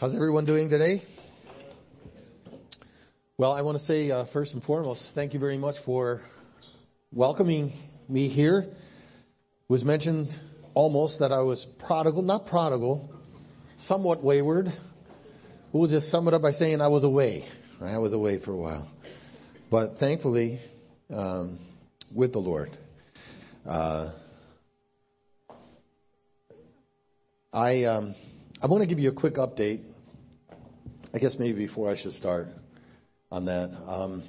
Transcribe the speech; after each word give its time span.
How's 0.00 0.14
everyone 0.14 0.46
doing 0.46 0.70
today? 0.70 1.02
Well, 3.36 3.52
I 3.52 3.60
want 3.60 3.76
to 3.76 3.84
say 3.84 4.10
uh, 4.10 4.24
first 4.24 4.54
and 4.54 4.64
foremost, 4.64 5.14
thank 5.14 5.34
you 5.34 5.40
very 5.40 5.58
much 5.58 5.78
for 5.78 6.22
welcoming 7.12 7.74
me 8.08 8.28
here. 8.28 8.60
It 8.60 8.74
was 9.68 9.84
mentioned 9.84 10.34
almost 10.72 11.18
that 11.18 11.32
I 11.32 11.40
was 11.40 11.66
prodigal, 11.66 12.22
not 12.22 12.46
prodigal, 12.46 13.12
somewhat 13.76 14.24
wayward. 14.24 14.72
We'll 15.70 15.86
just 15.86 16.08
sum 16.08 16.28
it 16.28 16.32
up 16.32 16.40
by 16.40 16.52
saying 16.52 16.80
I 16.80 16.88
was 16.88 17.02
away. 17.02 17.44
Right? 17.78 17.92
I 17.92 17.98
was 17.98 18.14
away 18.14 18.38
for 18.38 18.52
a 18.52 18.56
while, 18.56 18.90
but 19.68 19.98
thankfully, 19.98 20.60
um, 21.12 21.58
with 22.10 22.32
the 22.32 22.40
Lord. 22.40 22.70
Uh, 23.66 24.12
I 27.52 27.84
um, 27.84 28.14
I 28.62 28.66
want 28.66 28.82
to 28.82 28.86
give 28.86 29.00
you 29.00 29.08
a 29.08 29.12
quick 29.12 29.34
update 29.34 29.80
I 31.12 31.18
guess 31.18 31.38
maybe 31.38 31.58
before 31.58 31.90
I 31.90 31.96
should 31.96 32.12
start 32.12 32.48
on 33.32 33.46
that. 33.46 33.70
Um, 33.88 34.22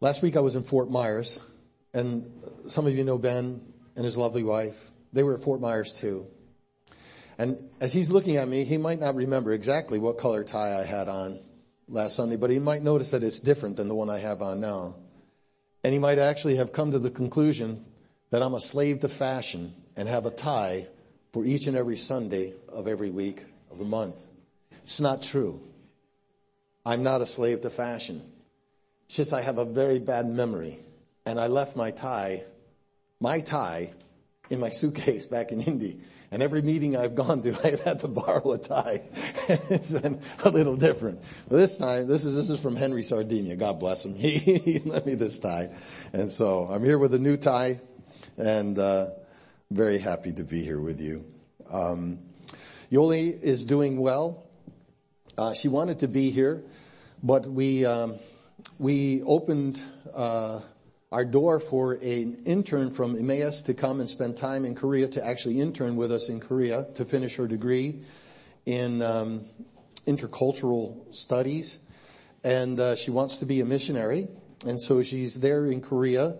last 0.00 0.22
week 0.22 0.36
I 0.36 0.40
was 0.40 0.54
in 0.54 0.62
Fort 0.62 0.88
Myers, 0.88 1.40
and 1.92 2.30
some 2.68 2.86
of 2.86 2.94
you 2.94 3.02
know 3.02 3.18
Ben 3.18 3.60
and 3.96 4.04
his 4.04 4.16
lovely 4.16 4.44
wife. 4.44 4.76
They 5.12 5.24
were 5.24 5.34
at 5.34 5.42
Fort 5.42 5.60
Myers 5.60 5.92
too. 5.92 6.28
And 7.36 7.68
as 7.80 7.92
he's 7.92 8.12
looking 8.12 8.36
at 8.36 8.46
me, 8.46 8.64
he 8.64 8.78
might 8.78 9.00
not 9.00 9.16
remember 9.16 9.52
exactly 9.52 9.98
what 9.98 10.18
color 10.18 10.44
tie 10.44 10.78
I 10.78 10.84
had 10.84 11.08
on 11.08 11.40
last 11.88 12.14
Sunday, 12.14 12.36
but 12.36 12.50
he 12.50 12.60
might 12.60 12.82
notice 12.82 13.10
that 13.10 13.24
it's 13.24 13.40
different 13.40 13.76
than 13.76 13.88
the 13.88 13.94
one 13.94 14.08
I 14.08 14.20
have 14.20 14.40
on 14.40 14.60
now. 14.60 14.94
And 15.82 15.92
he 15.92 15.98
might 15.98 16.18
actually 16.18 16.56
have 16.56 16.72
come 16.72 16.92
to 16.92 17.00
the 17.00 17.10
conclusion 17.10 17.84
that 18.30 18.42
I'm 18.42 18.54
a 18.54 18.60
slave 18.60 19.00
to 19.00 19.08
fashion 19.08 19.74
and 19.96 20.08
have 20.08 20.26
a 20.26 20.30
tie 20.30 20.86
for 21.32 21.44
each 21.44 21.66
and 21.66 21.76
every 21.76 21.96
Sunday 21.96 22.54
of 22.68 22.88
every 22.88 23.10
week 23.10 23.44
of 23.70 23.78
the 23.78 23.84
month. 23.84 24.20
It's 24.82 25.00
not 25.00 25.22
true. 25.22 25.60
I'm 26.84 27.02
not 27.02 27.20
a 27.20 27.26
slave 27.26 27.62
to 27.62 27.70
fashion. 27.70 28.22
It's 29.06 29.16
just 29.16 29.32
I 29.32 29.42
have 29.42 29.58
a 29.58 29.64
very 29.64 29.98
bad 29.98 30.26
memory. 30.26 30.78
And 31.24 31.40
I 31.40 31.48
left 31.48 31.76
my 31.76 31.90
tie, 31.90 32.44
my 33.18 33.40
tie, 33.40 33.92
in 34.48 34.60
my 34.60 34.68
suitcase 34.70 35.26
back 35.26 35.50
in 35.50 35.60
Indy. 35.60 36.00
And 36.30 36.42
every 36.42 36.62
meeting 36.62 36.96
I've 36.96 37.14
gone 37.14 37.42
to, 37.42 37.50
I've 37.64 37.80
had 37.80 38.00
to 38.00 38.08
borrow 38.08 38.52
a 38.52 38.58
tie. 38.58 39.02
it's 39.48 39.92
been 39.92 40.20
a 40.44 40.50
little 40.50 40.76
different. 40.76 41.20
But 41.48 41.56
this 41.56 41.76
time, 41.76 42.06
this 42.06 42.24
is, 42.24 42.34
this 42.34 42.50
is 42.50 42.60
from 42.60 42.76
Henry 42.76 43.02
Sardinia. 43.02 43.56
God 43.56 43.80
bless 43.80 44.04
him. 44.04 44.14
He, 44.14 44.38
he 44.38 44.78
lent 44.80 45.06
me 45.06 45.14
this 45.14 45.38
tie. 45.38 45.70
And 46.12 46.30
so 46.30 46.68
I'm 46.70 46.84
here 46.84 46.98
with 46.98 47.14
a 47.14 47.18
new 47.18 47.36
tie 47.36 47.80
and, 48.36 48.78
uh, 48.78 49.10
very 49.70 49.98
happy 49.98 50.32
to 50.32 50.44
be 50.44 50.62
here 50.62 50.80
with 50.80 51.00
you. 51.00 51.24
Um, 51.70 52.20
Yoli 52.90 53.40
is 53.42 53.64
doing 53.64 53.98
well. 53.98 54.44
Uh, 55.36 55.54
she 55.54 55.68
wanted 55.68 55.98
to 56.00 56.08
be 56.08 56.30
here, 56.30 56.62
but 57.22 57.46
we 57.46 57.84
um, 57.84 58.16
we 58.78 59.22
opened 59.22 59.82
uh, 60.14 60.60
our 61.10 61.24
door 61.24 61.58
for 61.58 61.94
an 61.94 62.42
intern 62.46 62.92
from 62.92 63.16
Emmaus 63.16 63.62
to 63.62 63.74
come 63.74 63.98
and 63.98 64.08
spend 64.08 64.36
time 64.36 64.64
in 64.64 64.74
Korea 64.76 65.08
to 65.08 65.26
actually 65.26 65.60
intern 65.60 65.96
with 65.96 66.12
us 66.12 66.28
in 66.28 66.38
Korea 66.38 66.86
to 66.94 67.04
finish 67.04 67.36
her 67.36 67.48
degree 67.48 68.02
in 68.66 69.02
um, 69.02 69.44
intercultural 70.06 71.12
studies, 71.14 71.80
and 72.44 72.78
uh, 72.78 72.94
she 72.94 73.10
wants 73.10 73.38
to 73.38 73.46
be 73.46 73.60
a 73.60 73.64
missionary, 73.64 74.28
and 74.64 74.80
so 74.80 75.02
she's 75.02 75.34
there 75.34 75.66
in 75.66 75.80
Korea, 75.80 76.36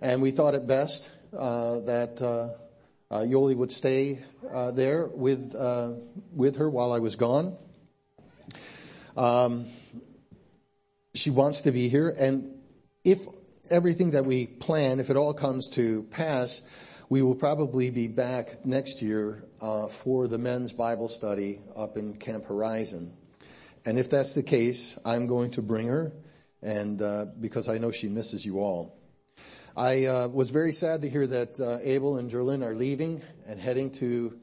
and 0.00 0.20
we 0.20 0.32
thought 0.32 0.54
it 0.54 0.66
best 0.66 1.12
uh, 1.38 1.78
that. 1.80 2.20
Uh, 3.14 3.18
uh, 3.18 3.24
Yoli 3.24 3.54
would 3.54 3.70
stay 3.70 4.18
there 4.72 5.06
with 5.06 5.54
with 6.32 6.56
her 6.56 6.68
while 6.68 6.92
I 6.92 6.98
was 6.98 7.14
gone, 7.14 7.56
um, 9.16 9.66
she 11.14 11.30
wants 11.30 11.60
to 11.62 11.70
be 11.70 11.88
here, 11.88 12.12
and 12.18 12.58
if 13.04 13.20
everything 13.70 14.10
that 14.10 14.24
we 14.24 14.46
plan, 14.46 14.98
if 14.98 15.10
it 15.10 15.16
all 15.16 15.32
comes 15.32 15.70
to 15.70 16.02
pass, 16.10 16.62
we 17.08 17.22
will 17.22 17.36
probably 17.36 17.90
be 17.90 18.08
back 18.08 18.66
next 18.66 19.00
year 19.00 19.44
uh, 19.60 19.86
for 19.86 20.26
the 20.26 20.38
men's 20.38 20.72
Bible 20.72 21.06
study 21.06 21.60
up 21.76 21.96
in 21.96 22.16
Camp 22.16 22.46
Horizon. 22.46 23.12
And 23.86 23.96
if 23.96 24.10
that's 24.10 24.34
the 24.34 24.42
case, 24.42 24.98
I'm 25.04 25.28
going 25.28 25.52
to 25.52 25.62
bring 25.62 25.86
her, 25.86 26.12
and 26.62 27.00
uh, 27.00 27.26
because 27.40 27.68
I 27.68 27.78
know 27.78 27.92
she 27.92 28.08
misses 28.08 28.44
you 28.44 28.58
all. 28.58 28.98
I 29.76 30.04
uh, 30.04 30.28
was 30.28 30.50
very 30.50 30.70
sad 30.70 31.02
to 31.02 31.10
hear 31.10 31.26
that 31.26 31.58
uh, 31.58 31.78
Abel 31.82 32.16
and 32.16 32.30
Jerlyn 32.30 32.64
are 32.64 32.76
leaving 32.76 33.22
and 33.48 33.58
heading 33.58 33.90
to 33.92 34.38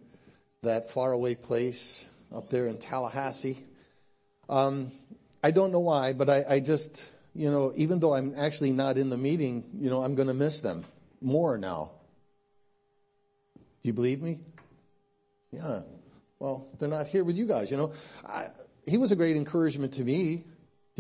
that 0.61 0.91
faraway 0.91 1.35
place 1.35 2.05
up 2.35 2.49
there 2.49 2.67
in 2.67 2.77
Tallahassee. 2.77 3.63
Um, 4.49 4.91
I 5.41 5.51
don't 5.51 5.71
know 5.71 5.79
why, 5.79 6.11
but 6.11 6.29
I, 6.29 6.43
I 6.49 6.59
just, 6.59 7.01
you 7.33 7.49
know, 7.49 7.71
even 7.77 8.01
though 8.01 8.13
I'm 8.13 8.33
actually 8.35 8.73
not 8.73 8.97
in 8.97 9.09
the 9.09 9.17
meeting, 9.17 9.63
you 9.79 9.89
know, 9.89 10.03
I'm 10.03 10.15
going 10.15 10.27
to 10.27 10.33
miss 10.33 10.59
them 10.59 10.83
more 11.21 11.57
now. 11.57 11.91
Do 13.55 13.61
you 13.83 13.93
believe 13.93 14.21
me? 14.21 14.39
Yeah. 15.51 15.83
Well, 16.39 16.67
they're 16.77 16.89
not 16.89 17.07
here 17.07 17.23
with 17.23 17.37
you 17.37 17.45
guys, 17.45 17.71
you 17.71 17.77
know. 17.77 17.93
I, 18.25 18.47
he 18.85 18.97
was 18.97 19.13
a 19.13 19.15
great 19.15 19.37
encouragement 19.37 19.93
to 19.93 20.03
me. 20.03 20.43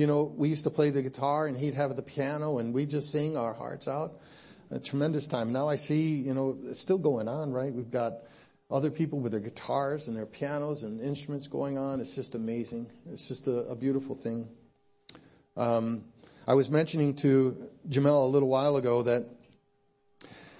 You 0.01 0.07
know, 0.07 0.23
we 0.23 0.49
used 0.49 0.63
to 0.63 0.71
play 0.71 0.89
the 0.89 1.03
guitar 1.03 1.45
and 1.45 1.55
he'd 1.55 1.75
have 1.75 1.95
the 1.95 2.01
piano 2.01 2.57
and 2.57 2.73
we'd 2.73 2.89
just 2.89 3.11
sing 3.11 3.37
our 3.37 3.53
hearts 3.53 3.87
out. 3.87 4.19
A 4.71 4.79
tremendous 4.79 5.27
time. 5.27 5.53
Now 5.53 5.69
I 5.69 5.75
see, 5.75 6.15
you 6.15 6.33
know, 6.33 6.57
it's 6.65 6.79
still 6.79 6.97
going 6.97 7.27
on, 7.27 7.51
right? 7.51 7.71
We've 7.71 7.91
got 7.91 8.23
other 8.71 8.89
people 8.89 9.19
with 9.19 9.31
their 9.31 9.41
guitars 9.41 10.07
and 10.07 10.17
their 10.17 10.25
pianos 10.25 10.81
and 10.81 10.99
instruments 11.01 11.47
going 11.47 11.77
on. 11.77 12.01
It's 12.01 12.15
just 12.15 12.33
amazing. 12.33 12.89
It's 13.11 13.27
just 13.27 13.47
a, 13.47 13.57
a 13.67 13.75
beautiful 13.75 14.15
thing. 14.15 14.47
Um, 15.55 16.05
I 16.47 16.55
was 16.55 16.67
mentioning 16.67 17.13
to 17.17 17.69
Jamel 17.87 18.23
a 18.23 18.27
little 18.27 18.49
while 18.49 18.77
ago 18.77 19.03
that 19.03 19.27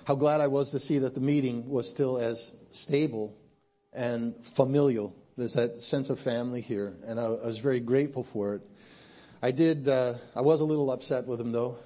how 0.03 0.13
glad 0.13 0.41
I 0.41 0.50
was 0.50 0.69
to 0.69 0.78
see 0.78 1.00
that 1.00 1.16
the 1.16 1.19
meeting 1.19 1.68
was 1.68 1.90
still 1.90 2.19
as 2.19 2.53
stable 2.69 3.35
and 3.91 4.35
familial. 4.46 5.16
There's 5.35 5.53
that 5.53 5.81
sense 5.81 6.12
of 6.12 6.19
family 6.19 6.62
here, 6.62 6.94
and 7.08 7.19
I, 7.19 7.23
I 7.23 7.47
was 7.47 7.58
very 7.58 7.79
grateful 7.79 8.22
for 8.22 8.53
it. 8.53 8.68
I 9.41 9.52
did. 9.52 9.88
Uh, 9.88 10.13
I 10.35 10.41
was 10.41 10.62
a 10.62 10.66
little 10.66 10.91
upset 10.91 11.25
with 11.25 11.41
him 11.41 11.52
though. 11.52 11.78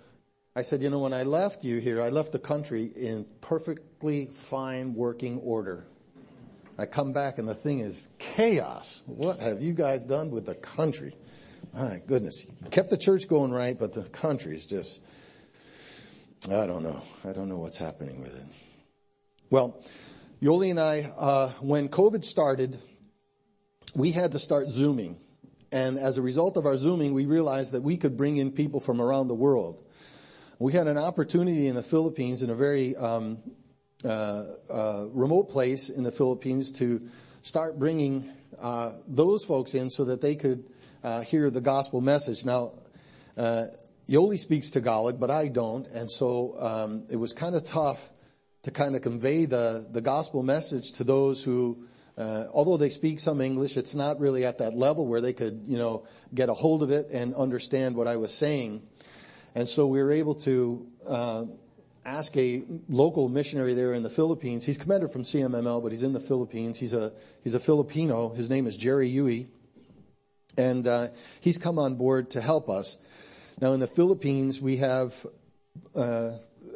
I 0.58 0.62
said, 0.62 0.82
you 0.82 0.90
know, 0.90 1.00
when 1.00 1.14
I 1.14 1.24
left 1.24 1.64
you 1.64 1.80
here, 1.80 2.02
I 2.02 2.10
left 2.10 2.32
the 2.32 2.40
country 2.40 2.92
in 2.96 3.26
perfectly 3.42 4.28
fine 4.28 4.94
working 4.94 5.40
order. 5.40 5.86
I 6.78 6.86
come 6.86 7.14
back 7.14 7.40
and 7.40 7.48
the 7.48 7.56
thing 7.56 7.80
is 7.80 8.10
chaos. 8.20 9.02
What 9.06 9.40
have 9.40 9.62
you 9.62 9.74
guys 9.74 10.04
done 10.04 10.32
with 10.32 10.46
the 10.46 10.56
country? 10.56 11.14
My 11.74 12.02
goodness. 12.06 12.46
You 12.64 12.70
kept 12.70 12.90
the 12.90 12.98
church 12.98 13.28
going 13.28 13.52
right, 13.52 13.78
but 13.78 13.94
the 13.94 14.04
country 14.04 14.56
is 14.56 14.66
just, 14.66 15.02
I 16.50 16.66
don't 16.66 16.84
know. 16.84 17.02
I 17.24 17.32
don't 17.32 17.48
know 17.48 17.58
what's 17.58 17.78
happening 17.78 18.22
with 18.22 18.36
it. 18.36 18.46
Well, 19.50 19.82
Yoli 20.42 20.72
and 20.72 20.80
I, 20.80 21.12
uh, 21.18 21.50
when 21.62 21.88
COVID 21.88 22.24
started, 22.24 22.78
we 23.94 24.12
had 24.12 24.34
to 24.34 24.40
start 24.40 24.70
Zooming. 24.70 25.18
And 25.76 26.00
as 26.00 26.18
a 26.18 26.22
result 26.22 26.56
of 26.56 26.66
our 26.66 26.78
Zooming, 26.78 27.14
we 27.14 27.26
realized 27.26 27.74
that 27.74 27.82
we 27.82 27.98
could 27.98 28.16
bring 28.16 28.38
in 28.38 28.54
people 28.54 28.80
from 28.80 29.02
around 29.02 29.28
the 29.28 29.36
world. 29.36 29.84
We 30.58 30.72
had 30.72 30.88
an 30.88 30.98
opportunity 30.98 31.68
in 31.68 31.76
the 31.76 31.84
Philippines 31.84 32.42
in 32.42 32.50
a 32.50 32.56
very 32.56 32.96
um, 32.96 33.40
uh, 34.06 34.44
uh, 34.70 35.08
remote 35.12 35.50
place 35.50 35.90
in 35.90 36.04
the 36.04 36.14
Philippines 36.14 36.72
to 36.80 37.02
start 37.42 37.78
bringing 37.78 38.32
uh, 38.58 38.94
those 39.06 39.44
folks 39.44 39.76
in 39.76 39.90
so 39.90 40.06
that 40.06 40.22
they 40.22 40.36
could 40.36 40.64
uh, 41.04 41.24
hear 41.24 41.50
the 41.50 41.60
gospel 41.60 42.00
message. 42.00 42.46
Now, 42.46 42.72
uh, 43.36 43.66
Yoli 44.08 44.40
speaks 44.40 44.70
Tagalog, 44.70 45.20
but 45.20 45.30
I 45.30 45.50
don't, 45.50 45.88
and 45.88 46.10
so 46.10 46.56
um, 46.58 47.04
it 47.10 47.18
was 47.18 47.34
kind 47.34 47.54
of 47.54 47.66
tough 47.66 48.10
to 48.64 48.72
kind 48.72 48.96
of 48.96 49.02
convey 49.02 49.44
the 49.44 49.86
the 49.92 50.00
gospel 50.00 50.42
message 50.42 50.94
to 50.94 51.04
those 51.04 51.44
who. 51.44 51.84
Uh, 52.18 52.46
although 52.54 52.78
they 52.78 52.90
speak 52.90 53.20
some 53.20 53.42
English, 53.42 53.76
it's 53.76 53.94
not 53.94 54.20
really 54.20 54.46
at 54.46 54.60
that 54.60 54.74
level 54.74 55.06
where 55.06 55.20
they 55.20 55.34
could, 55.34 55.64
you 55.68 55.78
know, 55.78 56.08
get 56.34 56.48
a 56.48 56.54
hold 56.54 56.82
of 56.82 56.90
it 56.90 57.10
and 57.12 57.36
understand 57.36 57.96
what 57.96 58.08
I 58.08 58.16
was 58.16 58.34
saying. 58.34 58.82
And 59.54 59.68
so 59.68 59.88
we 59.88 60.02
were 60.02 60.12
able 60.12 60.36
to 60.36 60.88
uh, 61.06 61.46
ask 62.06 62.36
a 62.38 62.64
local 62.88 63.28
missionary 63.28 63.74
there 63.74 63.94
in 63.94 64.04
the 64.04 64.10
Philippines. 64.10 64.66
He's 64.66 64.78
commander 64.78 65.08
from 65.08 65.24
CMML, 65.24 65.84
but 65.84 65.92
he's 65.92 66.04
in 66.04 66.14
the 66.14 66.20
Philippines. 66.20 66.78
He's 66.78 66.94
a 66.94 67.12
he's 67.44 67.56
a 67.56 67.60
Filipino. 67.60 68.30
His 68.30 68.50
name 68.50 68.68
is 68.68 68.78
Jerry 68.78 69.10
Yui, 69.10 69.48
and 70.58 70.88
uh, 70.88 71.08
he's 71.42 71.58
come 71.58 71.80
on 71.80 71.96
board 71.96 72.32
to 72.32 72.42
help 72.42 72.70
us. 72.70 72.98
Now 73.60 73.74
in 73.74 73.80
the 73.80 73.88
Philippines, 73.88 74.62
we 74.62 74.78
have 74.78 75.26
uh, 75.96 76.32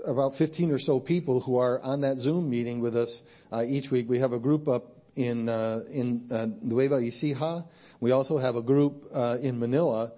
about 0.05 0.35
15 0.35 0.71
or 0.71 0.79
so 0.79 0.99
people 0.99 1.41
who 1.41 1.57
are 1.57 1.81
on 1.81 2.01
that 2.01 2.17
Zoom 2.17 2.49
meeting 2.49 2.79
with 2.79 2.95
us 2.95 3.23
uh, 3.51 3.63
each 3.67 3.91
week. 3.91 4.09
We 4.09 4.19
have 4.19 4.33
a 4.33 4.39
group 4.39 4.67
up 4.67 4.98
in 5.19 5.49
uh, 5.49 5.81
in 5.91 6.27
uh, 6.31 6.47
Nueva 6.61 6.95
Ecija. 6.95 7.67
We 7.99 8.11
also 8.11 8.37
have 8.37 8.55
a 8.55 8.61
group 8.61 9.09
uh, 9.13 9.37
in 9.41 9.59
Manila. 9.59 10.13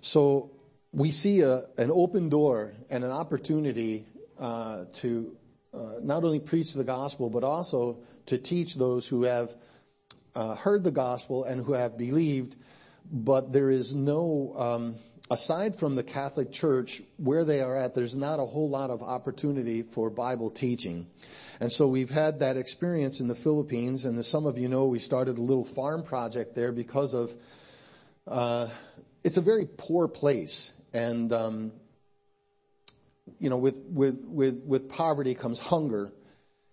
So 0.00 0.52
we 0.92 1.10
see 1.10 1.40
a, 1.40 1.64
an 1.76 1.90
open 1.90 2.28
door 2.28 2.72
and 2.88 3.02
an 3.02 3.10
opportunity 3.10 4.06
uh, 4.38 4.84
to 5.02 5.36
uh, 5.74 5.94
not 6.02 6.22
only 6.22 6.38
preach 6.38 6.72
the 6.72 6.84
gospel, 6.84 7.30
but 7.30 7.42
also 7.42 7.98
to 8.26 8.38
teach 8.38 8.76
those 8.76 9.08
who 9.08 9.24
have 9.24 9.56
uh, 10.36 10.54
heard 10.54 10.84
the 10.84 10.92
gospel 10.92 11.42
and 11.42 11.64
who 11.64 11.72
have 11.72 11.98
believed, 11.98 12.54
but 13.10 13.52
there 13.52 13.70
is 13.70 13.92
no, 13.92 14.54
um, 14.56 14.94
aside 15.30 15.74
from 15.74 15.94
the 15.94 16.02
Catholic 16.02 16.52
Church, 16.52 17.02
where 17.16 17.44
they 17.44 17.60
are 17.60 17.76
at, 17.76 17.94
there's 17.94 18.16
not 18.16 18.40
a 18.40 18.44
whole 18.44 18.68
lot 18.68 18.90
of 18.90 19.02
opportunity 19.02 19.82
for 19.82 20.10
Bible 20.10 20.50
teaching. 20.50 21.06
And 21.60 21.72
so 21.72 21.86
we've 21.86 22.10
had 22.10 22.40
that 22.40 22.56
experience 22.56 23.20
in 23.20 23.28
the 23.28 23.34
Philippines, 23.34 24.04
and 24.04 24.18
as 24.18 24.28
some 24.28 24.46
of 24.46 24.58
you 24.58 24.68
know, 24.68 24.86
we 24.86 24.98
started 24.98 25.38
a 25.38 25.42
little 25.42 25.64
farm 25.64 26.02
project 26.02 26.54
there 26.54 26.72
because 26.72 27.14
of, 27.14 27.34
uh, 28.26 28.68
it's 29.22 29.36
a 29.36 29.40
very 29.40 29.66
poor 29.66 30.08
place, 30.08 30.72
and 30.92 31.32
um, 31.32 31.72
you 33.38 33.48
know, 33.48 33.56
with 33.56 33.78
with 33.88 34.22
with 34.24 34.62
with 34.66 34.88
poverty 34.90 35.34
comes 35.34 35.58
hunger, 35.58 36.12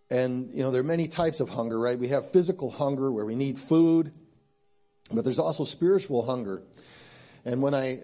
and 0.10 0.52
you 0.54 0.64
know 0.64 0.72
there 0.72 0.82
are 0.82 0.86
many 0.86 1.08
types 1.08 1.40
of 1.40 1.50
hunger, 1.50 1.80
right? 1.80 1.98
We 1.98 2.10
have 2.10 2.32
physical 2.32 2.70
hunger 2.70 3.12
where 3.12 3.26
we 3.26 3.36
need 3.36 3.58
food, 3.58 4.12
but 5.12 5.24
there's 5.24 5.40
also 5.40 5.64
spiritual 5.64 6.26
hunger. 6.26 6.64
And 7.46 7.62
when 7.62 7.74
I 7.74 8.02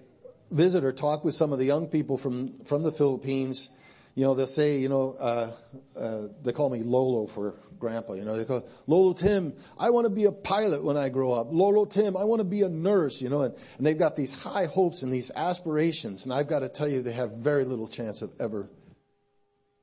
visit 0.51 0.83
or 0.83 0.91
talk 0.91 1.23
with 1.23 1.35
some 1.35 1.53
of 1.53 1.59
the 1.59 1.65
young 1.65 1.87
people 1.87 2.17
from 2.17 2.59
from 2.59 2.83
the 2.83 2.91
Philippines, 2.91 3.69
you 4.15 4.23
know, 4.23 4.33
they'll 4.33 4.47
say, 4.47 4.79
you 4.79 4.89
know, 4.89 5.15
uh, 5.19 5.51
uh, 5.95 6.27
they 6.43 6.51
call 6.51 6.69
me 6.69 6.81
Lolo 6.81 7.27
for 7.27 7.53
grandpa, 7.79 8.13
you 8.13 8.23
know, 8.23 8.35
they 8.35 8.45
call, 8.45 8.67
Lolo 8.87 9.13
Tim, 9.13 9.53
I 9.77 9.91
want 9.91 10.05
to 10.05 10.09
be 10.09 10.25
a 10.25 10.31
pilot 10.31 10.83
when 10.83 10.97
I 10.97 11.09
grow 11.09 11.33
up. 11.33 11.49
Lolo 11.51 11.85
Tim, 11.85 12.17
I 12.17 12.23
want 12.23 12.39
to 12.39 12.43
be 12.43 12.63
a 12.63 12.69
nurse, 12.69 13.21
you 13.21 13.29
know, 13.29 13.41
and, 13.41 13.53
and 13.77 13.85
they've 13.85 13.97
got 13.97 14.15
these 14.15 14.41
high 14.41 14.65
hopes 14.65 15.03
and 15.03 15.13
these 15.13 15.29
aspirations. 15.35 16.23
And 16.23 16.33
I've 16.33 16.47
got 16.47 16.59
to 16.59 16.69
tell 16.69 16.87
you, 16.87 17.03
they 17.03 17.13
have 17.13 17.33
very 17.33 17.63
little 17.63 17.87
chance 17.87 18.23
of 18.23 18.33
ever 18.39 18.69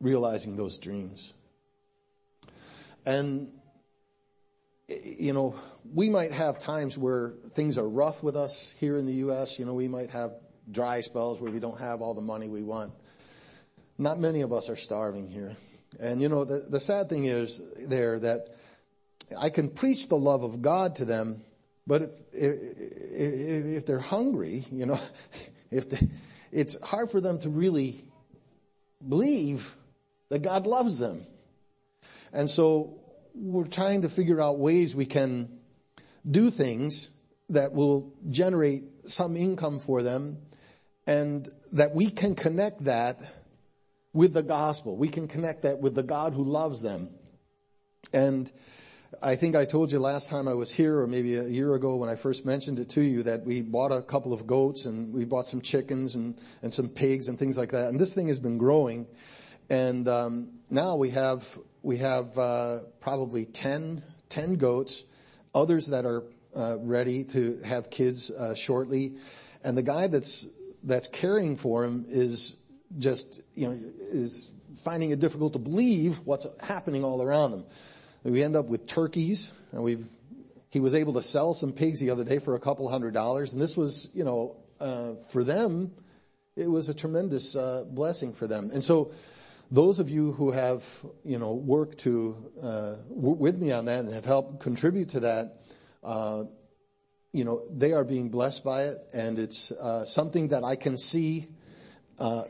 realizing 0.00 0.56
those 0.56 0.78
dreams. 0.78 1.32
And, 3.06 3.52
you 4.88 5.32
know, 5.32 5.54
we 5.92 6.10
might 6.10 6.32
have 6.32 6.58
times 6.58 6.98
where 6.98 7.34
things 7.54 7.78
are 7.78 7.88
rough 7.88 8.22
with 8.22 8.36
us 8.36 8.74
here 8.80 8.98
in 8.98 9.06
the 9.06 9.14
U.S. 9.14 9.58
You 9.58 9.66
know, 9.66 9.74
we 9.74 9.88
might 9.88 10.10
have 10.10 10.32
dry 10.70 11.00
spells 11.00 11.40
where 11.40 11.52
we 11.52 11.60
don't 11.60 11.80
have 11.80 12.00
all 12.00 12.14
the 12.14 12.20
money 12.20 12.48
we 12.48 12.62
want. 12.62 12.92
Not 13.98 14.18
many 14.18 14.40
of 14.40 14.52
us 14.52 14.68
are 14.68 14.76
starving 14.76 15.30
here. 15.30 15.56
And 16.00 16.20
you 16.20 16.28
know, 16.28 16.44
the, 16.44 16.66
the 16.68 16.80
sad 16.80 17.08
thing 17.08 17.26
is 17.26 17.60
there 17.88 18.18
that 18.18 18.56
I 19.38 19.50
can 19.50 19.68
preach 19.68 20.08
the 20.08 20.16
love 20.16 20.42
of 20.42 20.62
God 20.62 20.96
to 20.96 21.04
them, 21.04 21.42
but 21.86 22.02
if, 22.02 22.12
if, 22.32 23.66
if 23.78 23.86
they're 23.86 23.98
hungry, 23.98 24.64
you 24.72 24.86
know, 24.86 24.98
if 25.70 25.90
they, 25.90 26.08
it's 26.50 26.80
hard 26.82 27.10
for 27.10 27.20
them 27.20 27.38
to 27.40 27.48
really 27.48 28.04
believe 29.06 29.76
that 30.28 30.42
God 30.42 30.66
loves 30.66 30.98
them. 30.98 31.26
And 32.32 32.50
so 32.50 33.00
we're 33.34 33.66
trying 33.66 34.02
to 34.02 34.08
figure 34.08 34.40
out 34.40 34.58
ways 34.58 34.94
we 34.94 35.06
can 35.06 35.58
do 36.28 36.50
things 36.50 37.10
that 37.50 37.72
will 37.72 38.12
generate 38.30 38.84
some 39.06 39.36
income 39.36 39.78
for 39.78 40.02
them 40.02 40.38
and 41.06 41.48
that 41.72 41.94
we 41.94 42.10
can 42.10 42.34
connect 42.34 42.84
that 42.84 43.20
with 44.12 44.32
the 44.32 44.42
gospel. 44.42 44.96
We 44.96 45.08
can 45.08 45.28
connect 45.28 45.62
that 45.62 45.80
with 45.80 45.94
the 45.94 46.02
God 46.02 46.34
who 46.34 46.44
loves 46.44 46.80
them. 46.82 47.10
And 48.12 48.50
I 49.22 49.36
think 49.36 49.56
I 49.56 49.64
told 49.64 49.92
you 49.92 49.98
last 49.98 50.28
time 50.28 50.48
I 50.48 50.54
was 50.54 50.72
here, 50.72 51.00
or 51.00 51.06
maybe 51.06 51.36
a 51.36 51.44
year 51.44 51.74
ago 51.74 51.96
when 51.96 52.08
I 52.08 52.16
first 52.16 52.44
mentioned 52.44 52.78
it 52.78 52.88
to 52.90 53.02
you, 53.02 53.22
that 53.24 53.44
we 53.44 53.62
bought 53.62 53.92
a 53.92 54.02
couple 54.02 54.32
of 54.32 54.46
goats 54.46 54.86
and 54.86 55.12
we 55.12 55.24
bought 55.24 55.46
some 55.46 55.60
chickens 55.60 56.14
and, 56.14 56.38
and 56.62 56.72
some 56.72 56.88
pigs 56.88 57.28
and 57.28 57.38
things 57.38 57.58
like 57.58 57.72
that. 57.72 57.88
And 57.88 57.98
this 58.00 58.14
thing 58.14 58.28
has 58.28 58.40
been 58.40 58.58
growing. 58.58 59.06
And 59.70 60.08
um, 60.08 60.52
now 60.70 60.96
we 60.96 61.10
have 61.10 61.58
we 61.82 61.98
have 61.98 62.36
uh, 62.38 62.80
probably 63.00 63.44
10, 63.44 64.02
10 64.30 64.54
goats, 64.54 65.04
others 65.54 65.88
that 65.88 66.06
are 66.06 66.24
uh, 66.56 66.78
ready 66.78 67.24
to 67.24 67.60
have 67.64 67.90
kids 67.90 68.30
uh, 68.30 68.54
shortly. 68.54 69.16
And 69.62 69.76
the 69.76 69.82
guy 69.82 70.06
that's 70.06 70.46
that's 70.84 71.08
caring 71.08 71.56
for 71.56 71.84
him 71.84 72.04
is 72.08 72.56
just, 72.98 73.42
you 73.54 73.68
know, 73.68 73.78
is 73.98 74.50
finding 74.82 75.10
it 75.10 75.18
difficult 75.18 75.54
to 75.54 75.58
believe 75.58 76.20
what's 76.24 76.46
happening 76.62 77.02
all 77.02 77.22
around 77.22 77.54
him. 77.54 77.64
We 78.22 78.42
end 78.42 78.54
up 78.54 78.66
with 78.66 78.86
turkeys, 78.86 79.52
and 79.72 79.82
we've, 79.82 80.06
he 80.70 80.80
was 80.80 80.94
able 80.94 81.14
to 81.14 81.22
sell 81.22 81.54
some 81.54 81.72
pigs 81.72 82.00
the 82.00 82.10
other 82.10 82.24
day 82.24 82.38
for 82.38 82.54
a 82.54 82.60
couple 82.60 82.88
hundred 82.88 83.14
dollars, 83.14 83.52
and 83.52 83.60
this 83.60 83.76
was, 83.76 84.10
you 84.14 84.24
know, 84.24 84.56
uh, 84.80 85.14
for 85.30 85.42
them, 85.44 85.92
it 86.56 86.68
was 86.68 86.88
a 86.88 86.94
tremendous 86.94 87.56
uh, 87.56 87.84
blessing 87.88 88.32
for 88.32 88.46
them. 88.46 88.70
And 88.72 88.82
so, 88.82 89.12
those 89.70 89.98
of 89.98 90.10
you 90.10 90.32
who 90.32 90.50
have, 90.52 90.86
you 91.24 91.38
know, 91.38 91.54
worked 91.54 91.98
to 92.00 92.36
uh, 92.62 92.94
w- 93.08 93.36
with 93.36 93.58
me 93.58 93.72
on 93.72 93.86
that 93.86 94.00
and 94.00 94.12
have 94.12 94.24
helped 94.24 94.60
contribute 94.60 95.10
to 95.10 95.20
that, 95.20 95.62
uh, 96.02 96.44
you 97.34 97.44
know, 97.44 97.62
they 97.68 97.92
are 97.92 98.04
being 98.04 98.28
blessed 98.28 98.62
by 98.62 98.84
it, 98.84 99.08
and 99.12 99.40
it's 99.40 99.72
uh, 99.72 100.04
something 100.04 100.48
that 100.48 100.62
I 100.62 100.76
can 100.76 100.96
see 100.96 101.48
uh, 102.20 102.44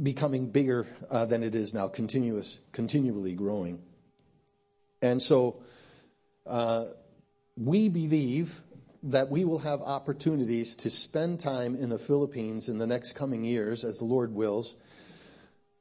becoming 0.00 0.50
bigger 0.50 0.86
uh, 1.10 1.24
than 1.24 1.42
it 1.42 1.54
is 1.54 1.72
now, 1.72 1.88
continuous, 1.88 2.60
continually 2.72 3.34
growing. 3.34 3.82
And 5.00 5.20
so, 5.20 5.62
uh, 6.46 6.88
we 7.56 7.88
believe 7.88 8.60
that 9.04 9.30
we 9.30 9.46
will 9.46 9.60
have 9.60 9.80
opportunities 9.80 10.76
to 10.76 10.90
spend 10.90 11.40
time 11.40 11.74
in 11.74 11.88
the 11.88 11.98
Philippines 11.98 12.68
in 12.68 12.76
the 12.76 12.86
next 12.86 13.14
coming 13.14 13.44
years, 13.44 13.82
as 13.82 13.96
the 13.96 14.04
Lord 14.04 14.34
wills, 14.34 14.76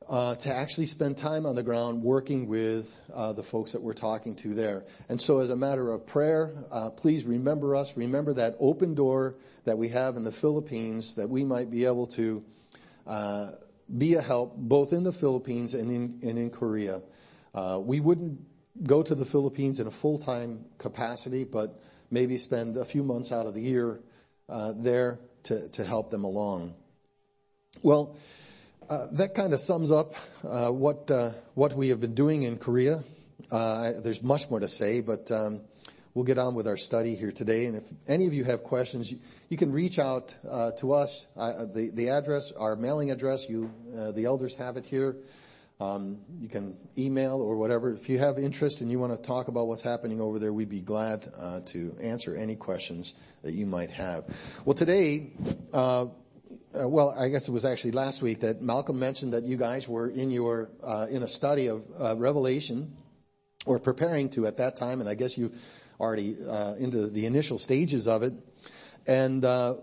uh, 0.09 0.35
to 0.35 0.53
actually 0.53 0.85
spend 0.85 1.17
time 1.17 1.45
on 1.45 1.55
the 1.55 1.63
ground 1.63 2.03
working 2.03 2.47
with 2.47 2.97
uh, 3.13 3.33
the 3.33 3.43
folks 3.43 3.71
that 3.71 3.81
we're 3.81 3.93
talking 3.93 4.35
to 4.35 4.53
there. 4.53 4.85
And 5.09 5.19
so, 5.19 5.39
as 5.39 5.49
a 5.49 5.55
matter 5.55 5.91
of 5.91 6.05
prayer, 6.05 6.53
uh, 6.71 6.89
please 6.89 7.23
remember 7.25 7.75
us. 7.75 7.95
Remember 7.95 8.33
that 8.33 8.55
open 8.59 8.95
door 8.95 9.35
that 9.65 9.77
we 9.77 9.89
have 9.89 10.17
in 10.17 10.23
the 10.23 10.31
Philippines, 10.31 11.15
that 11.15 11.29
we 11.29 11.43
might 11.43 11.69
be 11.69 11.85
able 11.85 12.07
to 12.07 12.43
uh, 13.07 13.51
be 13.97 14.15
a 14.15 14.21
help 14.21 14.55
both 14.57 14.93
in 14.93 15.03
the 15.03 15.13
Philippines 15.13 15.73
and 15.73 15.91
in, 15.91 16.27
and 16.27 16.37
in 16.37 16.49
Korea. 16.49 17.01
Uh, 17.53 17.79
we 17.81 17.99
wouldn't 17.99 18.39
go 18.83 19.03
to 19.03 19.15
the 19.15 19.25
Philippines 19.25 19.79
in 19.79 19.87
a 19.87 19.91
full-time 19.91 20.65
capacity, 20.77 21.43
but 21.43 21.81
maybe 22.09 22.37
spend 22.37 22.77
a 22.77 22.85
few 22.85 23.03
months 23.03 23.31
out 23.31 23.45
of 23.45 23.53
the 23.53 23.61
year 23.61 23.99
uh, 24.49 24.73
there 24.75 25.19
to, 25.43 25.69
to 25.69 25.83
help 25.83 26.09
them 26.11 26.23
along. 26.23 26.73
Well, 27.81 28.17
that 29.11 29.35
kind 29.35 29.53
of 29.53 29.59
sums 29.59 29.91
up 29.91 30.15
uh, 30.43 30.69
what 30.69 31.09
uh, 31.09 31.31
what 31.53 31.73
we 31.73 31.89
have 31.89 32.01
been 32.01 32.15
doing 32.15 32.43
in 32.43 32.57
Korea. 32.57 33.03
Uh, 33.51 33.93
there's 34.03 34.23
much 34.23 34.49
more 34.49 34.59
to 34.59 34.67
say, 34.67 35.01
but 35.01 35.31
um, 35.31 35.61
we'll 36.13 36.25
get 36.25 36.37
on 36.37 36.55
with 36.55 36.67
our 36.67 36.77
study 36.77 37.15
here 37.15 37.31
today. 37.31 37.65
And 37.65 37.75
if 37.75 37.83
any 38.07 38.27
of 38.27 38.33
you 38.33 38.43
have 38.43 38.63
questions, 38.63 39.13
you, 39.49 39.57
can 39.57 39.71
reach 39.71 39.99
out 39.99 40.35
uh, 40.49 40.71
to 40.79 40.93
us. 40.93 41.27
Uh, 41.37 41.65
the, 41.65 42.09
address, 42.09 42.51
our 42.51 42.75
mailing 42.75 43.11
address, 43.11 43.47
uh, 43.49 44.11
the 44.11 44.25
elders 44.25 44.55
have 44.55 44.77
it 44.77 44.85
here. 44.85 45.17
Um, 45.79 46.19
you 46.39 46.47
can 46.47 46.77
email 46.97 47.41
or 47.41 47.57
whatever. 47.57 47.91
If 47.91 48.07
you 48.09 48.19
have 48.19 48.37
interest 48.37 48.81
and 48.81 48.89
you 48.89 48.99
want 48.99 49.15
to 49.15 49.21
talk 49.21 49.47
about 49.47 49.67
what's 49.67 49.81
happening 49.81 50.21
over 50.21 50.39
there, 50.39 50.53
we'd 50.53 50.69
be 50.69 50.81
glad 50.81 51.31
uh, 51.37 51.59
to 51.65 51.95
answer 52.01 52.35
any 52.35 52.55
questions 52.55 53.15
that 53.43 53.53
you 53.53 53.65
might 53.65 53.89
have. 53.89 54.25
Well, 54.65 54.75
today, 54.75 55.33
uh, 56.73 56.83
uh, 56.83 56.87
well, 56.87 57.15
I 57.17 57.29
guess 57.29 57.47
it 57.47 57.51
was 57.51 57.65
actually 57.65 57.91
last 57.91 58.21
week 58.21 58.41
that 58.41 58.61
Malcolm 58.61 58.99
mentioned 58.99 59.33
that 59.33 59.43
you 59.43 59.57
guys 59.57 59.87
were 59.87 60.09
in 60.09 60.31
your 60.31 60.69
in 61.09 61.23
a 61.23 61.27
study 61.27 61.67
of 61.67 61.83
Revelation, 62.19 62.95
or 63.65 63.79
preparing 63.79 64.29
to 64.31 64.45
at 64.47 64.57
that 64.57 64.75
time, 64.75 64.99
and 64.99 65.09
I 65.09 65.15
guess 65.15 65.37
you 65.37 65.51
already 65.99 66.35
uh, 66.47 66.75
into 66.75 67.07
the 67.07 67.25
initial 67.25 67.57
stages 67.57 68.07
of 68.07 68.23
it. 68.23 68.33
And 69.07 69.43
uh, 69.43 69.75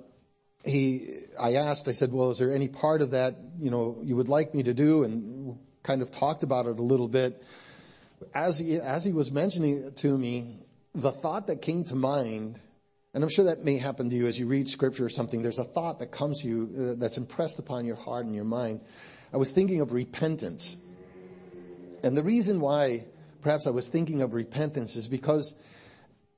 he, 0.64 1.16
I 1.38 1.54
asked, 1.54 1.88
I 1.88 1.92
said, 1.92 2.12
well, 2.12 2.30
is 2.30 2.38
there 2.38 2.54
any 2.54 2.68
part 2.68 3.02
of 3.02 3.12
that, 3.12 3.36
you 3.58 3.70
know, 3.70 3.98
you 4.02 4.16
would 4.16 4.28
like 4.28 4.54
me 4.54 4.62
to 4.64 4.74
do? 4.74 5.04
And 5.04 5.58
kind 5.82 6.02
of 6.02 6.10
talked 6.10 6.42
about 6.42 6.66
it 6.66 6.78
a 6.78 6.82
little 6.82 7.08
bit. 7.08 7.42
As 8.34 8.58
he, 8.58 8.76
as 8.76 9.02
he 9.04 9.12
was 9.12 9.32
mentioning 9.32 9.84
it 9.84 9.96
to 9.98 10.16
me, 10.16 10.58
the 10.94 11.10
thought 11.10 11.46
that 11.46 11.62
came 11.62 11.84
to 11.84 11.94
mind, 11.94 12.60
and 13.12 13.24
I'm 13.24 13.30
sure 13.30 13.46
that 13.46 13.64
may 13.64 13.76
happen 13.76 14.08
to 14.10 14.16
you 14.16 14.26
as 14.26 14.38
you 14.38 14.46
read 14.46 14.68
scripture 14.68 15.04
or 15.04 15.08
something, 15.08 15.42
there's 15.42 15.58
a 15.58 15.64
thought 15.64 15.98
that 15.98 16.12
comes 16.12 16.42
to 16.42 16.48
you 16.48 16.70
uh, 16.78 16.94
that's 16.98 17.16
impressed 17.16 17.58
upon 17.58 17.84
your 17.84 17.96
heart 17.96 18.24
and 18.24 18.34
your 18.34 18.44
mind. 18.44 18.80
I 19.32 19.36
was 19.36 19.50
thinking 19.50 19.80
of 19.80 19.92
repentance. 19.92 20.76
And 22.04 22.16
the 22.16 22.22
reason 22.22 22.60
why 22.60 23.06
perhaps 23.42 23.66
I 23.66 23.70
was 23.70 23.88
thinking 23.88 24.22
of 24.22 24.34
repentance 24.34 24.96
is 24.96 25.08
because 25.08 25.56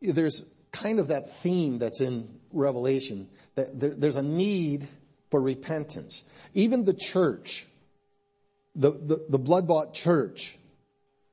there's 0.01 0.45
kind 0.71 0.99
of 0.99 1.09
that 1.09 1.31
theme 1.31 1.79
that's 1.79 2.01
in 2.01 2.29
Revelation 2.53 3.29
that 3.55 3.79
there, 3.79 3.91
there's 3.91 4.17
a 4.17 4.23
need 4.23 4.89
for 5.31 5.41
repentance. 5.41 6.25
Even 6.55 6.85
the 6.85 6.95
church, 6.95 7.67
the, 8.75 8.91
the, 8.91 9.27
the 9.29 9.39
blood 9.39 9.69
bought 9.69 9.95
church, 9.95 10.59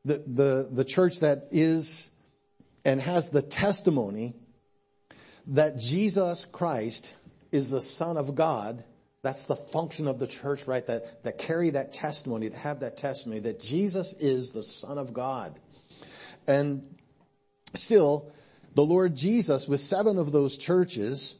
the, 0.03 0.23
the, 0.27 0.69
the 0.71 0.85
church 0.85 1.19
that 1.21 1.47
is 1.51 2.09
and 2.85 3.01
has 3.01 3.29
the 3.29 3.41
testimony 3.41 4.33
that 5.47 5.77
Jesus 5.77 6.45
Christ 6.45 7.13
is 7.51 7.69
the 7.69 7.81
Son 7.81 8.17
of 8.17 8.35
God. 8.35 8.83
That's 9.21 9.45
the 9.45 9.55
function 9.55 10.07
of 10.07 10.19
the 10.19 10.27
church, 10.27 10.67
right? 10.67 10.85
That, 10.87 11.23
that 11.23 11.37
carry 11.37 11.71
that 11.71 11.93
testimony, 11.93 12.49
to 12.49 12.57
have 12.57 12.81
that 12.81 12.97
testimony 12.97 13.41
that 13.41 13.59
Jesus 13.59 14.13
is 14.13 14.51
the 14.51 14.63
Son 14.63 14.97
of 14.97 15.13
God. 15.13 15.59
And 16.47 16.95
still, 17.73 18.31
the 18.75 18.85
Lord 18.85 19.15
Jesus 19.15 19.67
with 19.67 19.79
seven 19.79 20.17
of 20.17 20.31
those 20.31 20.57
churches, 20.57 21.35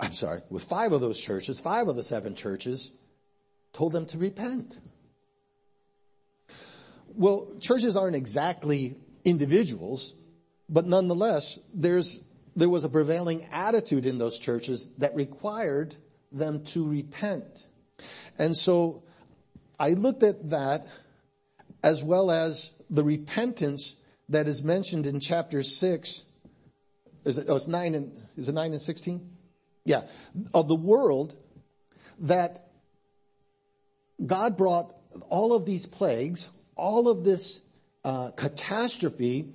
I'm 0.00 0.12
sorry, 0.12 0.40
with 0.48 0.64
five 0.64 0.92
of 0.92 1.00
those 1.00 1.20
churches, 1.20 1.60
five 1.60 1.88
of 1.88 1.96
the 1.96 2.04
seven 2.04 2.34
churches, 2.34 2.92
told 3.72 3.92
them 3.92 4.06
to 4.06 4.18
repent. 4.18 4.78
Well, 7.08 7.48
churches 7.60 7.96
aren't 7.96 8.16
exactly 8.16 8.96
individuals, 9.24 10.14
but 10.68 10.86
nonetheless, 10.86 11.58
there's, 11.74 12.20
there 12.56 12.70
was 12.70 12.84
a 12.84 12.88
prevailing 12.88 13.44
attitude 13.52 14.06
in 14.06 14.18
those 14.18 14.38
churches 14.38 14.88
that 14.98 15.14
required 15.14 15.94
them 16.32 16.64
to 16.64 16.88
repent. 16.88 17.66
And 18.38 18.56
so 18.56 19.02
I 19.78 19.90
looked 19.90 20.22
at 20.22 20.50
that 20.50 20.86
as 21.82 22.02
well 22.02 22.30
as 22.30 22.72
the 22.88 23.04
repentance 23.04 23.94
that 24.30 24.48
is 24.48 24.62
mentioned 24.62 25.06
in 25.06 25.20
chapter 25.20 25.62
6. 25.62 26.24
Is 27.24 27.38
it, 27.38 27.46
oh, 27.48 27.56
it's 27.56 27.68
9 27.68 27.94
and, 27.94 28.12
is 28.36 28.48
it 28.48 28.54
9 28.54 28.72
and 28.72 28.80
16? 28.80 29.30
Yeah. 29.84 30.02
Of 30.54 30.66
the 30.66 30.74
world 30.74 31.36
that 32.20 32.68
God 34.24 34.56
brought 34.56 34.94
all 35.28 35.52
of 35.52 35.66
these 35.66 35.84
plagues, 35.84 36.48
all 36.74 37.08
of 37.08 37.22
this 37.22 37.60
uh, 38.04 38.30
catastrophe 38.30 39.52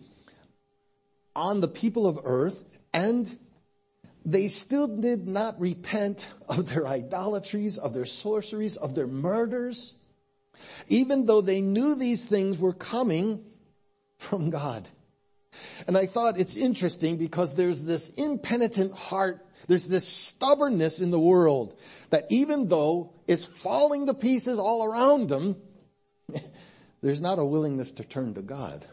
on 1.35 1.61
the 1.61 1.67
people 1.67 2.05
of 2.07 2.19
earth, 2.23 2.63
and 2.93 3.37
they 4.23 4.47
still 4.47 4.87
did 4.87 5.27
not 5.27 5.59
repent 5.59 6.27
of 6.47 6.69
their 6.69 6.87
idolatries, 6.87 7.77
of 7.77 7.93
their 7.93 8.05
sorceries, 8.05 8.77
of 8.77 8.93
their 8.95 9.07
murders, 9.07 9.97
even 10.87 11.25
though 11.25 11.41
they 11.41 11.61
knew 11.61 11.95
these 11.95 12.25
things 12.25 12.59
were 12.59 12.73
coming 12.73 13.43
from 14.17 14.49
God. 14.51 14.87
And 15.87 15.97
I 15.97 16.05
thought 16.05 16.39
it's 16.39 16.55
interesting 16.55 17.17
because 17.17 17.55
there's 17.55 17.83
this 17.83 18.09
impenitent 18.11 18.93
heart, 18.93 19.45
there's 19.67 19.87
this 19.87 20.07
stubbornness 20.07 21.01
in 21.01 21.11
the 21.11 21.19
world 21.19 21.77
that 22.09 22.27
even 22.29 22.67
though 22.67 23.13
it's 23.27 23.43
falling 23.43 24.05
to 24.05 24.13
pieces 24.13 24.59
all 24.59 24.83
around 24.85 25.29
them, 25.29 25.57
there's 27.01 27.21
not 27.21 27.39
a 27.39 27.45
willingness 27.45 27.91
to 27.93 28.03
turn 28.03 28.35
to 28.35 28.41
God. 28.41 28.85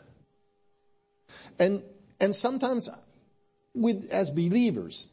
And, 1.58 1.82
and 2.20 2.34
sometimes 2.34 2.88
with, 3.74 4.08
as 4.10 4.30
believers, 4.30 5.08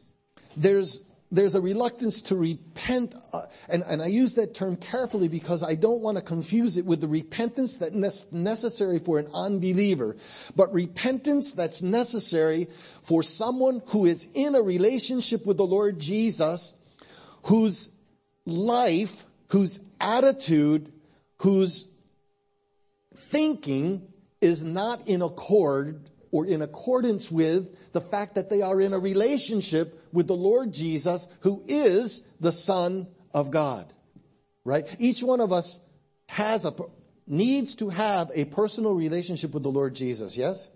there's, 0.56 1.04
there's 1.32 1.56
a 1.56 1.62
reluctance 1.62 2.22
to 2.24 2.36
repent, 2.36 3.16
uh, 3.34 3.44
and, 3.68 3.84
and 3.88 4.02
I 4.02 4.08
use 4.08 4.36
that 4.36 4.54
term 4.54 4.78
carefully 4.78 5.28
because 5.28 5.64
I 5.64 5.76
don't 5.76 6.02
want 6.02 6.18
to 6.18 6.24
confuse 6.24 6.78
it 6.78 6.86
with 6.86 7.02
the 7.02 7.08
repentance 7.08 7.78
that's 7.78 8.32
necessary 8.32 9.00
for 9.00 9.20
an 9.20 9.28
unbeliever, 9.34 10.16
but 10.56 10.74
repentance 10.74 11.54
that's 11.54 11.82
necessary 11.82 12.68
for 13.04 13.24
someone 13.24 13.82
who 13.88 14.06
is 14.06 14.30
in 14.34 14.56
a 14.56 14.62
relationship 14.62 15.46
with 15.46 15.58
the 15.58 15.66
Lord 15.66 16.00
Jesus, 16.00 16.74
whose 17.44 17.92
life, 18.46 19.26
whose 19.50 19.80
attitude, 20.00 20.92
whose 21.40 21.88
thinking 23.16 24.08
is 24.42 24.64
not 24.64 25.08
in 25.08 25.22
accord 25.22 26.10
or 26.36 26.46
in 26.46 26.62
accordance 26.62 27.32
with 27.32 27.94
the 27.94 28.02
fact 28.02 28.36
that 28.36 28.50
they 28.50 28.62
are 28.62 28.82
in 28.82 28.92
a 28.92 29.00
relationship 29.00 30.06
with 30.12 30.28
the 30.28 30.36
Lord 30.36 30.74
Jesus, 30.74 31.30
who 31.40 31.64
is 31.66 32.24
the 32.42 32.52
Son 32.52 33.08
of 33.34 33.52
God. 33.52 33.94
Right? 34.66 34.86
Each 35.00 35.24
one 35.24 35.40
of 35.40 35.54
us 35.54 35.80
has 36.28 36.66
a, 36.66 36.74
needs 37.26 37.76
to 37.76 37.88
have 37.88 38.32
a 38.36 38.44
personal 38.44 38.96
relationship 38.96 39.54
with 39.54 39.64
the 39.64 39.72
Lord 39.72 39.96
Jesus, 39.96 40.38
yes? 40.38 40.70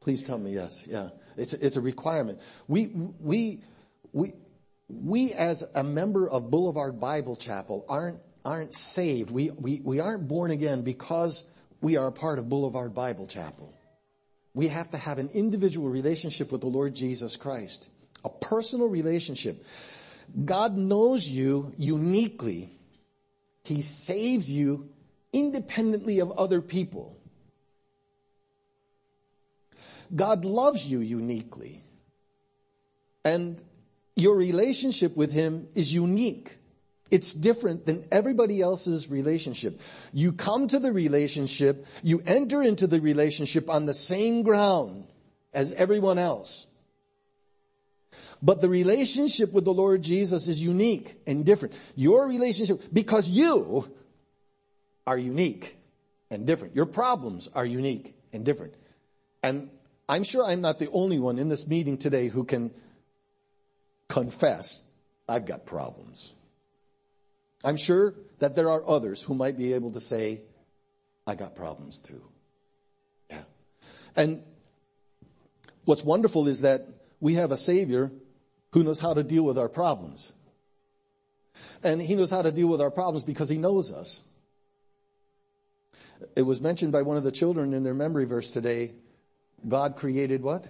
Please 0.00 0.24
tell 0.24 0.38
me 0.38 0.50
yes, 0.54 0.88
yeah. 0.90 1.10
It's, 1.36 1.52
it's 1.54 1.76
a 1.76 1.80
requirement. 1.80 2.40
We, 2.66 2.88
we, 3.20 3.60
we, 4.12 4.32
we 4.88 5.32
as 5.32 5.62
a 5.76 5.84
member 5.84 6.28
of 6.28 6.50
Boulevard 6.50 6.98
Bible 6.98 7.36
Chapel 7.36 7.86
aren't, 7.88 8.18
aren't 8.44 8.74
saved. 8.74 9.30
We, 9.30 9.50
we, 9.50 9.80
we 9.84 10.00
aren't 10.00 10.26
born 10.26 10.50
again 10.50 10.82
because 10.82 11.44
we 11.80 11.96
are 11.96 12.06
a 12.06 12.12
part 12.12 12.38
of 12.38 12.48
Boulevard 12.48 12.94
Bible 12.94 13.26
Chapel. 13.26 13.74
We 14.52 14.68
have 14.68 14.90
to 14.90 14.98
have 14.98 15.18
an 15.18 15.30
individual 15.32 15.88
relationship 15.88 16.50
with 16.52 16.60
the 16.60 16.66
Lord 16.66 16.94
Jesus 16.94 17.36
Christ. 17.36 17.88
A 18.24 18.28
personal 18.28 18.88
relationship. 18.88 19.64
God 20.44 20.76
knows 20.76 21.28
you 21.28 21.72
uniquely. 21.78 22.70
He 23.64 23.80
saves 23.80 24.50
you 24.50 24.90
independently 25.32 26.18
of 26.18 26.32
other 26.32 26.60
people. 26.60 27.16
God 30.14 30.44
loves 30.44 30.86
you 30.86 31.00
uniquely. 31.00 31.82
And 33.24 33.62
your 34.16 34.36
relationship 34.36 35.16
with 35.16 35.30
Him 35.30 35.68
is 35.74 35.92
unique. 35.92 36.56
It's 37.10 37.34
different 37.34 37.86
than 37.86 38.04
everybody 38.12 38.60
else's 38.60 39.10
relationship. 39.10 39.80
You 40.12 40.32
come 40.32 40.68
to 40.68 40.78
the 40.78 40.92
relationship, 40.92 41.86
you 42.02 42.22
enter 42.24 42.62
into 42.62 42.86
the 42.86 43.00
relationship 43.00 43.68
on 43.68 43.86
the 43.86 43.94
same 43.94 44.42
ground 44.42 45.04
as 45.52 45.72
everyone 45.72 46.18
else. 46.18 46.66
But 48.42 48.60
the 48.60 48.68
relationship 48.68 49.52
with 49.52 49.64
the 49.64 49.74
Lord 49.74 50.02
Jesus 50.02 50.48
is 50.48 50.62
unique 50.62 51.16
and 51.26 51.44
different. 51.44 51.74
Your 51.94 52.26
relationship, 52.26 52.82
because 52.92 53.28
you 53.28 53.92
are 55.06 55.18
unique 55.18 55.76
and 56.30 56.46
different. 56.46 56.74
Your 56.74 56.86
problems 56.86 57.48
are 57.54 57.66
unique 57.66 58.14
and 58.32 58.44
different. 58.44 58.74
And 59.42 59.68
I'm 60.08 60.22
sure 60.22 60.44
I'm 60.44 60.60
not 60.60 60.78
the 60.78 60.90
only 60.90 61.18
one 61.18 61.38
in 61.38 61.48
this 61.48 61.66
meeting 61.66 61.98
today 61.98 62.28
who 62.28 62.44
can 62.44 62.70
confess, 64.08 64.82
I've 65.28 65.46
got 65.46 65.66
problems. 65.66 66.34
I'm 67.62 67.76
sure 67.76 68.14
that 68.38 68.56
there 68.56 68.70
are 68.70 68.82
others 68.86 69.22
who 69.22 69.34
might 69.34 69.58
be 69.58 69.74
able 69.74 69.90
to 69.92 70.00
say, 70.00 70.42
I 71.26 71.34
got 71.34 71.54
problems 71.54 72.00
too. 72.00 72.22
Yeah. 73.28 73.42
And 74.16 74.42
what's 75.84 76.02
wonderful 76.02 76.48
is 76.48 76.62
that 76.62 76.86
we 77.20 77.34
have 77.34 77.52
a 77.52 77.56
Savior 77.56 78.10
who 78.72 78.82
knows 78.82 78.98
how 78.98 79.14
to 79.14 79.22
deal 79.22 79.44
with 79.44 79.58
our 79.58 79.68
problems. 79.68 80.32
And 81.82 82.00
He 82.00 82.14
knows 82.14 82.30
how 82.30 82.42
to 82.42 82.52
deal 82.52 82.68
with 82.68 82.80
our 82.80 82.90
problems 82.90 83.24
because 83.24 83.48
He 83.48 83.58
knows 83.58 83.92
us. 83.92 84.22
It 86.36 86.42
was 86.42 86.60
mentioned 86.60 86.92
by 86.92 87.02
one 87.02 87.16
of 87.16 87.24
the 87.24 87.32
children 87.32 87.74
in 87.74 87.82
their 87.82 87.94
memory 87.94 88.24
verse 88.24 88.50
today. 88.50 88.92
God 89.66 89.96
created 89.96 90.42
what? 90.42 90.66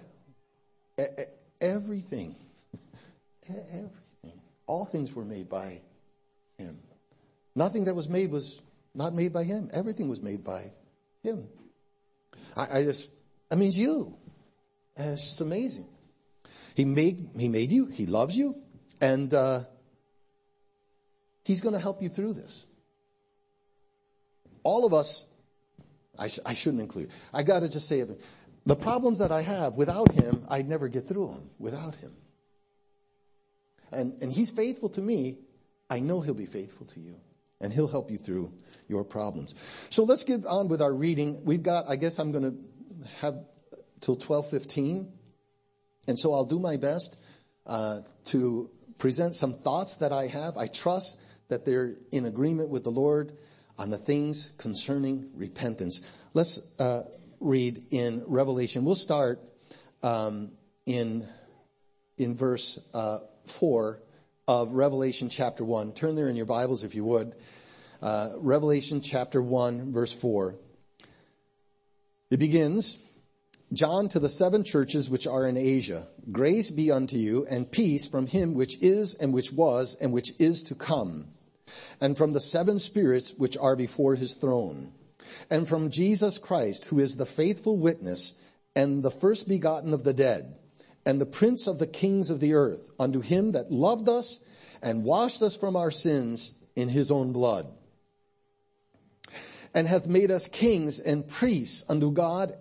Everything. 1.61 2.35
Everything. 3.49 3.89
All 4.65 4.85
things 4.85 5.13
were 5.13 5.25
made 5.25 5.49
by 5.49 5.81
him. 6.61 6.79
Nothing 7.55 7.85
that 7.85 7.95
was 7.95 8.07
made 8.07 8.31
was 8.31 8.61
not 8.93 9.13
made 9.13 9.33
by 9.33 9.43
him. 9.43 9.69
Everything 9.73 10.09
was 10.09 10.21
made 10.21 10.43
by 10.43 10.71
him. 11.23 11.47
I, 12.55 12.79
I 12.79 12.83
just, 12.83 13.09
I 13.51 13.55
mean, 13.55 13.71
you. 13.73 14.15
And 14.95 15.11
it's 15.11 15.23
just 15.23 15.41
amazing. 15.41 15.87
He 16.75 16.85
made, 16.85 17.29
he 17.37 17.49
made 17.49 17.71
you. 17.71 17.85
He 17.85 18.05
loves 18.05 18.35
you. 18.35 18.55
And, 18.99 19.33
uh, 19.33 19.61
he's 21.43 21.61
going 21.61 21.73
to 21.73 21.79
help 21.79 22.01
you 22.01 22.09
through 22.09 22.33
this. 22.33 22.65
All 24.63 24.85
of 24.85 24.93
us, 24.93 25.25
I, 26.17 26.27
sh- 26.27 26.39
I 26.45 26.53
shouldn't 26.53 26.81
include, 26.81 27.09
I 27.33 27.43
got 27.43 27.61
to 27.61 27.69
just 27.69 27.87
say 27.87 27.99
it. 27.99 28.21
The 28.65 28.75
problems 28.75 29.19
that 29.19 29.31
I 29.31 29.41
have 29.41 29.75
without 29.75 30.11
him, 30.11 30.45
I'd 30.47 30.69
never 30.69 30.87
get 30.87 31.07
through 31.07 31.27
them 31.27 31.49
without 31.57 31.95
him. 31.95 32.11
And, 33.91 34.21
and 34.21 34.31
he's 34.31 34.51
faithful 34.51 34.89
to 34.89 35.01
me 35.01 35.37
I 35.91 35.99
know 35.99 36.21
He'll 36.21 36.33
be 36.33 36.45
faithful 36.45 36.87
to 36.87 37.01
you 37.01 37.17
and 37.59 37.71
He'll 37.71 37.89
help 37.89 38.09
you 38.09 38.17
through 38.17 38.53
your 38.87 39.03
problems. 39.03 39.53
So 39.89 40.05
let's 40.05 40.23
get 40.23 40.45
on 40.45 40.69
with 40.69 40.81
our 40.81 40.93
reading. 40.93 41.43
We've 41.43 41.61
got, 41.61 41.89
I 41.89 41.97
guess 41.97 42.17
I'm 42.17 42.31
going 42.31 42.43
to 42.43 43.07
have 43.19 43.35
till 43.99 44.15
12:15, 44.15 45.07
and 46.07 46.17
so 46.17 46.33
I'll 46.33 46.45
do 46.45 46.59
my 46.59 46.77
best 46.77 47.17
uh, 47.67 47.99
to 48.25 48.69
present 48.97 49.35
some 49.35 49.53
thoughts 49.53 49.97
that 49.97 50.11
I 50.11 50.27
have. 50.27 50.57
I 50.57 50.67
trust 50.67 51.19
that 51.49 51.65
they're 51.65 51.95
in 52.11 52.25
agreement 52.25 52.69
with 52.69 52.83
the 52.83 52.91
Lord 52.91 53.37
on 53.77 53.89
the 53.89 53.97
things 53.97 54.53
concerning 54.57 55.29
repentance. 55.35 56.01
Let's 56.33 56.59
uh, 56.79 57.03
read 57.39 57.85
in 57.91 58.23
Revelation. 58.27 58.85
We'll 58.85 58.95
start 58.95 59.41
um, 60.01 60.53
in 60.85 61.27
in 62.17 62.35
verse 62.35 62.79
uh, 62.93 63.19
four 63.45 64.01
of 64.47 64.73
Revelation 64.73 65.29
chapter 65.29 65.63
1. 65.63 65.93
Turn 65.93 66.15
there 66.15 66.27
in 66.27 66.35
your 66.35 66.45
Bibles 66.45 66.83
if 66.83 66.95
you 66.95 67.03
would. 67.03 67.35
Uh, 68.01 68.31
Revelation 68.37 69.01
chapter 69.01 69.41
1, 69.41 69.91
verse 69.91 70.11
4. 70.11 70.55
It 72.31 72.37
begins, 72.37 72.97
John 73.71 74.09
to 74.09 74.19
the 74.19 74.29
seven 74.29 74.63
churches 74.63 75.09
which 75.09 75.27
are 75.27 75.47
in 75.47 75.57
Asia, 75.57 76.07
grace 76.31 76.71
be 76.71 76.91
unto 76.91 77.17
you 77.17 77.45
and 77.49 77.71
peace 77.71 78.07
from 78.07 78.25
him 78.25 78.53
which 78.53 78.81
is 78.81 79.13
and 79.13 79.31
which 79.33 79.53
was 79.53 79.95
and 80.01 80.11
which 80.11 80.31
is 80.39 80.63
to 80.63 80.75
come, 80.75 81.27
and 81.99 82.17
from 82.17 82.33
the 82.33 82.39
seven 82.39 82.79
spirits 82.79 83.33
which 83.37 83.57
are 83.57 83.75
before 83.75 84.15
his 84.15 84.35
throne, 84.35 84.91
and 85.49 85.69
from 85.69 85.91
Jesus 85.91 86.37
Christ, 86.37 86.85
who 86.85 86.99
is 86.99 87.15
the 87.15 87.25
faithful 87.25 87.77
witness 87.77 88.33
and 88.75 89.03
the 89.03 89.11
first 89.11 89.47
begotten 89.47 89.93
of 89.93 90.03
the 90.03 90.13
dead, 90.13 90.57
and 91.05 91.19
the 91.19 91.25
prince 91.25 91.67
of 91.67 91.79
the 91.79 91.87
kings 91.87 92.29
of 92.29 92.39
the 92.39 92.53
earth, 92.53 92.91
unto 92.99 93.21
him 93.21 93.53
that 93.53 93.71
loved 93.71 94.09
us 94.09 94.39
and 94.81 95.03
washed 95.03 95.41
us 95.41 95.55
from 95.55 95.75
our 95.75 95.91
sins 95.91 96.53
in 96.75 96.89
his 96.89 97.11
own 97.11 97.31
blood, 97.31 97.67
and 99.73 99.87
hath 99.87 100.07
made 100.07 100.31
us 100.31 100.47
kings 100.47 100.99
and 100.99 101.27
priests 101.27 101.85
unto 101.89 102.11
God 102.11 102.53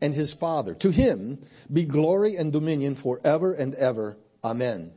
and 0.00 0.14
his 0.14 0.32
Father. 0.32 0.74
To 0.76 0.90
him 0.90 1.44
be 1.72 1.84
glory 1.84 2.36
and 2.36 2.52
dominion 2.52 2.94
forever 2.94 3.52
and 3.52 3.74
ever. 3.74 4.16
Amen. 4.42 4.92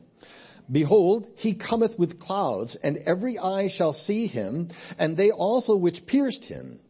Behold, 0.70 1.28
he 1.36 1.54
cometh 1.54 1.98
with 1.98 2.18
clouds, 2.18 2.74
and 2.74 2.96
every 2.98 3.38
eye 3.38 3.68
shall 3.68 3.92
see 3.92 4.26
him, 4.26 4.68
and 4.98 5.16
they 5.16 5.30
also 5.30 5.76
which 5.76 6.06
pierced 6.06 6.46
him 6.46 6.80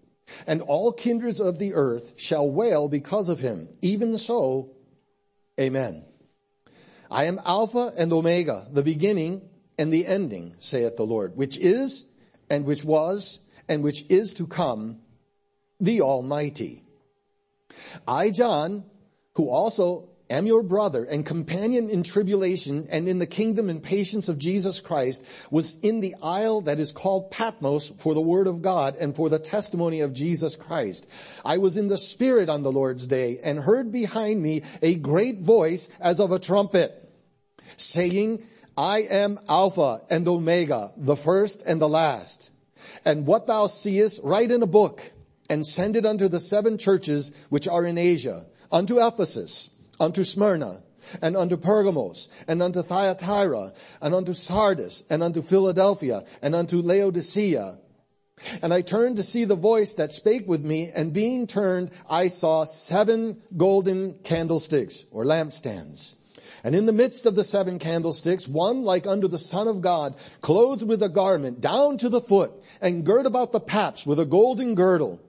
and 0.46 0.62
all 0.62 0.92
kindreds 0.92 1.40
of 1.40 1.58
the 1.58 1.74
earth 1.74 2.14
shall 2.16 2.50
wail 2.50 2.88
because 2.88 3.28
of 3.28 3.40
him. 3.40 3.68
Even 3.80 4.18
so, 4.18 4.72
amen. 5.60 6.04
I 7.10 7.24
am 7.24 7.40
Alpha 7.44 7.92
and 7.96 8.12
Omega, 8.12 8.66
the 8.70 8.82
beginning 8.82 9.42
and 9.78 9.92
the 9.92 10.06
ending, 10.06 10.54
saith 10.58 10.96
the 10.96 11.06
Lord, 11.06 11.36
which 11.36 11.58
is 11.58 12.04
and 12.50 12.64
which 12.64 12.84
was 12.84 13.40
and 13.68 13.82
which 13.82 14.04
is 14.08 14.34
to 14.34 14.46
come, 14.46 15.00
the 15.80 16.00
Almighty. 16.00 16.82
I, 18.06 18.30
John, 18.30 18.84
who 19.34 19.48
also 19.48 20.10
am 20.28 20.46
your 20.46 20.62
brother 20.62 21.04
and 21.04 21.24
companion 21.24 21.88
in 21.88 22.02
tribulation 22.02 22.86
and 22.90 23.08
in 23.08 23.18
the 23.18 23.26
kingdom 23.26 23.68
and 23.68 23.82
patience 23.82 24.28
of 24.28 24.38
Jesus 24.38 24.80
Christ, 24.80 25.24
was 25.50 25.76
in 25.82 26.00
the 26.00 26.14
isle 26.22 26.62
that 26.62 26.80
is 26.80 26.92
called 26.92 27.30
Patmos 27.30 27.92
for 27.98 28.14
the 28.14 28.20
word 28.20 28.46
of 28.46 28.62
God 28.62 28.96
and 28.96 29.14
for 29.14 29.28
the 29.28 29.38
testimony 29.38 30.00
of 30.00 30.12
Jesus 30.12 30.56
Christ. 30.56 31.08
I 31.44 31.58
was 31.58 31.76
in 31.76 31.88
the 31.88 31.98
spirit 31.98 32.48
on 32.48 32.62
the 32.62 32.72
Lord's 32.72 33.06
day 33.06 33.38
and 33.42 33.60
heard 33.60 33.92
behind 33.92 34.42
me 34.42 34.62
a 34.82 34.96
great 34.96 35.40
voice 35.40 35.88
as 36.00 36.20
of 36.20 36.32
a 36.32 36.38
trumpet 36.38 37.02
saying, 37.76 38.42
I 38.76 39.02
am 39.02 39.38
Alpha 39.48 40.02
and 40.10 40.26
Omega, 40.28 40.92
the 40.96 41.16
first 41.16 41.62
and 41.66 41.80
the 41.80 41.88
last. 41.88 42.50
And 43.04 43.26
what 43.26 43.46
thou 43.46 43.68
seest, 43.68 44.20
write 44.22 44.50
in 44.50 44.62
a 44.62 44.66
book 44.66 45.02
and 45.48 45.66
send 45.66 45.96
it 45.96 46.04
unto 46.04 46.28
the 46.28 46.40
seven 46.40 46.76
churches 46.76 47.32
which 47.48 47.68
are 47.68 47.86
in 47.86 47.98
Asia, 47.98 48.46
unto 48.70 49.04
Ephesus, 49.04 49.70
unto 50.00 50.24
Smyrna, 50.24 50.82
and 51.22 51.36
unto 51.36 51.56
Pergamos, 51.56 52.28
and 52.48 52.62
unto 52.62 52.82
Thyatira, 52.82 53.72
and 54.00 54.14
unto 54.14 54.32
Sardis, 54.32 55.04
and 55.08 55.22
unto 55.22 55.42
Philadelphia, 55.42 56.24
and 56.42 56.54
unto 56.54 56.82
Laodicea. 56.82 57.78
And 58.60 58.74
I 58.74 58.82
turned 58.82 59.16
to 59.16 59.22
see 59.22 59.44
the 59.44 59.56
voice 59.56 59.94
that 59.94 60.12
spake 60.12 60.46
with 60.46 60.62
me, 60.62 60.90
and 60.94 61.12
being 61.12 61.46
turned, 61.46 61.90
I 62.08 62.28
saw 62.28 62.64
seven 62.64 63.42
golden 63.56 64.18
candlesticks, 64.24 65.06
or 65.10 65.24
lampstands. 65.24 66.16
And 66.62 66.74
in 66.74 66.86
the 66.86 66.92
midst 66.92 67.26
of 67.26 67.36
the 67.36 67.44
seven 67.44 67.78
candlesticks, 67.78 68.48
one 68.48 68.82
like 68.82 69.06
unto 69.06 69.28
the 69.28 69.38
Son 69.38 69.68
of 69.68 69.80
God, 69.80 70.16
clothed 70.40 70.82
with 70.82 71.02
a 71.02 71.08
garment 71.08 71.60
down 71.60 71.96
to 71.98 72.08
the 72.08 72.20
foot, 72.20 72.52
and 72.80 73.04
girt 73.06 73.24
about 73.24 73.52
the 73.52 73.60
paps 73.60 74.04
with 74.04 74.18
a 74.18 74.26
golden 74.26 74.74
girdle. 74.74 75.20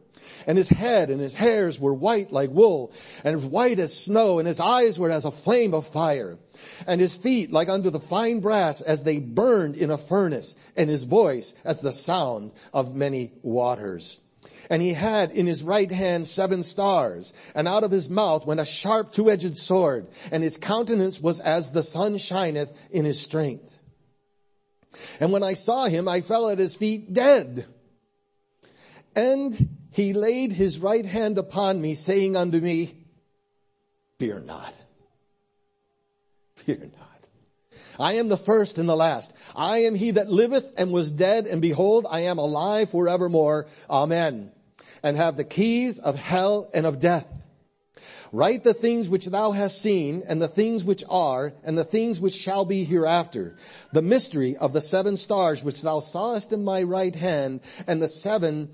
And 0.46 0.58
his 0.58 0.70
head 0.70 1.10
and 1.10 1.20
his 1.20 1.36
hairs 1.36 1.80
were 1.80 1.94
white 1.94 2.32
like 2.32 2.50
wool, 2.50 2.92
and 3.24 3.52
white 3.52 3.80
as 3.80 3.98
snow, 3.98 4.40
and 4.40 4.48
his 4.48 4.60
eyes 4.60 5.00
were 5.00 5.12
as 5.12 5.26
a 5.26 5.32
flame 5.32 5.74
of 5.74 5.88
fire. 5.88 6.38
And 6.86 7.02
his 7.02 7.16
feet 7.16 7.52
like 7.52 7.70
unto 7.70 7.90
the 7.90 8.00
fine 8.00 8.40
brass 8.40 8.82
as 8.82 9.04
they 9.04 9.20
burned 9.20 9.76
in 9.76 9.92
a 9.92 9.98
furnace, 9.98 10.56
and 10.76 10.90
his 10.90 11.04
voice 11.04 11.54
as 11.64 11.82
the 11.82 11.92
sound 11.92 12.52
of 12.74 12.96
many 12.96 13.32
waters. 13.42 14.22
And 14.70 14.82
he 14.82 14.94
had 14.94 15.32
in 15.32 15.48
his 15.48 15.64
right 15.64 15.90
hand 15.90 16.28
seven 16.28 16.64
stars, 16.64 17.34
and 17.56 17.68
out 17.68 17.84
of 17.84 17.92
his 17.92 18.10
mouth 18.10 18.46
went 18.46 18.60
a 18.60 18.66
sharp 18.66 19.14
two-edged 19.14 19.58
sword, 19.58 20.08
and 20.32 20.44
his 20.44 20.58
countenance 20.58 21.22
was 21.22 21.40
as 21.40 21.72
the 21.72 21.84
sun 21.84 22.18
shineth 22.18 22.70
in 22.92 23.06
his 23.06 23.20
strength. 23.20 23.74
And 25.20 25.32
when 25.32 25.44
I 25.44 25.54
saw 25.54 25.86
him, 25.86 26.08
I 26.08 26.22
fell 26.22 26.50
at 26.50 26.60
his 26.60 26.76
feet 26.76 27.14
dead. 27.14 27.66
And 29.16 29.78
he 29.92 30.14
laid 30.14 30.52
his 30.52 30.80
right 30.80 31.06
hand 31.06 31.38
upon 31.38 31.82
me, 31.82 31.96
saying 31.96 32.36
unto 32.36 32.60
me, 32.60 32.94
Fear 34.20 34.42
not. 34.42 34.74
Fear 36.56 36.90
not. 36.98 37.08
I 38.00 38.14
am 38.14 38.28
the 38.28 38.38
first 38.38 38.78
and 38.78 38.88
the 38.88 38.96
last. 38.96 39.34
I 39.56 39.80
am 39.80 39.96
he 39.96 40.12
that 40.12 40.30
liveth 40.30 40.74
and 40.78 40.92
was 40.92 41.12
dead, 41.12 41.48
and 41.48 41.62
behold, 41.62 42.06
I 42.10 42.22
am 42.22 42.38
alive 42.38 42.90
forevermore. 42.90 43.68
Amen. 43.90 44.52
And 45.04 45.18
have 45.18 45.38
the 45.38 45.44
keys 45.44 46.00
of 46.00 46.18
hell 46.18 46.70
and 46.74 46.86
of 46.86 47.00
death. 47.00 47.28
Write 48.32 48.64
the 48.64 48.74
things 48.74 49.08
which 49.08 49.26
thou 49.28 49.52
hast 49.52 49.82
seen, 49.82 50.24
and 50.28 50.42
the 50.42 50.48
things 50.48 50.84
which 50.84 51.04
are, 51.10 51.54
and 51.64 51.78
the 51.78 51.86
things 51.86 52.20
which 52.20 52.36
shall 52.36 52.66
be 52.66 52.84
hereafter. 52.84 53.56
The 53.94 54.02
mystery 54.02 54.58
of 54.58 54.74
the 54.74 54.82
seven 54.82 55.16
stars 55.16 55.64
which 55.64 55.82
thou 55.82 56.02
sawest 56.02 56.52
in 56.52 56.64
my 56.64 56.84
right 56.84 57.16
hand, 57.16 57.62
and 57.88 58.02
the 58.02 58.10
seven 58.10 58.70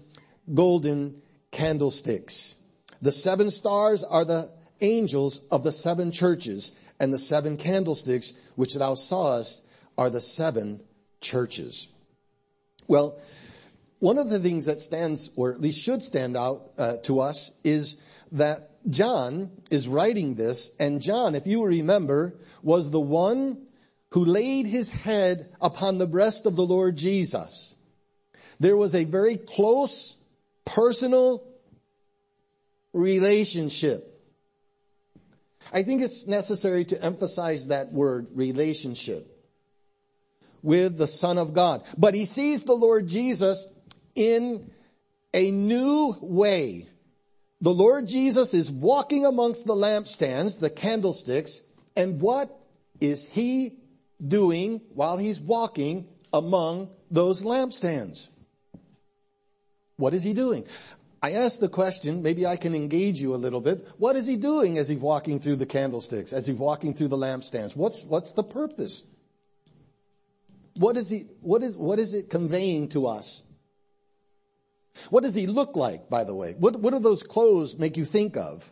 golden 0.51 1.21
candlesticks. 1.51 2.57
The 3.01 3.11
seven 3.11 3.51
stars 3.51 4.03
are 4.03 4.25
the 4.25 4.51
angels 4.81 5.41
of 5.51 5.63
the 5.63 5.71
seven 5.71 6.11
churches, 6.11 6.71
and 6.99 7.13
the 7.13 7.19
seven 7.19 7.57
candlesticks 7.57 8.33
which 8.55 8.75
thou 8.75 8.95
sawest 8.95 9.63
are 9.97 10.09
the 10.09 10.21
seven 10.21 10.81
churches. 11.21 11.89
Well, 12.87 13.19
one 13.99 14.17
of 14.17 14.29
the 14.29 14.39
things 14.39 14.65
that 14.65 14.79
stands, 14.79 15.31
or 15.35 15.53
at 15.53 15.61
least 15.61 15.79
should 15.79 16.03
stand 16.03 16.35
out 16.35 16.71
uh, 16.77 16.97
to 17.03 17.21
us, 17.21 17.51
is 17.63 17.97
that 18.33 18.71
John 18.89 19.51
is 19.71 19.87
writing 19.87 20.35
this, 20.35 20.71
and 20.79 21.01
John, 21.01 21.35
if 21.35 21.47
you 21.47 21.63
remember, 21.63 22.35
was 22.61 22.91
the 22.91 22.99
one 22.99 23.67
who 24.09 24.25
laid 24.25 24.65
his 24.65 24.91
head 24.91 25.49
upon 25.61 25.97
the 25.97 26.07
breast 26.07 26.45
of 26.45 26.55
the 26.55 26.65
Lord 26.65 26.97
Jesus. 26.97 27.75
There 28.59 28.77
was 28.77 28.93
a 28.93 29.05
very 29.05 29.37
close 29.37 30.17
personal 30.65 31.43
relationship. 32.93 34.09
I 35.71 35.83
think 35.83 36.01
it's 36.01 36.27
necessary 36.27 36.85
to 36.85 37.03
emphasize 37.03 37.67
that 37.67 37.91
word, 37.91 38.27
relationship, 38.33 39.29
with 40.61 40.97
the 40.97 41.07
Son 41.07 41.37
of 41.37 41.53
God. 41.53 41.83
But 41.97 42.15
he 42.15 42.25
sees 42.25 42.63
the 42.63 42.75
Lord 42.75 43.07
Jesus 43.07 43.65
in 44.15 44.71
a 45.33 45.51
new 45.51 46.15
way. 46.21 46.87
The 47.61 47.73
Lord 47.73 48.07
Jesus 48.07 48.53
is 48.53 48.69
walking 48.69 49.25
amongst 49.25 49.65
the 49.65 49.73
lampstands, 49.73 50.59
the 50.59 50.69
candlesticks, 50.69 51.61
and 51.95 52.19
what 52.19 52.59
is 52.99 53.25
he 53.25 53.77
doing 54.25 54.81
while 54.93 55.17
he's 55.17 55.39
walking 55.39 56.07
among 56.31 56.89
those 57.09 57.43
lampstands? 57.43 58.29
What 59.97 60.13
is 60.13 60.23
he 60.23 60.33
doing? 60.33 60.65
I 61.21 61.33
ask 61.33 61.59
the 61.59 61.69
question, 61.69 62.21
maybe 62.21 62.45
I 62.45 62.57
can 62.57 62.75
engage 62.75 63.21
you 63.21 63.33
a 63.33 63.37
little 63.37 63.61
bit. 63.61 63.87
What 63.97 64.17
is 64.17 64.27
he 64.27 64.35
doing 64.35 64.77
as 64.77 64.89
he's 64.89 64.97
walking 64.97 65.39
through 65.39 65.55
the 65.55 65.65
candlesticks, 65.65 66.33
as 66.33 66.45
he's 66.45 66.57
walking 66.57 66.93
through 66.93 67.07
the 67.07 67.17
lampstands? 67.17 67.75
What's, 67.77 68.03
what's 68.03 68.31
the 68.31 68.43
purpose? 68.43 69.05
What 70.77 70.97
is 70.97 71.09
he, 71.09 71.27
what 71.41 71.63
is, 71.63 71.77
what 71.77 71.99
is 71.99 72.13
it 72.13 72.29
conveying 72.29 72.89
to 72.89 73.07
us? 73.07 73.41
What 75.09 75.23
does 75.23 75.33
he 75.33 75.47
look 75.47 75.75
like, 75.75 76.09
by 76.09 76.23
the 76.23 76.35
way? 76.35 76.55
What, 76.57 76.75
what 76.75 76.91
do 76.91 76.99
those 76.99 77.23
clothes 77.23 77.77
make 77.77 77.95
you 77.95 78.05
think 78.05 78.35
of? 78.35 78.69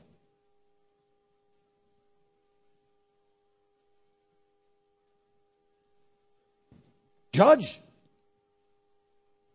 Judge 7.32 7.80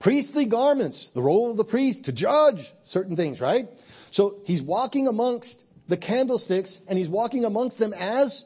priestly 0.07 0.45
garments, 0.45 1.11
the 1.11 1.21
role 1.21 1.51
of 1.51 1.57
the 1.57 1.65
priest 1.65 2.05
to 2.05 2.13
judge 2.13 2.73
certain 2.85 3.17
things, 3.17 3.41
right? 3.41 3.69
So 4.13 4.41
he's 4.45 4.63
walking 4.63 5.09
amongst 5.09 5.65
the 5.89 5.97
candlesticks 5.97 6.81
and 6.87 6.97
he's 6.97 7.09
walking 7.09 7.45
amongst 7.45 7.81
them 7.81 7.93
as 7.93 8.45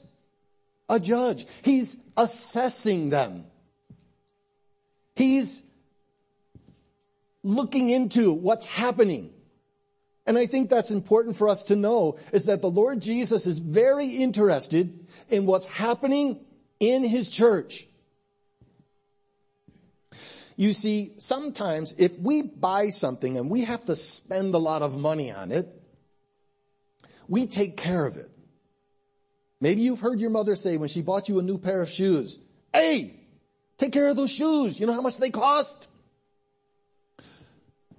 a 0.89 0.99
judge. 0.99 1.45
He's 1.61 1.99
assessing 2.17 3.11
them. 3.11 3.45
He's 5.15 5.63
looking 7.43 7.91
into 7.91 8.33
what's 8.33 8.65
happening. 8.65 9.31
And 10.27 10.39
I 10.39 10.47
think 10.47 10.71
that's 10.71 10.91
important 10.91 11.37
for 11.37 11.47
us 11.47 11.65
to 11.65 11.77
know 11.77 12.17
is 12.33 12.47
that 12.47 12.63
the 12.63 12.71
Lord 12.71 13.03
Jesus 13.03 13.45
is 13.45 13.59
very 13.59 14.07
interested 14.07 15.07
in 15.29 15.45
what's 15.45 15.67
happening 15.67 16.41
in 16.79 17.05
his 17.05 17.29
church. 17.29 17.87
You 20.61 20.75
see, 20.75 21.15
sometimes 21.17 21.95
if 21.97 22.19
we 22.19 22.43
buy 22.43 22.91
something 22.91 23.39
and 23.39 23.49
we 23.49 23.65
have 23.65 23.83
to 23.87 23.97
spend 23.97 24.53
a 24.55 24.59
lot 24.59 24.83
of 24.83 24.95
money 24.95 25.33
on 25.33 25.53
it, 25.53 25.67
we 27.29 27.47
take 27.47 27.79
care 27.79 28.05
of 28.05 28.19
it. 28.19 28.31
Maybe 29.59 29.81
you've 29.81 30.01
heard 30.01 30.21
your 30.21 30.29
mother 30.29 30.55
say 30.57 30.77
when 30.77 30.91
she 30.91 31.01
bought 31.01 31.31
you 31.31 31.39
a 31.39 31.43
new 31.43 31.57
pair 31.57 31.81
of 31.81 31.89
shoes, 31.89 32.39
hey, 32.75 33.15
take 33.79 33.91
care 33.95 34.09
of 34.09 34.17
those 34.17 34.31
shoes. 34.31 34.79
You 34.79 34.87
know 34.87 34.93
how 34.93 35.01
much 35.01 35.17
they 35.17 35.31
cost? 35.31 35.89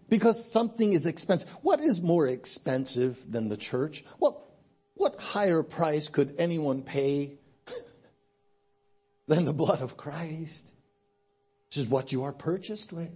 Because 0.08 0.52
something 0.52 0.94
is 0.94 1.08
expensive. 1.08 1.50
What 1.64 1.80
is 1.80 2.00
more 2.00 2.28
expensive 2.28 3.20
than 3.28 3.50
the 3.50 3.58
church? 3.58 4.06
What, 4.20 4.38
what 4.94 5.20
higher 5.20 5.64
price 5.64 6.10
could 6.10 6.36
anyone 6.38 6.84
pay 6.84 7.40
than 9.28 9.46
the 9.46 9.54
blood 9.54 9.82
of 9.82 9.98
Christ? 9.98 10.71
This 11.72 11.86
is 11.86 11.90
what 11.90 12.12
you 12.12 12.26
are 12.26 12.34
purchased 12.34 12.92
with. 12.92 13.16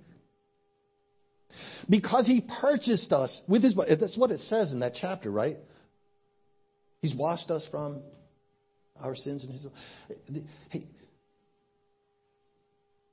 Because 1.90 2.26
he 2.26 2.42
purchased 2.42 3.14
us 3.14 3.42
with 3.48 3.64
his 3.64 3.76
blood. 3.76 3.90
That's 3.90 4.18
what 4.18 4.32
it 4.32 4.40
says 4.40 4.74
in 4.74 4.80
that 4.80 4.96
chapter, 4.96 5.30
right? 5.30 5.58
He's 7.02 7.14
washed 7.16 7.52
us 7.52 7.68
from 7.68 8.02
our 9.02 9.14
sins 9.14 9.44
in 9.44 9.52
his 9.52 9.68
he, 10.70 10.88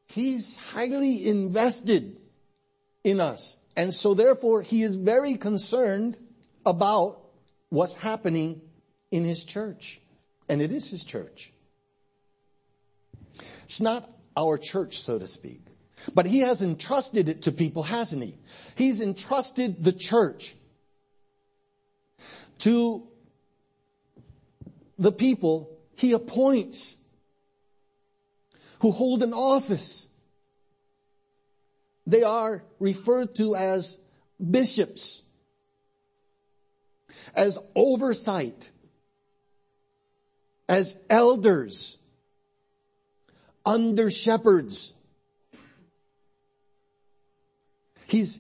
he's 0.07 0.57
highly 0.57 1.27
invested 1.27 2.17
in 3.03 3.21
us. 3.21 3.57
And 3.77 3.93
so 3.93 4.15
therefore 4.15 4.63
he 4.63 4.83
is 4.83 4.95
very 4.95 5.37
concerned 5.37 6.17
about 6.65 7.21
what's 7.69 7.95
happening 7.95 8.61
in 9.11 9.25
his 9.25 9.45
church. 9.45 10.01
And 10.49 10.63
it 10.63 10.71
is 10.71 10.89
his 10.91 11.05
church. 11.05 11.53
It's 13.65 13.81
not 13.81 14.09
our 14.37 14.59
church, 14.59 15.01
so 15.01 15.19
to 15.19 15.27
speak. 15.27 15.61
But 16.15 16.27
he 16.27 16.41
has 16.41 16.63
entrusted 16.63 17.29
it 17.29 17.43
to 17.43 17.53
people, 17.53 17.83
hasn't 17.83 18.23
he? 18.23 18.37
He's 18.75 19.01
entrusted 19.01 19.83
the 19.85 19.93
church 19.93 20.55
to 22.61 23.07
the 24.99 25.13
people 25.13 25.79
he 25.97 26.13
appoints 26.13 26.97
who 28.81 28.91
hold 28.91 29.23
an 29.23 29.33
office. 29.33 30.09
They 32.07 32.25
are 32.25 32.65
referred 32.81 33.37
to 33.37 33.55
as 33.55 33.97
bishops, 34.51 35.23
as 37.35 37.59
oversight, 37.77 38.71
as 40.69 40.97
elders, 41.09 41.99
under 43.65 44.11
shepherds. 44.11 44.93
He's, 48.07 48.39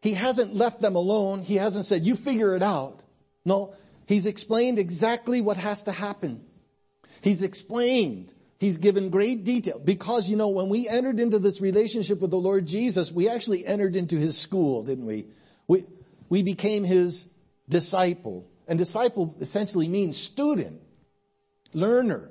he 0.00 0.14
hasn't 0.14 0.54
left 0.54 0.80
them 0.80 0.96
alone. 0.96 1.42
He 1.42 1.56
hasn't 1.56 1.84
said, 1.84 2.06
you 2.06 2.16
figure 2.16 2.56
it 2.56 2.62
out. 2.62 3.00
No, 3.44 3.74
he's 4.06 4.26
explained 4.26 4.78
exactly 4.78 5.40
what 5.40 5.56
has 5.56 5.82
to 5.84 5.92
happen. 5.92 6.44
He's 7.20 7.42
explained. 7.42 8.32
He's 8.58 8.78
given 8.78 9.10
great 9.10 9.44
detail 9.44 9.80
because, 9.84 10.28
you 10.30 10.36
know, 10.36 10.48
when 10.48 10.68
we 10.68 10.88
entered 10.88 11.18
into 11.18 11.38
this 11.38 11.60
relationship 11.60 12.20
with 12.20 12.30
the 12.30 12.38
Lord 12.38 12.66
Jesus, 12.66 13.12
we 13.12 13.28
actually 13.28 13.66
entered 13.66 13.96
into 13.96 14.16
his 14.16 14.38
school, 14.38 14.82
didn't 14.84 15.06
we? 15.06 15.26
We, 15.66 15.84
we 16.28 16.42
became 16.42 16.84
his 16.84 17.26
disciple. 17.68 18.48
And 18.68 18.78
disciple 18.78 19.34
essentially 19.40 19.88
means 19.88 20.16
student, 20.16 20.80
learner. 21.74 22.30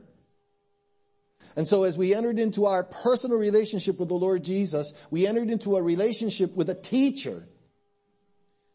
And 1.55 1.67
so 1.67 1.83
as 1.83 1.97
we 1.97 2.13
entered 2.13 2.39
into 2.39 2.65
our 2.65 2.83
personal 2.83 3.37
relationship 3.37 3.99
with 3.99 4.09
the 4.09 4.15
Lord 4.15 4.43
Jesus, 4.43 4.93
we 5.09 5.27
entered 5.27 5.49
into 5.49 5.75
a 5.75 5.81
relationship 5.81 6.55
with 6.55 6.69
a 6.69 6.75
teacher 6.75 7.47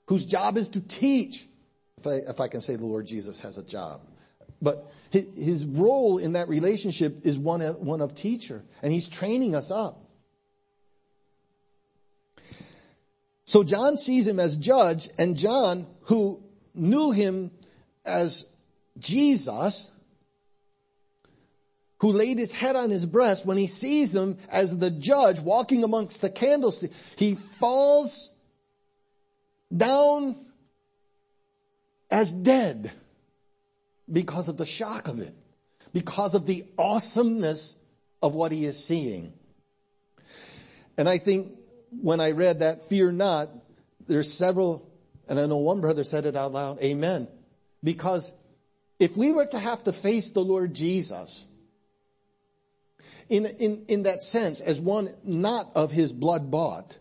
whose 0.07 0.25
job 0.25 0.57
is 0.57 0.69
to 0.71 0.81
teach. 0.81 1.47
If 1.99 2.07
I, 2.07 2.15
if 2.31 2.41
I 2.41 2.49
can 2.49 2.61
say 2.61 2.77
the 2.77 2.87
Lord 2.87 3.07
Jesus 3.07 3.41
has 3.41 3.59
a 3.59 3.65
job. 3.65 4.03
But 4.61 4.91
his 5.11 5.65
role 5.65 6.19
in 6.19 6.33
that 6.33 6.49
relationship 6.49 7.25
is 7.25 7.39
one 7.39 7.63
of, 7.63 7.77
one 7.77 8.01
of 8.01 8.15
teacher, 8.15 8.65
and 8.83 8.93
he's 8.93 9.09
training 9.09 9.55
us 9.55 9.71
up. 9.71 10.03
So 13.45 13.63
John 13.63 13.97
sees 13.97 14.27
him 14.27 14.41
as 14.41 14.57
judge, 14.57 15.09
and 15.19 15.37
John, 15.37 15.87
who 16.03 16.43
knew 16.75 17.13
him 17.13 17.53
as 18.05 18.45
Jesus, 18.99 19.91
who 21.99 22.13
laid 22.13 22.39
his 22.39 22.53
head 22.53 22.77
on 22.77 22.91
his 22.91 23.07
breast, 23.07 23.47
when 23.47 23.57
he 23.57 23.67
sees 23.67 24.15
him 24.15 24.37
as 24.51 24.77
the 24.77 24.91
judge 24.91 25.41
walking 25.41 25.83
amongst 25.83 26.21
the 26.21 26.31
candlestick, 26.31 26.93
he 27.17 27.35
falls 27.35 28.31
down 29.75 30.37
as 32.11 32.33
dead 32.33 32.93
because 34.11 34.49
of 34.49 34.57
the 34.57 34.67
shock 34.67 35.09
of 35.09 35.21
it, 35.21 35.35
because 35.93 36.35
of 36.35 36.47
the 36.47 36.65
awesomeness 36.79 37.77
of 38.23 38.35
what 38.35 38.53
he 38.53 38.67
is 38.67 38.83
seeing. 38.83 39.33
And 40.99 41.09
I 41.09 41.19
think 41.19 41.53
when 42.01 42.21
I 42.21 42.33
read 42.33 42.61
that, 42.61 42.89
fear 42.89 43.11
not, 43.11 43.49
there's 44.07 44.33
several, 44.33 44.89
and 45.29 45.39
I 45.39 45.47
know 45.47 45.57
one 45.57 45.81
brother 45.81 46.05
said 46.05 46.27
it 46.27 46.37
out 46.37 46.53
loud, 46.53 46.81
amen. 46.83 47.29
Because 47.83 48.33
if 48.99 49.17
we 49.17 49.33
were 49.33 49.47
to 49.47 49.59
have 49.59 49.85
to 49.85 49.93
face 49.93 50.31
the 50.31 50.45
Lord 50.45 50.75
Jesus, 50.75 51.47
in, 53.29 53.47
in, 53.47 53.85
in 53.89 54.03
that 54.05 54.23
sense, 54.23 54.61
as 54.61 54.81
one 54.81 55.15
not 55.25 55.71
of 55.75 55.91
his 55.91 56.13
blood 56.13 56.51
bought, 56.51 56.99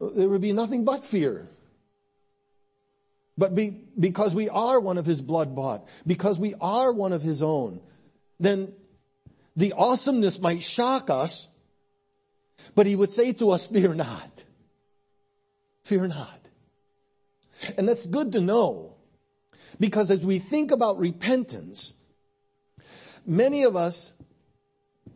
there 0.00 0.28
would 0.28 0.40
be 0.40 0.52
nothing 0.52 0.84
but 0.84 1.04
fear. 1.04 1.48
But 3.36 3.54
be, 3.54 3.82
because 3.98 4.34
we 4.34 4.48
are 4.48 4.78
one 4.78 4.98
of 4.98 5.06
his 5.06 5.20
blood 5.20 5.56
bought, 5.56 5.88
because 6.06 6.38
we 6.38 6.54
are 6.60 6.92
one 6.92 7.12
of 7.12 7.22
his 7.22 7.42
own, 7.42 7.80
then 8.38 8.72
the 9.56 9.72
awesomeness 9.72 10.38
might 10.40 10.62
shock 10.62 11.10
us, 11.10 11.48
but 12.74 12.86
he 12.86 12.94
would 12.94 13.10
say 13.10 13.32
to 13.32 13.50
us, 13.50 13.66
fear 13.66 13.94
not. 13.94 14.44
Fear 15.82 16.08
not. 16.08 16.40
And 17.76 17.88
that's 17.88 18.06
good 18.06 18.32
to 18.32 18.40
know. 18.40 18.94
Because 19.80 20.10
as 20.10 20.24
we 20.24 20.38
think 20.38 20.70
about 20.70 20.98
repentance, 20.98 21.92
many 23.26 23.64
of 23.64 23.76
us, 23.76 24.12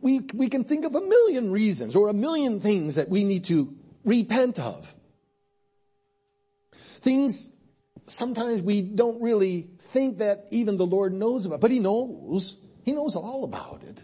we, 0.01 0.21
we 0.33 0.49
can 0.49 0.63
think 0.63 0.85
of 0.85 0.95
a 0.95 1.01
million 1.01 1.51
reasons 1.51 1.95
or 1.95 2.09
a 2.09 2.13
million 2.13 2.59
things 2.61 2.95
that 2.95 3.09
we 3.09 3.23
need 3.23 3.45
to 3.45 3.75
repent 4.05 4.59
of. 4.59 4.93
Things 7.01 7.51
sometimes 8.05 8.61
we 8.61 8.81
don't 8.81 9.21
really 9.21 9.69
think 9.79 10.19
that 10.19 10.45
even 10.51 10.77
the 10.77 10.85
Lord 10.85 11.13
knows 11.13 11.45
about, 11.45 11.61
but 11.61 11.71
He 11.71 11.79
knows. 11.79 12.57
He 12.83 12.91
knows 12.91 13.15
all 13.15 13.43
about 13.43 13.83
it. 13.83 14.03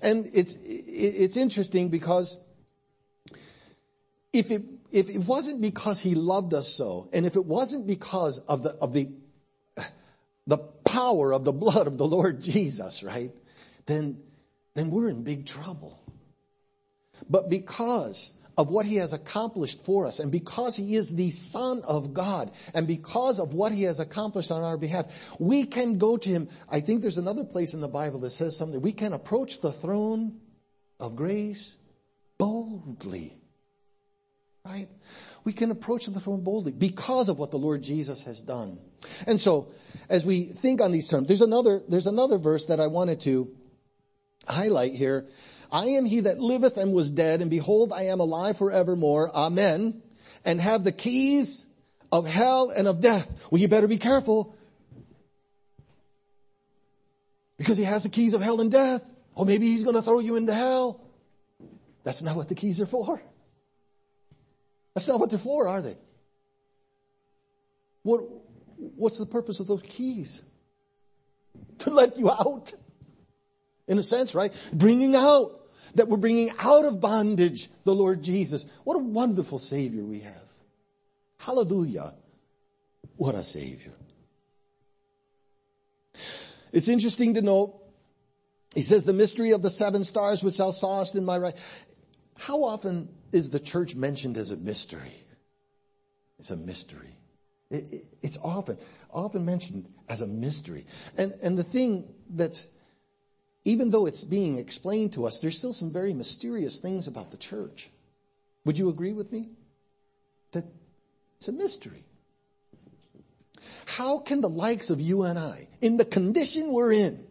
And 0.00 0.30
it's, 0.32 0.56
it's 0.64 1.36
interesting 1.36 1.88
because 1.88 2.38
if 4.32 4.50
it, 4.50 4.62
if 4.90 5.10
it 5.10 5.18
wasn't 5.18 5.60
because 5.60 6.00
He 6.00 6.14
loved 6.14 6.54
us 6.54 6.74
so, 6.74 7.08
and 7.12 7.26
if 7.26 7.36
it 7.36 7.44
wasn't 7.44 7.86
because 7.86 8.38
of 8.38 8.62
the, 8.62 8.70
of 8.70 8.92
the, 8.92 9.12
the 10.46 10.58
power 10.92 11.32
of 11.32 11.44
the 11.44 11.52
blood 11.52 11.86
of 11.86 11.96
the 11.96 12.06
Lord 12.06 12.40
Jesus, 12.40 13.02
right? 13.02 13.30
Then, 13.86 14.18
then 14.74 14.90
we're 14.90 15.08
in 15.08 15.22
big 15.22 15.46
trouble. 15.46 15.98
But 17.28 17.48
because 17.48 18.32
of 18.58 18.70
what 18.70 18.84
he 18.84 18.96
has 18.96 19.14
accomplished 19.14 19.82
for 19.84 20.06
us 20.06 20.20
and 20.20 20.30
because 20.30 20.76
he 20.76 20.94
is 20.94 21.14
the 21.14 21.30
son 21.30 21.80
of 21.84 22.12
God 22.12 22.50
and 22.74 22.86
because 22.86 23.40
of 23.40 23.54
what 23.54 23.72
he 23.72 23.84
has 23.84 23.98
accomplished 23.98 24.50
on 24.50 24.62
our 24.62 24.76
behalf, 24.76 25.06
we 25.38 25.64
can 25.64 25.96
go 25.96 26.16
to 26.18 26.28
him. 26.28 26.48
I 26.68 26.80
think 26.80 27.00
there's 27.00 27.18
another 27.18 27.44
place 27.44 27.72
in 27.72 27.80
the 27.80 27.88
Bible 27.88 28.20
that 28.20 28.30
says 28.30 28.56
something. 28.56 28.80
We 28.82 28.92
can 28.92 29.14
approach 29.14 29.60
the 29.60 29.72
throne 29.72 30.40
of 31.00 31.16
grace 31.16 31.78
boldly. 32.36 33.32
Right? 34.64 34.88
We 35.44 35.52
can 35.52 35.70
approach 35.70 36.06
the 36.06 36.20
throne 36.20 36.42
boldly 36.42 36.72
because 36.72 37.28
of 37.28 37.38
what 37.38 37.50
the 37.50 37.58
Lord 37.58 37.82
Jesus 37.82 38.22
has 38.22 38.40
done. 38.40 38.78
And 39.26 39.40
so, 39.40 39.72
as 40.08 40.24
we 40.24 40.44
think 40.44 40.80
on 40.80 40.92
these 40.92 41.08
terms, 41.08 41.26
there's 41.26 41.40
another, 41.40 41.82
there's 41.88 42.06
another 42.06 42.38
verse 42.38 42.66
that 42.66 42.80
I 42.80 42.86
wanted 42.86 43.20
to 43.22 43.50
highlight 44.46 44.94
here 44.94 45.26
I 45.72 45.86
am 45.86 46.04
he 46.04 46.20
that 46.20 46.38
liveth 46.38 46.76
and 46.76 46.92
was 46.92 47.10
dead, 47.10 47.40
and 47.40 47.50
behold, 47.50 47.92
I 47.94 48.04
am 48.04 48.20
alive 48.20 48.58
forevermore. 48.58 49.34
Amen. 49.34 50.02
And 50.44 50.60
have 50.60 50.84
the 50.84 50.92
keys 50.92 51.64
of 52.12 52.28
hell 52.28 52.68
and 52.68 52.86
of 52.86 53.00
death. 53.00 53.48
Well, 53.50 53.60
you 53.60 53.68
better 53.68 53.88
be 53.88 53.96
careful. 53.96 54.54
Because 57.56 57.78
he 57.78 57.84
has 57.84 58.02
the 58.02 58.10
keys 58.10 58.34
of 58.34 58.42
hell 58.42 58.60
and 58.60 58.70
death. 58.70 59.08
Or 59.34 59.46
maybe 59.46 59.66
he's 59.66 59.82
going 59.82 59.96
to 59.96 60.02
throw 60.02 60.18
you 60.18 60.36
into 60.36 60.52
hell. 60.52 61.00
That's 62.04 62.22
not 62.22 62.36
what 62.36 62.48
the 62.48 62.54
keys 62.54 62.80
are 62.82 62.86
for. 62.86 63.22
That's 64.94 65.08
not 65.08 65.20
what 65.20 65.30
they're 65.30 65.38
for, 65.38 65.68
are 65.68 65.82
they? 65.82 65.96
What, 68.02 68.22
what's 68.76 69.18
the 69.18 69.26
purpose 69.26 69.60
of 69.60 69.66
those 69.66 69.82
keys? 69.82 70.42
To 71.80 71.90
let 71.90 72.18
you 72.18 72.30
out. 72.30 72.72
In 73.88 73.98
a 73.98 74.02
sense, 74.02 74.34
right? 74.34 74.52
Bringing 74.72 75.14
out 75.14 75.62
that 75.94 76.08
we're 76.08 76.16
bringing 76.16 76.52
out 76.58 76.84
of 76.84 77.00
bondage 77.00 77.68
the 77.84 77.94
Lord 77.94 78.22
Jesus. 78.22 78.64
What 78.84 78.94
a 78.94 79.00
wonderful 79.00 79.58
Savior 79.58 80.02
we 80.02 80.20
have. 80.20 80.42
Hallelujah. 81.38 82.14
What 83.16 83.34
a 83.34 83.42
Savior. 83.42 83.92
It's 86.72 86.88
interesting 86.88 87.34
to 87.34 87.42
note, 87.42 87.78
he 88.74 88.82
says, 88.82 89.04
the 89.04 89.12
mystery 89.12 89.50
of 89.50 89.60
the 89.60 89.70
seven 89.70 90.04
stars 90.04 90.42
which 90.42 90.56
thou 90.56 90.70
sawest 90.70 91.14
in 91.14 91.24
my 91.24 91.36
right. 91.36 91.56
How 92.38 92.64
often 92.64 93.08
is 93.32 93.50
the 93.50 93.60
church 93.60 93.94
mentioned 93.94 94.36
as 94.36 94.50
a 94.50 94.56
mystery? 94.56 95.12
It's 96.38 96.50
a 96.50 96.56
mystery. 96.56 97.16
It, 97.70 97.92
it, 97.92 98.04
it's 98.22 98.38
often, 98.42 98.76
often 99.10 99.44
mentioned 99.44 99.88
as 100.08 100.20
a 100.20 100.26
mystery. 100.26 100.86
And, 101.16 101.34
and 101.42 101.58
the 101.58 101.64
thing 101.64 102.12
that's, 102.28 102.68
even 103.64 103.90
though 103.90 104.06
it's 104.06 104.24
being 104.24 104.58
explained 104.58 105.14
to 105.14 105.26
us, 105.26 105.40
there's 105.40 105.56
still 105.56 105.72
some 105.72 105.90
very 105.90 106.12
mysterious 106.12 106.78
things 106.78 107.06
about 107.06 107.30
the 107.30 107.36
church. 107.36 107.90
Would 108.64 108.78
you 108.78 108.88
agree 108.88 109.12
with 109.12 109.32
me? 109.32 109.50
That 110.52 110.64
it's 111.38 111.48
a 111.48 111.52
mystery. 111.52 112.04
How 113.86 114.18
can 114.18 114.40
the 114.40 114.48
likes 114.48 114.90
of 114.90 115.00
you 115.00 115.22
and 115.22 115.38
I, 115.38 115.68
in 115.80 115.96
the 115.96 116.04
condition 116.04 116.72
we're 116.72 116.92
in, 116.92 117.24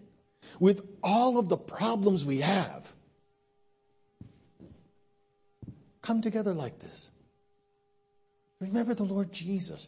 with 0.60 0.82
all 1.04 1.38
of 1.38 1.50
the 1.50 1.58
problems 1.58 2.26
we 2.26 2.40
have, 2.40 2.94
come 6.02 6.22
together 6.22 6.54
like 6.54 6.80
this? 6.80 7.12
Remember 8.60 8.94
the 8.94 9.04
Lord 9.04 9.32
Jesus. 9.32 9.88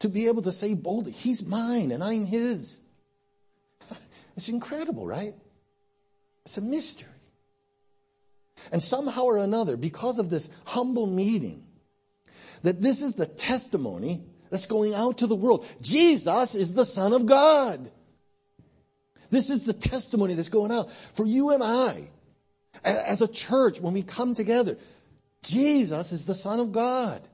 To 0.00 0.08
be 0.08 0.26
able 0.26 0.42
to 0.42 0.52
say 0.52 0.74
boldly, 0.74 1.12
He's 1.12 1.44
mine 1.44 1.92
and 1.92 2.02
I'm 2.02 2.26
His. 2.26 2.80
It's 4.36 4.48
incredible, 4.48 5.06
right? 5.06 5.34
It's 6.44 6.58
a 6.58 6.60
mystery. 6.60 7.06
And 8.72 8.82
somehow 8.82 9.22
or 9.22 9.38
another, 9.38 9.76
because 9.76 10.18
of 10.18 10.28
this 10.28 10.50
humble 10.64 11.06
meeting, 11.06 11.64
that 12.62 12.80
this 12.80 13.02
is 13.02 13.14
the 13.14 13.26
testimony 13.26 14.24
that's 14.50 14.66
going 14.66 14.94
out 14.94 15.18
to 15.18 15.26
the 15.26 15.36
world. 15.36 15.66
Jesus 15.80 16.54
is 16.54 16.74
the 16.74 16.84
Son 16.84 17.12
of 17.12 17.26
God. 17.26 17.90
This 19.30 19.50
is 19.50 19.64
the 19.64 19.72
testimony 19.72 20.34
that's 20.34 20.48
going 20.48 20.72
out 20.72 20.90
for 21.14 21.26
you 21.26 21.50
and 21.50 21.62
I 21.62 22.08
as 22.84 23.20
a 23.20 23.28
church 23.28 23.80
when 23.80 23.94
we 23.94 24.02
come 24.02 24.34
together. 24.34 24.78
Jesus 25.44 26.10
is 26.12 26.26
the 26.26 26.34
Son 26.34 26.58
of 26.58 26.72
God. 26.72 27.26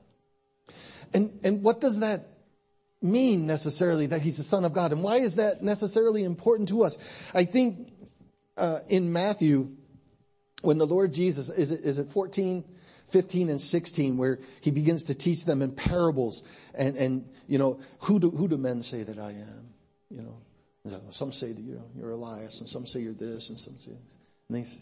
And, 1.13 1.39
and 1.43 1.63
what 1.63 1.81
does 1.81 1.99
that 1.99 2.27
mean 3.01 3.47
necessarily 3.47 4.07
that 4.07 4.21
he's 4.21 4.37
the 4.37 4.43
Son 4.43 4.65
of 4.65 4.73
God? 4.73 4.91
And 4.91 5.01
why 5.01 5.17
is 5.17 5.35
that 5.35 5.63
necessarily 5.63 6.23
important 6.23 6.69
to 6.69 6.83
us? 6.83 6.97
I 7.33 7.45
think, 7.45 7.91
uh, 8.57 8.79
in 8.89 9.11
Matthew, 9.11 9.71
when 10.61 10.77
the 10.77 10.85
Lord 10.85 11.13
Jesus, 11.13 11.49
is 11.49 11.71
it, 11.71 11.81
is 11.81 11.97
it 11.97 12.09
14, 12.09 12.63
15 13.07 13.49
and 13.49 13.59
16 13.59 14.17
where 14.17 14.39
he 14.61 14.71
begins 14.71 15.05
to 15.05 15.15
teach 15.15 15.45
them 15.45 15.61
in 15.61 15.71
parables 15.71 16.43
and, 16.75 16.95
and, 16.95 17.25
you 17.47 17.57
know, 17.57 17.79
who 18.01 18.19
do, 18.19 18.29
who 18.29 18.47
do 18.47 18.57
men 18.57 18.83
say 18.83 19.03
that 19.03 19.17
I 19.17 19.31
am? 19.31 19.69
You 20.09 20.21
know, 20.21 21.01
some 21.09 21.31
say 21.31 21.51
that, 21.51 21.61
you 21.61 21.81
you're 21.97 22.11
Elias 22.11 22.59
and 22.61 22.69
some 22.69 22.85
say 22.85 23.01
you're 23.01 23.13
this 23.13 23.49
and 23.49 23.59
some 23.59 23.77
say, 23.77 23.91
this. 23.91 23.99
and 24.49 24.57
they 24.57 24.63
say, 24.63 24.79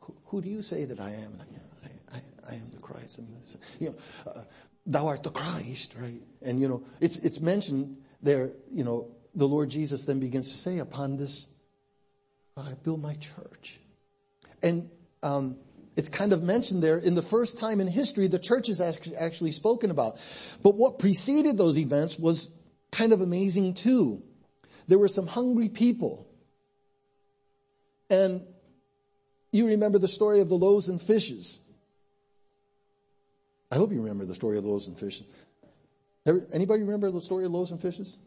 who, 0.00 0.14
who 0.26 0.42
do 0.42 0.48
you 0.48 0.62
say 0.62 0.84
that 0.84 1.00
I 1.00 1.10
am? 1.10 1.32
And 1.32 1.42
I, 1.42 1.44
I, 1.44 1.67
I, 2.48 2.54
am 2.54 2.70
the 2.70 2.78
Christ. 2.78 3.18
And 3.18 3.28
you 3.78 3.90
know, 3.90 4.30
uh, 4.30 4.42
thou 4.86 5.08
art 5.08 5.22
the 5.22 5.30
Christ, 5.30 5.94
right? 5.98 6.22
And 6.42 6.60
you 6.60 6.68
know, 6.68 6.82
it's, 7.00 7.16
it's 7.18 7.40
mentioned 7.40 7.98
there, 8.22 8.50
you 8.72 8.84
know, 8.84 9.08
the 9.34 9.46
Lord 9.46 9.70
Jesus 9.70 10.04
then 10.04 10.18
begins 10.18 10.50
to 10.50 10.56
say, 10.56 10.78
upon 10.78 11.16
this, 11.16 11.46
I 12.56 12.74
build 12.82 13.00
my 13.00 13.14
church. 13.14 13.78
And, 14.62 14.90
um, 15.22 15.56
it's 15.98 16.08
kind 16.08 16.32
of 16.32 16.44
mentioned 16.44 16.80
there 16.80 16.96
in 16.96 17.16
the 17.16 17.22
first 17.22 17.58
time 17.58 17.80
in 17.80 17.88
history 17.88 18.28
the 18.28 18.38
church 18.38 18.68
is 18.68 18.80
actually 18.80 19.50
spoken 19.50 19.90
about. 19.90 20.16
But 20.62 20.76
what 20.76 21.00
preceded 21.00 21.58
those 21.58 21.76
events 21.76 22.16
was 22.16 22.50
kind 22.92 23.12
of 23.12 23.20
amazing 23.20 23.74
too. 23.74 24.22
There 24.86 24.98
were 24.98 25.08
some 25.08 25.26
hungry 25.26 25.68
people. 25.68 26.28
And 28.08 28.42
you 29.50 29.66
remember 29.66 29.98
the 29.98 30.06
story 30.06 30.38
of 30.38 30.48
the 30.48 30.54
loaves 30.54 30.88
and 30.88 31.02
fishes. 31.02 31.58
I 33.70 33.76
hope 33.76 33.92
you 33.92 34.00
remember 34.00 34.24
the 34.24 34.34
story 34.34 34.58
of 34.58 34.64
loaves 34.64 34.86
and 34.88 34.98
fishes. 34.98 35.26
Anybody 36.52 36.82
remember 36.82 37.10
the 37.10 37.20
story 37.20 37.44
of 37.44 37.52
loaves 37.52 37.70
and 37.70 37.80
fishes? 37.80 38.18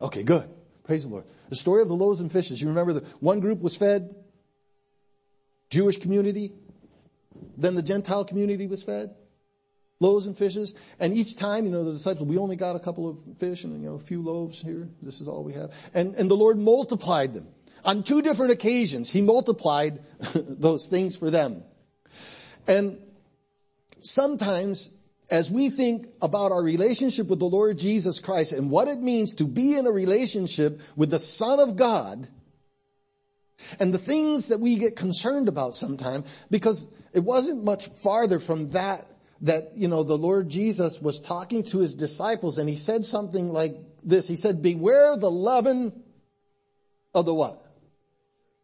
Okay, 0.00 0.22
good. 0.22 0.48
Praise 0.84 1.04
the 1.04 1.10
Lord. 1.10 1.24
The 1.48 1.56
story 1.56 1.82
of 1.82 1.88
the 1.88 1.94
loaves 1.94 2.20
and 2.20 2.30
fishes. 2.30 2.60
You 2.60 2.68
remember 2.68 2.92
the 2.92 3.06
one 3.20 3.40
group 3.40 3.60
was 3.60 3.74
fed, 3.74 4.14
Jewish 5.70 5.98
community, 5.98 6.52
then 7.56 7.74
the 7.74 7.82
Gentile 7.82 8.24
community 8.24 8.66
was 8.66 8.82
fed. 8.82 9.14
Loaves 9.98 10.26
and 10.26 10.36
fishes. 10.36 10.74
And 11.00 11.14
each 11.14 11.36
time, 11.36 11.64
you 11.64 11.70
know, 11.70 11.82
the 11.82 11.92
disciples, 11.92 12.28
we 12.28 12.36
only 12.36 12.56
got 12.56 12.76
a 12.76 12.78
couple 12.78 13.08
of 13.08 13.18
fish 13.38 13.64
and, 13.64 13.82
you 13.82 13.88
know, 13.88 13.94
a 13.94 13.98
few 13.98 14.22
loaves 14.22 14.60
here. 14.60 14.88
This 15.00 15.22
is 15.22 15.28
all 15.28 15.42
we 15.42 15.54
have. 15.54 15.72
And, 15.94 16.14
and 16.16 16.30
the 16.30 16.36
Lord 16.36 16.58
multiplied 16.58 17.32
them. 17.32 17.48
On 17.84 18.02
two 18.02 18.20
different 18.20 18.52
occasions, 18.52 19.10
He 19.10 19.22
multiplied 19.22 20.00
those 20.34 20.88
things 20.88 21.16
for 21.16 21.30
them. 21.30 21.62
And 22.66 22.98
sometimes 24.00 24.90
as 25.30 25.50
we 25.50 25.70
think 25.70 26.08
about 26.22 26.52
our 26.52 26.62
relationship 26.62 27.26
with 27.26 27.40
the 27.40 27.46
Lord 27.46 27.78
Jesus 27.78 28.20
Christ 28.20 28.52
and 28.52 28.70
what 28.70 28.88
it 28.88 28.98
means 28.98 29.34
to 29.36 29.44
be 29.44 29.74
in 29.74 29.86
a 29.86 29.90
relationship 29.90 30.80
with 30.94 31.10
the 31.10 31.18
Son 31.18 31.58
of 31.58 31.76
God, 31.76 32.28
and 33.80 33.92
the 33.92 33.98
things 33.98 34.48
that 34.48 34.60
we 34.60 34.76
get 34.76 34.96
concerned 34.96 35.48
about 35.48 35.74
sometimes, 35.74 36.28
because 36.50 36.86
it 37.12 37.20
wasn't 37.20 37.64
much 37.64 37.88
farther 38.02 38.38
from 38.38 38.70
that 38.70 39.06
that, 39.42 39.72
you 39.76 39.88
know, 39.88 40.02
the 40.02 40.16
Lord 40.16 40.48
Jesus 40.48 41.00
was 41.00 41.20
talking 41.20 41.62
to 41.64 41.78
his 41.78 41.94
disciples 41.94 42.58
and 42.58 42.68
he 42.68 42.76
said 42.76 43.04
something 43.04 43.52
like 43.52 43.76
this. 44.02 44.26
He 44.26 44.36
said, 44.36 44.62
beware 44.62 45.16
the 45.16 45.30
leaven 45.30 45.92
of 47.14 47.26
the 47.26 47.34
what? 47.34 47.62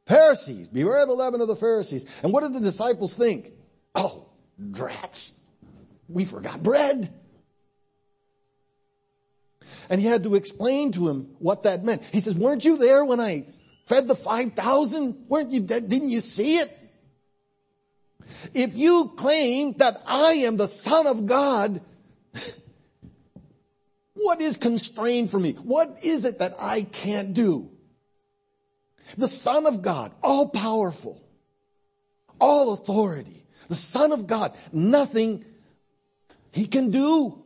Pharisees. 0.06 0.68
Beware 0.68 1.04
the 1.06 1.12
leaven 1.12 1.40
of 1.40 1.48
the 1.48 1.56
Pharisees. 1.56 2.06
And 2.22 2.32
what 2.32 2.42
did 2.42 2.54
the 2.54 2.60
disciples 2.60 3.14
think? 3.14 3.52
Oh, 3.94 4.28
drats. 4.70 5.32
We 6.08 6.24
forgot 6.24 6.62
bread. 6.62 7.12
And 9.88 10.00
he 10.00 10.06
had 10.06 10.24
to 10.24 10.34
explain 10.34 10.92
to 10.92 11.08
him 11.08 11.34
what 11.38 11.64
that 11.64 11.84
meant. 11.84 12.02
He 12.12 12.20
says, 12.20 12.34
weren't 12.34 12.64
you 12.64 12.76
there 12.76 13.04
when 13.04 13.20
I 13.20 13.46
fed 13.86 14.08
the 14.08 14.14
5,000? 14.14 15.26
Weren't 15.28 15.52
you, 15.52 15.60
didn't 15.60 16.10
you 16.10 16.20
see 16.20 16.56
it? 16.56 16.78
If 18.54 18.76
you 18.76 19.12
claim 19.16 19.74
that 19.74 20.02
I 20.06 20.32
am 20.34 20.56
the 20.56 20.68
son 20.68 21.06
of 21.06 21.26
God, 21.26 21.80
what 24.14 24.40
is 24.40 24.56
constrained 24.56 25.30
for 25.30 25.38
me? 25.38 25.52
What 25.52 25.98
is 26.02 26.24
it 26.24 26.38
that 26.38 26.54
I 26.58 26.82
can't 26.82 27.34
do? 27.34 27.70
The 29.16 29.28
son 29.28 29.66
of 29.66 29.82
God, 29.82 30.12
all 30.22 30.48
powerful, 30.48 31.22
all 32.40 32.72
authority, 32.72 33.44
the 33.68 33.74
son 33.74 34.12
of 34.12 34.26
God, 34.26 34.56
nothing 34.72 35.44
he 36.52 36.66
can 36.66 36.90
do 36.90 37.42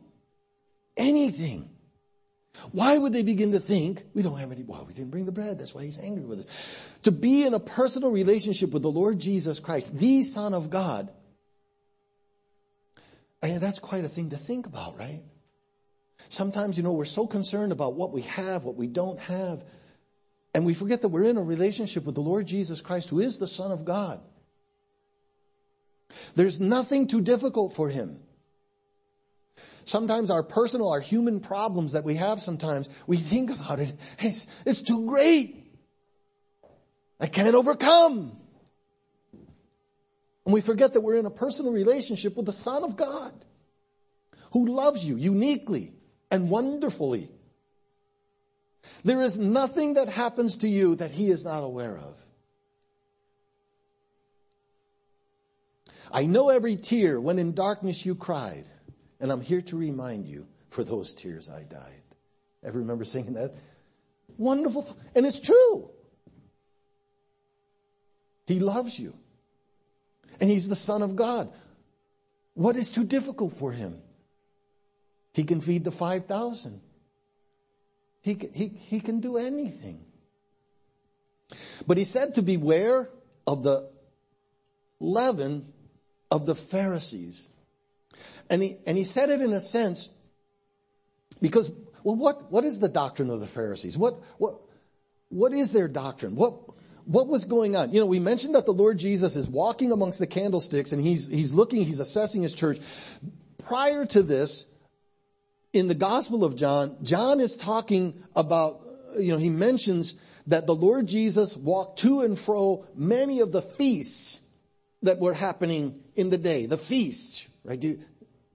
anything. 0.95 1.69
Why 2.71 2.97
would 2.97 3.13
they 3.13 3.23
begin 3.23 3.51
to 3.51 3.59
think, 3.59 4.03
we 4.13 4.23
don't 4.23 4.39
have 4.39 4.51
any, 4.51 4.63
well, 4.63 4.85
we 4.87 4.93
didn't 4.93 5.11
bring 5.11 5.25
the 5.25 5.31
bread, 5.31 5.59
that's 5.59 5.73
why 5.73 5.83
he's 5.83 5.99
angry 5.99 6.25
with 6.25 6.39
us. 6.39 6.97
To 7.03 7.11
be 7.11 7.45
in 7.45 7.53
a 7.53 7.59
personal 7.59 8.11
relationship 8.11 8.71
with 8.71 8.81
the 8.81 8.91
Lord 8.91 9.19
Jesus 9.19 9.59
Christ, 9.59 9.95
the 9.95 10.23
Son 10.23 10.53
of 10.53 10.69
God, 10.69 11.11
and 13.41 13.61
that's 13.61 13.79
quite 13.79 14.03
a 14.03 14.09
thing 14.09 14.31
to 14.31 14.37
think 14.37 14.65
about, 14.65 14.97
right? 14.97 15.21
Sometimes, 16.29 16.77
you 16.77 16.83
know, 16.83 16.91
we're 16.91 17.05
so 17.05 17.27
concerned 17.27 17.71
about 17.71 17.93
what 17.93 18.11
we 18.11 18.23
have, 18.23 18.63
what 18.63 18.75
we 18.75 18.87
don't 18.87 19.19
have, 19.21 19.63
and 20.53 20.65
we 20.65 20.73
forget 20.73 21.01
that 21.01 21.09
we're 21.09 21.25
in 21.25 21.37
a 21.37 21.43
relationship 21.43 22.05
with 22.05 22.15
the 22.15 22.21
Lord 22.21 22.47
Jesus 22.47 22.81
Christ, 22.81 23.09
who 23.09 23.19
is 23.19 23.37
the 23.37 23.47
Son 23.47 23.71
of 23.71 23.85
God. 23.85 24.19
There's 26.35 26.59
nothing 26.59 27.07
too 27.07 27.21
difficult 27.21 27.73
for 27.73 27.89
Him. 27.89 28.19
Sometimes 29.85 30.29
our 30.29 30.43
personal, 30.43 30.89
our 30.89 30.99
human 30.99 31.39
problems 31.39 31.93
that 31.93 32.03
we 32.03 32.15
have 32.15 32.41
sometimes, 32.41 32.89
we 33.07 33.17
think 33.17 33.51
about 33.51 33.79
it, 33.79 33.93
it's, 34.19 34.45
it's 34.65 34.81
too 34.81 35.05
great. 35.07 35.63
I 37.19 37.27
can't 37.27 37.55
overcome. 37.55 38.37
And 40.45 40.53
we 40.53 40.61
forget 40.61 40.93
that 40.93 41.01
we're 41.01 41.17
in 41.17 41.25
a 41.25 41.31
personal 41.31 41.71
relationship 41.71 42.35
with 42.35 42.45
the 42.45 42.53
Son 42.53 42.83
of 42.83 42.95
God 42.95 43.33
who 44.51 44.65
loves 44.67 45.05
you 45.05 45.17
uniquely 45.17 45.93
and 46.31 46.49
wonderfully. 46.49 47.29
There 49.03 49.21
is 49.21 49.37
nothing 49.37 49.93
that 49.93 50.09
happens 50.09 50.57
to 50.57 50.67
you 50.67 50.95
that 50.95 51.11
he 51.11 51.29
is 51.29 51.43
not 51.43 51.63
aware 51.63 51.97
of. 51.97 52.26
I 56.11 56.25
know 56.25 56.49
every 56.49 56.75
tear 56.75 57.19
when 57.19 57.39
in 57.39 57.53
darkness 57.53 58.05
you 58.05 58.15
cried. 58.15 58.65
And 59.19 59.31
I'm 59.31 59.41
here 59.41 59.61
to 59.61 59.77
remind 59.77 60.27
you, 60.27 60.47
for 60.69 60.83
those 60.83 61.13
tears 61.13 61.49
I 61.49 61.63
died. 61.63 62.03
Ever 62.63 62.79
remember 62.79 63.03
singing 63.03 63.33
that? 63.33 63.55
Wonderful. 64.37 64.95
And 65.15 65.25
it's 65.25 65.39
true. 65.39 65.89
He 68.45 68.59
loves 68.59 68.99
you. 68.99 69.13
And 70.39 70.49
he's 70.49 70.67
the 70.67 70.75
son 70.75 71.01
of 71.01 71.15
God. 71.15 71.51
What 72.53 72.75
is 72.75 72.89
too 72.89 73.03
difficult 73.03 73.57
for 73.57 73.71
him? 73.71 73.99
He 75.33 75.43
can 75.43 75.61
feed 75.61 75.83
the 75.83 75.91
5,000. 75.91 76.81
He, 78.21 78.49
he, 78.53 78.67
he 78.67 78.99
can 78.99 79.19
do 79.19 79.37
anything. 79.37 80.05
But 81.85 81.97
he 81.97 82.03
said 82.03 82.35
to 82.35 82.41
beware 82.41 83.09
of 83.45 83.63
the 83.63 83.89
leaven 84.99 85.71
of 86.31 86.45
the 86.45 86.55
Pharisees. 86.55 87.49
And 88.49 88.63
he, 88.63 88.77
and 88.85 88.97
he 88.97 89.03
said 89.03 89.29
it 89.29 89.41
in 89.41 89.53
a 89.53 89.59
sense 89.59 90.09
because 91.41 91.71
well, 92.03 92.15
what, 92.15 92.51
what 92.51 92.63
is 92.63 92.79
the 92.79 92.87
doctrine 92.87 93.29
of 93.29 93.39
the 93.39 93.47
Pharisees? 93.47 93.97
What, 93.97 94.21
what, 94.37 94.61
what 95.29 95.51
is 95.51 95.73
their 95.73 95.87
doctrine? 95.87 96.35
What, 96.35 96.53
what 97.05 97.27
was 97.27 97.45
going 97.45 97.75
on? 97.75 97.93
You 97.93 97.99
know, 97.99 98.05
we 98.05 98.19
mentioned 98.19 98.55
that 98.55 98.65
the 98.65 98.73
Lord 98.73 98.97
Jesus 98.97 99.35
is 99.35 99.47
walking 99.47 99.91
amongst 99.91 100.19
the 100.19 100.27
candlesticks 100.27 100.93
and 100.93 101.01
he's, 101.01 101.27
he's 101.27 101.51
looking, 101.51 101.83
he's 101.85 101.99
assessing 101.99 102.41
his 102.41 102.53
church. 102.53 102.79
Prior 103.57 104.05
to 104.05 104.23
this, 104.23 104.65
in 105.73 105.87
the 105.87 105.95
Gospel 105.95 106.43
of 106.43 106.55
John, 106.55 106.97
John 107.03 107.39
is 107.39 107.55
talking 107.55 108.23
about, 108.35 108.81
you 109.19 109.31
know, 109.31 109.37
he 109.37 109.49
mentions 109.49 110.15
that 110.47 110.65
the 110.65 110.75
Lord 110.75 111.07
Jesus 111.07 111.57
walked 111.57 111.99
to 111.99 112.21
and 112.21 112.39
fro 112.39 112.85
many 112.95 113.41
of 113.41 113.51
the 113.51 113.61
feasts 113.61 114.39
that 115.03 115.19
were 115.19 115.33
happening 115.33 116.01
in 116.15 116.29
the 116.29 116.37
day, 116.37 116.65
the 116.65 116.77
feasts, 116.77 117.47
right? 117.63 117.79
The, 117.79 117.97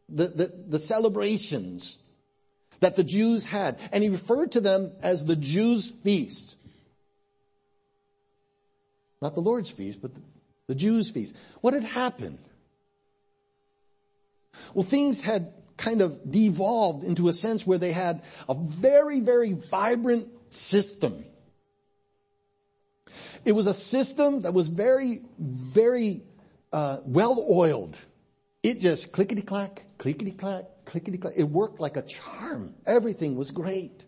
the, 0.09 0.53
the 0.69 0.79
celebrations 0.79 1.99
that 2.81 2.97
the 2.97 3.05
Jews 3.05 3.45
had. 3.45 3.79
And 3.93 4.03
he 4.03 4.11
referred 4.11 4.53
to 4.53 4.61
them 4.61 4.93
as 5.03 5.25
the 5.25 5.37
Jews' 5.37 5.89
feast. 5.89 6.57
Not 9.21 9.35
the 9.35 9.41
Lord's 9.41 9.71
feast, 9.71 10.03
but 10.03 10.15
the, 10.15 10.21
the 10.67 10.75
Jews' 10.75 11.11
feast. 11.11 11.37
What 11.61 11.75
had 11.75 11.85
happened? 11.85 12.41
Well, 14.75 14.85
things 14.85 15.23
had 15.23 15.53
kind 15.77 16.01
of 16.01 16.31
devolved 16.31 17.05
into 17.05 17.29
a 17.29 17.33
sense 17.33 17.67
where 17.67 17.79
they 17.79 17.93
had 17.93 18.23
a 18.49 18.55
very, 18.55 19.21
very 19.21 19.53
vibrant 19.53 20.29
system. 20.51 21.25
It 23.45 23.53
was 23.53 23.67
a 23.67 23.75
system 23.75 24.43
that 24.43 24.55
was 24.55 24.69
very, 24.69 25.23
very 25.39 26.23
uh, 26.73 26.99
well 27.05 27.45
oiled. 27.51 27.99
It 28.63 28.81
just 28.81 29.13
clickety 29.13 29.43
clack, 29.43 29.85
clickety 29.99 30.33
clack, 30.33 30.65
clickety 30.85 31.19
clack. 31.19 31.35
It 31.37 31.45
worked 31.45 31.81
like 31.81 31.97
a 31.97 32.03
charm. 32.03 32.75
Everything 32.87 33.37
was 33.37 33.51
great. 33.51 34.05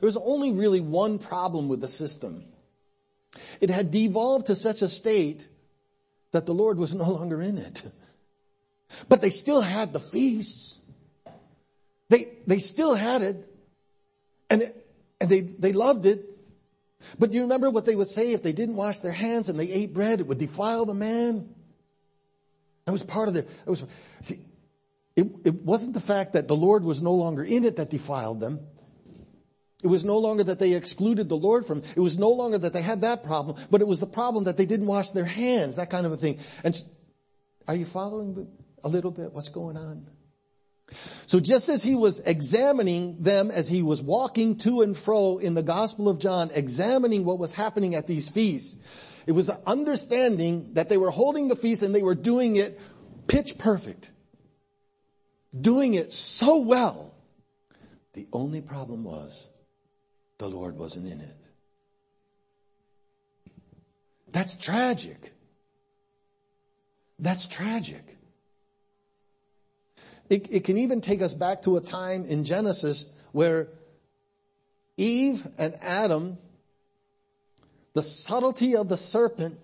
There 0.00 0.06
was 0.06 0.16
only 0.16 0.52
really 0.52 0.80
one 0.80 1.18
problem 1.18 1.68
with 1.68 1.80
the 1.80 1.88
system. 1.88 2.44
It 3.60 3.70
had 3.70 3.90
devolved 3.90 4.46
to 4.46 4.54
such 4.54 4.82
a 4.82 4.88
state 4.88 5.48
that 6.32 6.46
the 6.46 6.54
Lord 6.54 6.78
was 6.78 6.94
no 6.94 7.10
longer 7.10 7.42
in 7.42 7.58
it. 7.58 7.82
But 9.08 9.20
they 9.20 9.30
still 9.30 9.60
had 9.60 9.92
the 9.92 10.00
feasts. 10.00 10.78
They, 12.08 12.28
they 12.46 12.58
still 12.58 12.94
had 12.94 13.22
it. 13.22 13.48
And, 14.48 14.62
it, 14.62 14.86
and 15.20 15.28
they, 15.28 15.40
they 15.40 15.72
loved 15.72 16.06
it. 16.06 16.24
But 17.18 17.32
you 17.32 17.42
remember 17.42 17.70
what 17.70 17.84
they 17.84 17.94
would 17.94 18.08
say 18.08 18.32
if 18.32 18.42
they 18.42 18.52
didn't 18.52 18.76
wash 18.76 18.98
their 18.98 19.12
hands 19.12 19.48
and 19.48 19.58
they 19.58 19.70
ate 19.70 19.94
bread, 19.94 20.20
it 20.20 20.26
would 20.26 20.38
defile 20.38 20.84
the 20.84 20.94
man? 20.94 21.48
That 22.84 22.92
was 22.92 23.02
part 23.02 23.28
of 23.28 23.34
their, 23.34 23.44
it 23.44 23.70
was, 23.70 23.84
see, 24.22 24.40
it, 25.16 25.26
it 25.44 25.54
wasn't 25.62 25.94
the 25.94 26.00
fact 26.00 26.34
that 26.34 26.46
the 26.46 26.56
Lord 26.56 26.84
was 26.84 27.02
no 27.02 27.14
longer 27.14 27.42
in 27.42 27.64
it 27.64 27.76
that 27.76 27.90
defiled 27.90 28.40
them. 28.40 28.60
It 29.82 29.88
was 29.88 30.04
no 30.04 30.18
longer 30.18 30.44
that 30.44 30.58
they 30.58 30.72
excluded 30.72 31.28
the 31.28 31.36
Lord 31.36 31.66
from, 31.66 31.82
it 31.94 32.00
was 32.00 32.18
no 32.18 32.30
longer 32.30 32.58
that 32.58 32.72
they 32.72 32.82
had 32.82 33.02
that 33.02 33.24
problem, 33.24 33.56
but 33.70 33.80
it 33.80 33.86
was 33.86 34.00
the 34.00 34.06
problem 34.06 34.44
that 34.44 34.56
they 34.56 34.66
didn't 34.66 34.86
wash 34.86 35.10
their 35.10 35.24
hands, 35.24 35.76
that 35.76 35.90
kind 35.90 36.06
of 36.06 36.12
a 36.12 36.16
thing. 36.16 36.38
And 36.64 36.80
are 37.68 37.74
you 37.74 37.84
following 37.84 38.48
a 38.82 38.88
little 38.88 39.10
bit 39.10 39.32
what's 39.32 39.48
going 39.48 39.76
on? 39.76 40.06
So 41.26 41.40
just 41.40 41.68
as 41.68 41.82
he 41.82 41.94
was 41.94 42.20
examining 42.20 43.22
them 43.22 43.50
as 43.50 43.68
he 43.68 43.82
was 43.82 44.00
walking 44.00 44.56
to 44.58 44.82
and 44.82 44.96
fro 44.96 45.38
in 45.38 45.54
the 45.54 45.62
Gospel 45.62 46.08
of 46.08 46.18
John, 46.18 46.50
examining 46.54 47.24
what 47.24 47.38
was 47.38 47.52
happening 47.52 47.94
at 47.94 48.06
these 48.06 48.28
feasts, 48.28 48.78
it 49.26 49.32
was 49.32 49.48
an 49.48 49.58
understanding 49.66 50.70
that 50.74 50.88
they 50.88 50.96
were 50.96 51.10
holding 51.10 51.48
the 51.48 51.56
feast 51.56 51.82
and 51.82 51.94
they 51.94 52.02
were 52.02 52.14
doing 52.14 52.56
it 52.56 52.80
pitch 53.26 53.58
perfect. 53.58 54.10
Doing 55.58 55.94
it 55.94 56.12
so 56.12 56.58
well. 56.58 57.14
The 58.12 58.28
only 58.32 58.60
problem 58.60 59.04
was 59.04 59.48
the 60.38 60.48
Lord 60.48 60.78
wasn't 60.78 61.10
in 61.12 61.20
it. 61.20 61.36
That's 64.30 64.54
tragic. 64.54 65.32
That's 67.18 67.46
tragic. 67.46 68.15
It, 70.28 70.52
it, 70.52 70.64
can 70.64 70.78
even 70.78 71.00
take 71.00 71.22
us 71.22 71.34
back 71.34 71.62
to 71.62 71.76
a 71.76 71.80
time 71.80 72.24
in 72.24 72.44
Genesis 72.44 73.06
where 73.32 73.68
Eve 74.96 75.46
and 75.58 75.76
Adam, 75.82 76.38
the 77.92 78.02
subtlety 78.02 78.74
of 78.74 78.88
the 78.88 78.96
serpent, 78.96 79.58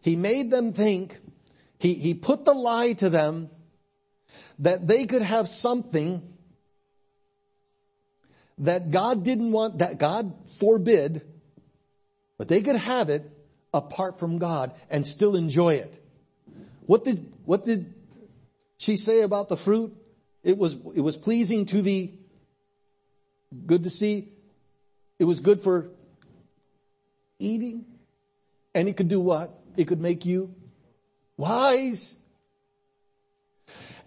he 0.00 0.16
made 0.16 0.50
them 0.50 0.72
think, 0.72 1.18
he, 1.78 1.94
he 1.94 2.14
put 2.14 2.44
the 2.44 2.52
lie 2.52 2.94
to 2.94 3.08
them 3.08 3.50
that 4.58 4.86
they 4.86 5.06
could 5.06 5.22
have 5.22 5.48
something 5.48 6.22
that 8.58 8.90
God 8.90 9.24
didn't 9.24 9.52
want, 9.52 9.78
that 9.78 9.98
God 9.98 10.34
forbid, 10.58 11.22
but 12.36 12.48
they 12.48 12.62
could 12.62 12.76
have 12.76 13.10
it 13.10 13.30
apart 13.72 14.18
from 14.18 14.38
God 14.38 14.72
and 14.90 15.06
still 15.06 15.36
enjoy 15.36 15.74
it. 15.74 15.98
What 16.86 17.04
did, 17.04 17.32
what 17.44 17.64
did 17.64 17.92
she 18.82 18.96
say 18.96 19.22
about 19.22 19.48
the 19.48 19.56
fruit? 19.56 19.96
It 20.42 20.58
was, 20.58 20.74
it 20.94 21.00
was 21.00 21.16
pleasing 21.16 21.66
to 21.66 21.82
the, 21.82 22.10
good 23.64 23.84
to 23.84 23.90
see. 23.90 24.28
It 25.20 25.24
was 25.24 25.38
good 25.38 25.60
for 25.60 25.90
eating. 27.38 27.84
And 28.74 28.88
it 28.88 28.96
could 28.96 29.08
do 29.08 29.20
what? 29.20 29.56
It 29.76 29.86
could 29.86 30.00
make 30.00 30.26
you 30.26 30.52
wise. 31.36 32.16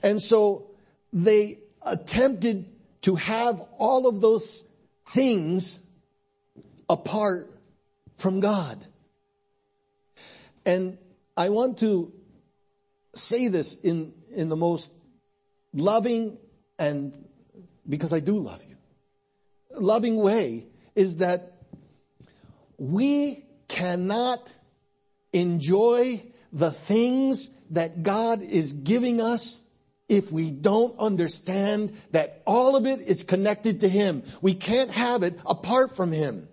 And 0.03 0.21
so 0.21 0.71
they 1.13 1.59
attempted 1.81 2.65
to 3.03 3.15
have 3.15 3.61
all 3.77 4.07
of 4.07 4.19
those 4.19 4.63
things 5.07 5.79
apart 6.89 7.49
from 8.17 8.41
God. 8.41 8.83
And 10.65 10.97
I 11.37 11.47
want 11.49 11.77
to 11.79 12.11
say 13.13 13.47
this 13.47 13.75
in, 13.75 14.13
in 14.35 14.49
the 14.49 14.55
most 14.55 14.91
loving 15.73 16.37
and 16.77 17.13
because 17.87 18.13
I 18.13 18.19
do 18.19 18.37
love 18.37 18.63
you, 18.67 18.75
loving 19.79 20.17
way 20.17 20.65
is 20.95 21.17
that 21.17 21.53
we 22.77 23.45
cannot 23.67 24.51
enjoy 25.33 26.21
the 26.51 26.71
things 26.71 27.49
that 27.71 28.03
God 28.03 28.41
is 28.41 28.73
giving 28.73 29.21
us 29.21 29.61
if 30.07 30.31
we 30.31 30.51
don't 30.51 30.97
understand 30.99 31.97
that 32.11 32.41
all 32.45 32.75
of 32.75 32.85
it 32.85 33.01
is 33.01 33.23
connected 33.23 33.81
to 33.81 33.89
Him. 33.89 34.23
We 34.41 34.53
can't 34.53 34.91
have 34.91 35.23
it 35.23 35.39
apart 35.45 35.95
from 35.95 36.11
Him. 36.11 36.47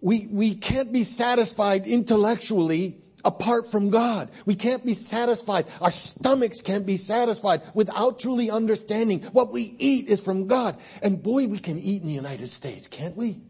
We, 0.00 0.26
we 0.30 0.54
can't 0.54 0.92
be 0.92 1.04
satisfied 1.04 1.86
intellectually 1.86 2.98
apart 3.24 3.70
from 3.70 3.90
God. 3.90 4.30
We 4.46 4.54
can't 4.54 4.84
be 4.84 4.94
satisfied. 4.94 5.66
Our 5.80 5.90
stomachs 5.90 6.60
can't 6.60 6.86
be 6.86 6.96
satisfied 6.96 7.62
without 7.74 8.18
truly 8.18 8.50
understanding 8.50 9.22
what 9.32 9.52
we 9.52 9.74
eat 9.78 10.08
is 10.08 10.20
from 10.20 10.46
God. 10.46 10.78
And 11.02 11.22
boy, 11.22 11.46
we 11.46 11.58
can 11.58 11.78
eat 11.78 12.02
in 12.02 12.08
the 12.08 12.14
United 12.14 12.48
States, 12.48 12.86
can't 12.86 13.16
we? 13.16 13.40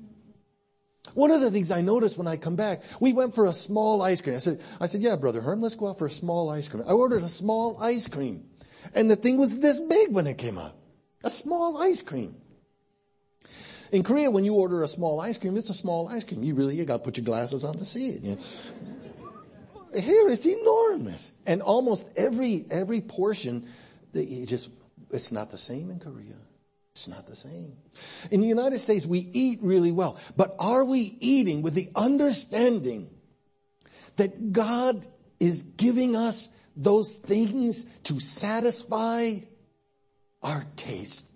One 1.15 1.31
of 1.31 1.41
the 1.41 1.51
things 1.51 1.71
I 1.71 1.81
noticed 1.81 2.19
when 2.19 2.27
I 2.27 2.37
come 2.37 2.57
back, 2.57 2.83
we 2.99 3.13
went 3.13 3.35
for 3.35 3.47
a 3.47 3.53
small 3.53 4.03
ice 4.03 4.21
cream. 4.21 4.37
I 4.37 4.41
said, 4.41 4.61
I 4.81 4.87
said, 4.87 5.01
yeah, 5.01 5.17
brother 5.17 5.41
Herm, 5.41 5.61
let's 5.61 5.77
go 5.77 5.89
out 5.89 5.99
for 5.99 6.07
a 6.07 6.11
small 6.11 6.51
ice 6.51 6.69
cream. 6.69 6.83
I 6.87 6.93
ordered 6.93 7.23
a 7.23 7.29
small 7.29 7.81
ice 7.81 8.09
cream. 8.09 8.45
And 8.95 9.11
the 9.11 9.17
thing 9.17 9.39
was 9.39 9.59
this 9.59 9.81
big 9.81 10.13
when 10.13 10.27
it 10.27 10.39
came 10.39 10.59
out. 10.59 10.75
A 11.23 11.31
small 11.31 11.79
ice 11.79 12.03
cream. 12.03 12.37
In 13.93 14.03
Korea, 14.03 14.31
when 14.31 14.45
you 14.45 14.55
order 14.55 14.83
a 14.83 14.89
small 14.89 15.21
ice 15.21 15.39
cream, 15.39 15.57
it's 15.57 15.71
a 15.71 15.75
small 15.75 16.09
ice 16.09 16.25
cream. 16.25 16.43
You 16.43 16.55
really, 16.55 16.75
you 16.75 16.85
gotta 16.85 17.03
put 17.03 17.17
your 17.17 17.25
glasses 17.25 17.65
on 17.65 17.79
to 17.79 17.85
see 17.85 18.09
it. 18.09 18.23
You 18.23 18.31
know? 18.33 18.39
Here, 19.95 20.29
it's 20.29 20.47
enormous. 20.47 21.33
And 21.47 21.63
almost 21.63 22.07
every, 22.17 22.67
every 22.71 23.01
portion, 23.01 23.69
it 24.13 24.47
just, 24.47 24.71
it's 25.11 25.33
not 25.33 25.51
the 25.51 25.59
same 25.59 25.91
in 25.91 25.99
Korea. 26.01 26.37
It's 26.95 27.09
not 27.09 27.27
the 27.27 27.35
same. 27.35 27.77
In 28.31 28.41
the 28.41 28.47
United 28.47 28.79
States, 28.79 29.05
we 29.05 29.19
eat 29.19 29.59
really 29.63 29.91
well, 29.91 30.17
but 30.37 30.55
are 30.61 30.85
we 30.85 31.17
eating 31.21 31.63
with 31.63 31.75
the 31.75 31.91
understanding 31.97 33.11
that 34.17 34.53
God 34.53 35.05
is 35.41 35.63
giving 35.63 36.15
us 36.15 36.49
those 36.77 37.17
things 37.17 37.85
to 38.05 38.21
satisfy 38.21 39.39
our 40.43 40.65
taste? 40.77 41.29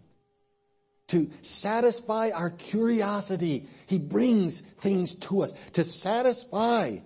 To 1.09 1.29
satisfy 1.43 2.31
our 2.31 2.51
curiosity. 2.51 3.67
He 3.87 3.99
brings 3.99 4.61
things 4.61 5.15
to 5.15 5.43
us 5.43 5.55
to 5.73 5.83
satisfy 5.83 6.99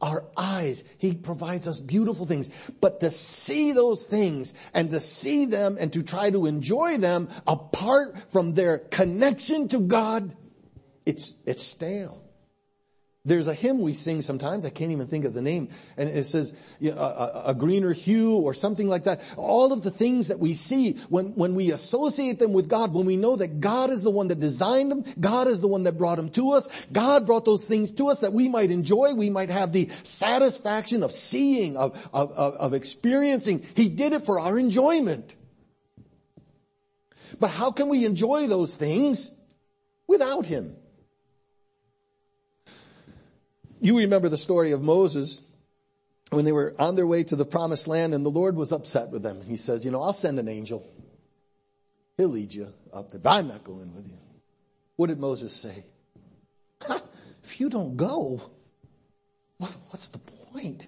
our 0.00 0.24
eyes. 0.36 0.84
He 0.98 1.14
provides 1.14 1.68
us 1.68 1.80
beautiful 1.80 2.26
things. 2.26 2.50
But 2.80 3.00
to 3.00 3.10
see 3.10 3.72
those 3.72 4.06
things 4.06 4.54
and 4.72 4.90
to 4.90 5.00
see 5.00 5.46
them 5.46 5.76
and 5.78 5.92
to 5.92 6.02
try 6.02 6.30
to 6.30 6.46
enjoy 6.46 6.98
them 6.98 7.28
apart 7.46 8.16
from 8.32 8.54
their 8.54 8.78
connection 8.78 9.68
to 9.68 9.80
God, 9.80 10.34
it's, 11.06 11.34
it's 11.46 11.62
stale. 11.62 12.22
There's 13.22 13.48
a 13.48 13.54
hymn 13.54 13.80
we 13.80 13.92
sing 13.92 14.22
sometimes. 14.22 14.64
I 14.64 14.70
can't 14.70 14.92
even 14.92 15.06
think 15.06 15.26
of 15.26 15.34
the 15.34 15.42
name. 15.42 15.68
And 15.98 16.08
it 16.08 16.24
says 16.24 16.54
you 16.78 16.94
know, 16.94 16.98
a, 16.98 17.42
a, 17.48 17.54
greener 17.54 17.92
hue 17.92 18.36
or 18.36 18.54
something 18.54 18.88
like 18.88 19.04
that. 19.04 19.20
All 19.36 19.74
of 19.74 19.82
the 19.82 19.90
things 19.90 20.28
that 20.28 20.38
we 20.38 20.54
see 20.54 20.92
when, 21.10 21.34
when 21.34 21.54
we 21.54 21.70
associate 21.70 22.38
them 22.38 22.54
with 22.54 22.70
God, 22.70 22.94
when 22.94 23.04
we 23.04 23.18
know 23.18 23.36
that 23.36 23.60
God 23.60 23.90
is 23.90 24.02
the 24.02 24.10
one 24.10 24.28
that 24.28 24.40
designed 24.40 24.90
them, 24.90 25.04
God 25.20 25.48
is 25.48 25.60
the 25.60 25.68
one 25.68 25.82
that 25.82 25.98
brought 25.98 26.16
them 26.16 26.30
to 26.30 26.52
us, 26.52 26.66
God 26.90 27.26
brought 27.26 27.44
those 27.44 27.66
things 27.66 27.90
to 27.92 28.08
us 28.08 28.20
that 28.20 28.32
we 28.32 28.48
might 28.48 28.70
enjoy, 28.70 29.12
we 29.12 29.28
might 29.28 29.50
have 29.50 29.72
the 29.72 29.90
satisfaction 30.02 31.02
of 31.02 31.12
seeing, 31.12 31.76
of, 31.76 32.08
of, 32.14 32.32
of, 32.32 32.54
of 32.54 32.72
experiencing. 32.72 33.66
He 33.74 33.90
did 33.90 34.14
it 34.14 34.24
for 34.24 34.40
our 34.40 34.58
enjoyment. 34.58 35.36
But 37.38 37.50
how 37.50 37.70
can 37.70 37.90
we 37.90 38.06
enjoy 38.06 38.46
those 38.46 38.76
things 38.76 39.30
without 40.06 40.46
Him? 40.46 40.76
You 43.80 43.98
remember 43.98 44.28
the 44.28 44.36
story 44.36 44.72
of 44.72 44.82
Moses 44.82 45.40
when 46.30 46.44
they 46.44 46.52
were 46.52 46.74
on 46.78 46.94
their 46.94 47.06
way 47.06 47.24
to 47.24 47.36
the 47.36 47.46
promised 47.46 47.88
land 47.88 48.14
and 48.14 48.24
the 48.24 48.30
Lord 48.30 48.54
was 48.54 48.72
upset 48.72 49.08
with 49.08 49.22
them. 49.22 49.40
He 49.42 49.56
says, 49.56 49.84
you 49.84 49.90
know, 49.90 50.02
I'll 50.02 50.12
send 50.12 50.38
an 50.38 50.48
angel. 50.48 50.86
He'll 52.16 52.28
lead 52.28 52.52
you 52.52 52.68
up 52.92 53.10
there, 53.10 53.20
but 53.20 53.30
I'm 53.30 53.48
not 53.48 53.64
going 53.64 53.94
with 53.94 54.06
you. 54.06 54.18
What 54.96 55.08
did 55.08 55.18
Moses 55.18 55.54
say? 55.54 55.84
if 57.42 57.58
you 57.58 57.70
don't 57.70 57.96
go, 57.96 58.42
what's 59.56 60.08
the 60.08 60.18
point? 60.18 60.86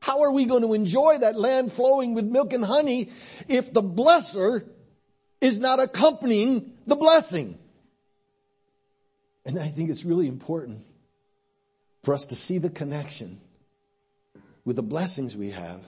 How 0.00 0.22
are 0.22 0.32
we 0.32 0.46
going 0.46 0.62
to 0.62 0.74
enjoy 0.74 1.18
that 1.18 1.38
land 1.38 1.72
flowing 1.72 2.14
with 2.14 2.24
milk 2.24 2.52
and 2.52 2.64
honey 2.64 3.10
if 3.46 3.72
the 3.72 3.82
blesser 3.82 4.64
is 5.40 5.58
not 5.58 5.78
accompanying 5.78 6.72
the 6.86 6.96
blessing? 6.96 7.56
And 9.44 9.58
I 9.58 9.68
think 9.68 9.90
it's 9.90 10.04
really 10.04 10.26
important 10.26 10.84
for 12.02 12.14
us 12.14 12.26
to 12.26 12.36
see 12.36 12.58
the 12.58 12.70
connection 12.70 13.40
with 14.64 14.76
the 14.76 14.82
blessings 14.82 15.36
we 15.36 15.50
have 15.50 15.80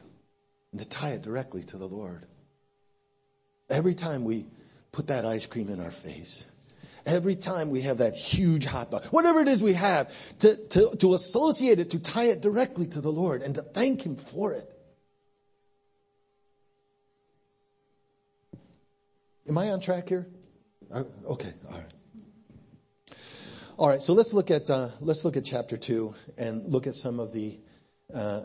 and 0.72 0.80
to 0.80 0.88
tie 0.88 1.10
it 1.10 1.22
directly 1.22 1.62
to 1.64 1.76
the 1.76 1.86
Lord. 1.86 2.26
Every 3.68 3.94
time 3.94 4.24
we 4.24 4.46
put 4.92 5.08
that 5.08 5.24
ice 5.24 5.46
cream 5.46 5.68
in 5.68 5.80
our 5.80 5.90
face, 5.90 6.44
every 7.06 7.36
time 7.36 7.70
we 7.70 7.82
have 7.82 7.98
that 7.98 8.16
huge 8.16 8.64
hot 8.64 8.90
dog, 8.90 9.04
whatever 9.06 9.40
it 9.40 9.48
is 9.48 9.62
we 9.62 9.74
have, 9.74 10.12
to, 10.40 10.56
to, 10.56 10.96
to 10.96 11.14
associate 11.14 11.78
it, 11.78 11.90
to 11.90 11.98
tie 11.98 12.26
it 12.26 12.40
directly 12.40 12.86
to 12.88 13.00
the 13.00 13.12
Lord 13.12 13.42
and 13.42 13.54
to 13.54 13.62
thank 13.62 14.04
Him 14.04 14.16
for 14.16 14.52
it. 14.52 14.68
Am 19.48 19.58
I 19.58 19.70
on 19.70 19.80
track 19.80 20.08
here? 20.08 20.28
Uh, 20.92 21.04
okay, 21.26 21.52
all 21.68 21.78
right. 21.78 21.94
All 23.80 23.88
right, 23.88 24.02
so 24.02 24.12
let's 24.12 24.34
look 24.34 24.50
at 24.50 24.68
uh, 24.68 24.90
let's 25.00 25.24
look 25.24 25.38
at 25.38 25.44
chapter 25.46 25.78
two 25.78 26.14
and 26.36 26.70
look 26.70 26.86
at 26.86 26.94
some 26.94 27.18
of 27.18 27.32
the 27.32 27.58
uh, 28.12 28.42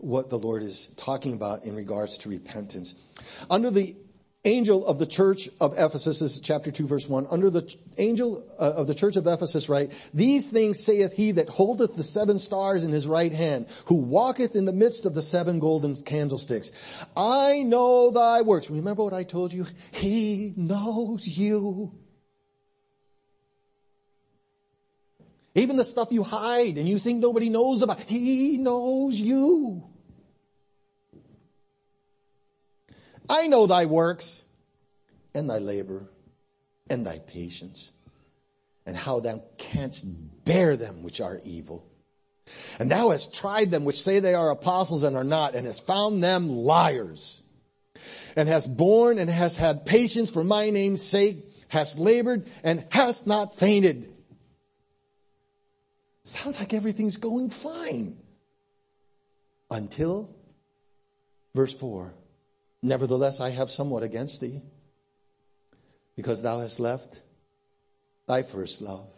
what 0.00 0.28
the 0.28 0.36
Lord 0.36 0.64
is 0.64 0.90
talking 0.96 1.34
about 1.34 1.62
in 1.62 1.76
regards 1.76 2.18
to 2.18 2.28
repentance. 2.28 2.96
Under 3.48 3.70
the 3.70 3.94
angel 4.44 4.84
of 4.84 4.98
the 4.98 5.06
church 5.06 5.48
of 5.60 5.74
Ephesus, 5.78 6.20
is 6.20 6.40
chapter 6.40 6.72
2 6.72 6.88
verse 6.88 7.08
1, 7.08 7.28
under 7.30 7.48
the 7.48 7.72
angel 7.96 8.44
uh, 8.58 8.72
of 8.72 8.88
the 8.88 8.94
church 8.94 9.14
of 9.14 9.24
Ephesus 9.24 9.68
write, 9.68 9.92
These 10.12 10.48
things 10.48 10.84
saith 10.84 11.12
he 11.12 11.30
that 11.32 11.48
holdeth 11.48 11.94
the 11.94 12.02
seven 12.02 12.40
stars 12.40 12.82
in 12.82 12.90
his 12.90 13.06
right 13.06 13.32
hand, 13.32 13.68
who 13.84 13.94
walketh 13.94 14.56
in 14.56 14.64
the 14.64 14.72
midst 14.72 15.06
of 15.06 15.14
the 15.14 15.22
seven 15.22 15.60
golden 15.60 15.94
candlesticks. 15.94 16.72
I 17.16 17.62
know 17.62 18.10
thy 18.10 18.42
works. 18.42 18.68
Remember 18.68 19.04
what 19.04 19.14
I 19.14 19.22
told 19.22 19.52
you? 19.52 19.64
He 19.92 20.54
knows 20.56 21.24
you. 21.24 21.92
Even 25.58 25.76
the 25.76 25.84
stuff 25.84 26.12
you 26.12 26.22
hide 26.22 26.78
and 26.78 26.88
you 26.88 26.98
think 26.98 27.20
nobody 27.20 27.48
knows 27.48 27.82
about, 27.82 28.00
He 28.00 28.58
knows 28.58 29.18
you. 29.18 29.84
I 33.28 33.46
know 33.46 33.66
thy 33.66 33.86
works 33.86 34.44
and 35.34 35.50
thy 35.50 35.58
labor 35.58 36.08
and 36.88 37.06
thy 37.06 37.18
patience 37.18 37.92
and 38.86 38.96
how 38.96 39.20
thou 39.20 39.42
canst 39.58 40.04
bear 40.44 40.76
them 40.76 41.02
which 41.02 41.20
are 41.20 41.40
evil. 41.44 41.84
And 42.78 42.90
thou 42.90 43.10
hast 43.10 43.34
tried 43.34 43.70
them 43.70 43.84
which 43.84 44.00
say 44.00 44.20
they 44.20 44.34
are 44.34 44.50
apostles 44.50 45.02
and 45.02 45.14
are 45.14 45.24
not 45.24 45.54
and 45.54 45.66
hast 45.66 45.86
found 45.86 46.22
them 46.22 46.48
liars 46.48 47.42
and 48.34 48.48
hast 48.48 48.74
borne 48.74 49.18
and 49.18 49.28
hast 49.28 49.56
had 49.58 49.84
patience 49.84 50.30
for 50.30 50.42
my 50.42 50.70
name's 50.70 51.02
sake, 51.02 51.52
hast 51.68 51.98
labored 51.98 52.46
and 52.62 52.86
hast 52.90 53.26
not 53.26 53.58
fainted. 53.58 54.14
Sounds 56.28 56.58
like 56.58 56.74
everything's 56.74 57.16
going 57.16 57.48
fine. 57.48 58.18
Until 59.70 60.28
verse 61.54 61.72
4. 61.72 62.12
Nevertheless, 62.82 63.40
I 63.40 63.48
have 63.48 63.70
somewhat 63.70 64.02
against 64.02 64.42
thee, 64.42 64.60
because 66.16 66.42
thou 66.42 66.60
hast 66.60 66.80
left 66.80 67.22
thy 68.26 68.42
first 68.42 68.82
love. 68.82 69.08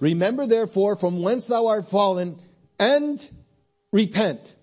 Remember 0.00 0.46
therefore 0.46 0.96
from 0.96 1.22
whence 1.22 1.46
thou 1.46 1.68
art 1.68 1.88
fallen 1.88 2.38
and 2.78 3.26
repent. 3.90 4.54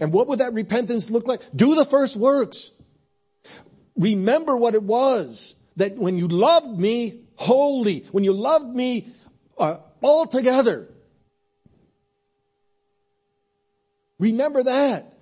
And 0.00 0.12
what 0.12 0.28
would 0.28 0.40
that 0.40 0.52
repentance 0.52 1.08
look 1.08 1.26
like? 1.26 1.40
Do 1.54 1.74
the 1.74 1.86
first 1.86 2.14
works. 2.14 2.72
Remember 3.96 4.54
what 4.54 4.74
it 4.74 4.82
was 4.82 5.54
that 5.76 5.96
when 5.96 6.18
you 6.18 6.28
loved 6.28 6.78
me 6.78 7.22
wholly, 7.36 8.00
when 8.12 8.22
you 8.22 8.34
loved 8.34 8.68
me 8.68 9.08
uh, 9.56 9.78
all 10.06 10.26
together. 10.26 10.88
Remember 14.20 14.62
that 14.62 15.12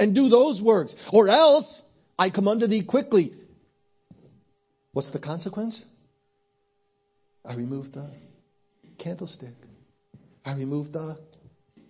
and 0.00 0.14
do 0.14 0.28
those 0.28 0.60
works 0.60 0.96
or 1.12 1.28
else 1.28 1.80
I 2.18 2.28
come 2.28 2.48
unto 2.48 2.66
thee 2.66 2.82
quickly. 2.82 3.32
What's 4.92 5.10
the 5.10 5.20
consequence? 5.20 5.86
I 7.44 7.54
remove 7.54 7.92
the 7.92 8.10
candlestick. 8.98 9.54
I 10.44 10.54
remove 10.54 10.92
the 10.92 11.18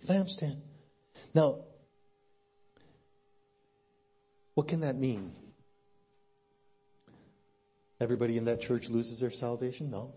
lampstand. 0.05 0.57
Now, 1.33 1.57
what 4.53 4.67
can 4.67 4.81
that 4.81 4.95
mean? 4.95 5.33
Everybody 7.99 8.37
in 8.37 8.45
that 8.45 8.61
church 8.61 8.89
loses 8.89 9.19
their 9.19 9.31
salvation? 9.31 9.89
No. 9.89 10.13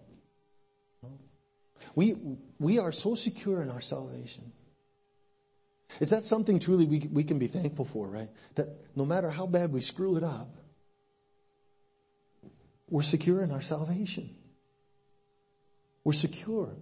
We, 1.97 2.14
we 2.61 2.78
are 2.78 2.92
so 2.92 3.14
secure 3.14 3.62
in 3.62 3.70
our 3.70 3.80
salvation. 3.80 4.53
Is 5.99 6.11
that 6.11 6.24
something 6.24 6.61
truly 6.61 6.84
we, 6.84 6.99
we 7.11 7.24
can 7.24 7.38
be 7.38 7.47
thankful 7.47 7.86
for, 7.86 8.07
right? 8.07 8.28
That 8.55 8.68
no 8.94 9.07
matter 9.07 9.30
how 9.30 9.47
bad 9.47 9.72
we 9.72 9.80
screw 9.80 10.16
it 10.16 10.22
up, 10.22 10.55
we're 12.88 13.03
secure 13.03 13.42
in 13.42 13.51
our 13.51 13.62
salvation. 13.62 14.28
We're 16.05 16.12
secure. 16.12 16.76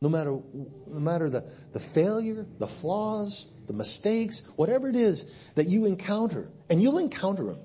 No 0.00 0.08
matter, 0.08 0.30
no 0.30 1.00
matter 1.00 1.28
the, 1.28 1.44
the 1.72 1.80
failure, 1.80 2.46
the 2.58 2.66
flaws, 2.66 3.44
the 3.66 3.74
mistakes, 3.74 4.42
whatever 4.56 4.88
it 4.88 4.96
is 4.96 5.26
that 5.56 5.68
you 5.68 5.84
encounter, 5.84 6.48
and 6.70 6.82
you'll 6.82 6.98
encounter 6.98 7.44
them. 7.44 7.60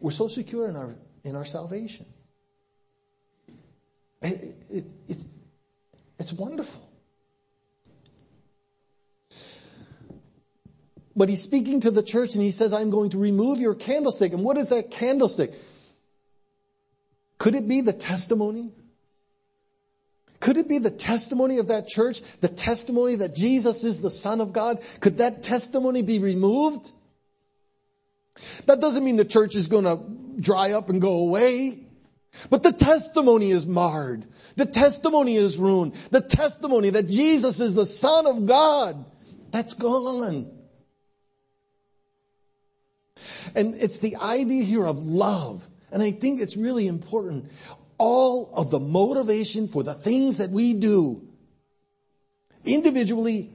We're 0.00 0.12
so 0.12 0.28
secure 0.28 0.68
in 0.68 0.76
our, 0.76 0.94
in 1.24 1.34
our 1.34 1.44
salvation. 1.44 2.06
It, 4.24 4.56
it, 4.70 4.84
it's, 5.06 5.28
it's 6.18 6.32
wonderful. 6.32 6.80
But 11.14 11.28
he's 11.28 11.42
speaking 11.42 11.80
to 11.80 11.90
the 11.90 12.02
church 12.02 12.34
and 12.34 12.42
he 12.42 12.50
says, 12.50 12.72
I'm 12.72 12.90
going 12.90 13.10
to 13.10 13.18
remove 13.18 13.60
your 13.60 13.74
candlestick. 13.74 14.32
And 14.32 14.42
what 14.42 14.56
is 14.56 14.70
that 14.70 14.90
candlestick? 14.90 15.52
Could 17.38 17.54
it 17.54 17.68
be 17.68 17.82
the 17.82 17.92
testimony? 17.92 18.72
Could 20.40 20.56
it 20.56 20.68
be 20.68 20.78
the 20.78 20.90
testimony 20.90 21.58
of 21.58 21.68
that 21.68 21.86
church? 21.86 22.22
The 22.40 22.48
testimony 22.48 23.16
that 23.16 23.36
Jesus 23.36 23.84
is 23.84 24.00
the 24.00 24.10
Son 24.10 24.40
of 24.40 24.52
God? 24.52 24.82
Could 25.00 25.18
that 25.18 25.42
testimony 25.42 26.02
be 26.02 26.18
removed? 26.18 26.90
That 28.66 28.80
doesn't 28.80 29.04
mean 29.04 29.16
the 29.16 29.24
church 29.24 29.54
is 29.54 29.68
going 29.68 29.84
to 29.84 30.02
dry 30.40 30.72
up 30.72 30.88
and 30.88 31.00
go 31.00 31.18
away. 31.18 31.83
But 32.50 32.62
the 32.62 32.72
testimony 32.72 33.50
is 33.50 33.66
marred. 33.66 34.26
The 34.56 34.66
testimony 34.66 35.36
is 35.36 35.56
ruined. 35.56 35.94
The 36.10 36.20
testimony 36.20 36.90
that 36.90 37.08
Jesus 37.08 37.60
is 37.60 37.74
the 37.74 37.86
Son 37.86 38.26
of 38.26 38.46
God, 38.46 39.04
that's 39.50 39.74
gone. 39.74 40.50
And 43.54 43.74
it's 43.74 43.98
the 43.98 44.16
idea 44.16 44.64
here 44.64 44.84
of 44.84 45.06
love. 45.06 45.68
And 45.92 46.02
I 46.02 46.10
think 46.10 46.40
it's 46.40 46.56
really 46.56 46.86
important. 46.86 47.50
All 47.98 48.50
of 48.52 48.70
the 48.70 48.80
motivation 48.80 49.68
for 49.68 49.82
the 49.82 49.94
things 49.94 50.38
that 50.38 50.50
we 50.50 50.74
do, 50.74 51.28
individually 52.64 53.52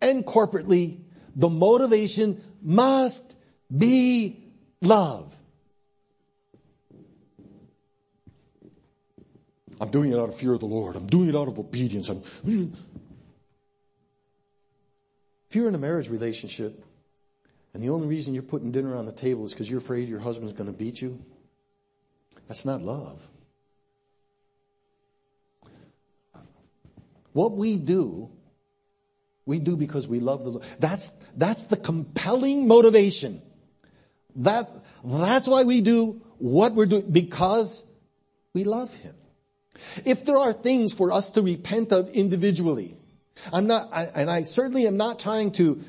and 0.00 0.24
corporately, 0.24 1.00
the 1.34 1.48
motivation 1.48 2.42
must 2.62 3.36
be 3.76 4.52
love. 4.80 5.34
I'm 9.80 9.90
doing 9.90 10.12
it 10.12 10.18
out 10.18 10.28
of 10.28 10.36
fear 10.36 10.52
of 10.52 10.60
the 10.60 10.66
Lord. 10.66 10.94
I'm 10.94 11.06
doing 11.06 11.30
it 11.30 11.34
out 11.34 11.48
of 11.48 11.58
obedience. 11.58 12.10
I'm, 12.10 12.22
if 15.48 15.56
you're 15.56 15.68
in 15.68 15.74
a 15.74 15.78
marriage 15.78 16.10
relationship 16.10 16.84
and 17.72 17.82
the 17.82 17.88
only 17.88 18.06
reason 18.06 18.34
you're 18.34 18.42
putting 18.42 18.70
dinner 18.70 18.94
on 18.94 19.06
the 19.06 19.12
table 19.12 19.44
is 19.44 19.52
because 19.52 19.70
you're 19.70 19.78
afraid 19.78 20.08
your 20.08 20.20
husband's 20.20 20.52
going 20.52 20.70
to 20.70 20.76
beat 20.76 21.00
you, 21.00 21.18
that's 22.46 22.66
not 22.66 22.82
love. 22.82 23.26
What 27.32 27.52
we 27.52 27.78
do, 27.78 28.28
we 29.46 29.60
do 29.60 29.76
because 29.76 30.06
we 30.06 30.20
love 30.20 30.44
the 30.44 30.50
Lord. 30.50 30.64
That's, 30.78 31.10
that's 31.36 31.64
the 31.64 31.76
compelling 31.76 32.68
motivation. 32.68 33.40
That, 34.36 34.68
that's 35.04 35.48
why 35.48 35.62
we 35.62 35.80
do 35.80 36.20
what 36.38 36.74
we're 36.74 36.86
doing, 36.86 37.10
because 37.10 37.84
we 38.52 38.64
love 38.64 38.92
Him. 38.94 39.14
If 40.04 40.24
there 40.24 40.36
are 40.36 40.52
things 40.52 40.92
for 40.92 41.12
us 41.12 41.30
to 41.30 41.42
repent 41.42 41.92
of 41.92 42.08
individually, 42.10 42.96
I'm 43.52 43.66
not, 43.66 43.88
I, 43.92 44.04
and 44.06 44.30
I 44.30 44.42
certainly 44.42 44.86
am 44.86 44.96
not 44.96 45.18
trying 45.18 45.52
to 45.52 45.82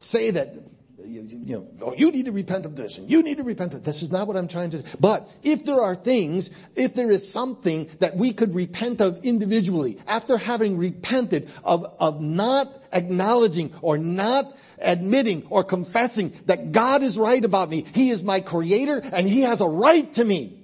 say 0.00 0.30
that, 0.30 0.54
you, 0.98 1.22
you 1.22 1.54
know, 1.56 1.68
oh, 1.82 1.94
you 1.94 2.10
need 2.10 2.26
to 2.26 2.32
repent 2.32 2.66
of 2.66 2.76
this 2.76 2.98
and 2.98 3.10
you 3.10 3.22
need 3.22 3.38
to 3.38 3.42
repent 3.42 3.74
of 3.74 3.84
this. 3.84 4.02
is 4.02 4.10
not 4.10 4.26
what 4.26 4.36
I'm 4.36 4.48
trying 4.48 4.70
to 4.70 4.78
say. 4.78 4.84
But 4.98 5.28
if 5.42 5.64
there 5.64 5.80
are 5.80 5.94
things, 5.94 6.50
if 6.76 6.94
there 6.94 7.10
is 7.10 7.30
something 7.30 7.88
that 7.98 8.16
we 8.16 8.32
could 8.32 8.54
repent 8.54 9.00
of 9.00 9.24
individually 9.24 9.98
after 10.06 10.38
having 10.38 10.76
repented 10.76 11.50
of, 11.64 11.84
of 11.98 12.20
not 12.20 12.72
acknowledging 12.92 13.72
or 13.82 13.98
not 13.98 14.56
admitting 14.78 15.46
or 15.50 15.64
confessing 15.64 16.32
that 16.46 16.72
God 16.72 17.02
is 17.02 17.18
right 17.18 17.44
about 17.44 17.68
me. 17.68 17.84
He 17.94 18.10
is 18.10 18.24
my 18.24 18.40
creator 18.40 19.00
and 19.12 19.28
he 19.28 19.42
has 19.42 19.60
a 19.60 19.68
right 19.68 20.10
to 20.14 20.24
me. 20.24 20.59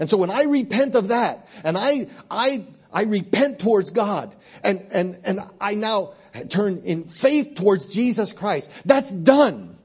And 0.00 0.08
so 0.08 0.16
when 0.16 0.30
I 0.30 0.42
repent 0.44 0.94
of 0.94 1.08
that 1.08 1.48
and 1.64 1.76
I, 1.76 2.08
I, 2.30 2.64
I 2.92 3.04
repent 3.04 3.58
towards 3.58 3.90
God 3.90 4.34
and, 4.62 4.86
and, 4.90 5.20
and 5.24 5.40
I 5.60 5.74
now 5.74 6.14
turn 6.48 6.82
in 6.84 7.04
faith 7.04 7.54
towards 7.56 7.86
Jesus 7.86 8.32
Christ, 8.32 8.70
that's 8.84 9.10
done. 9.10 9.76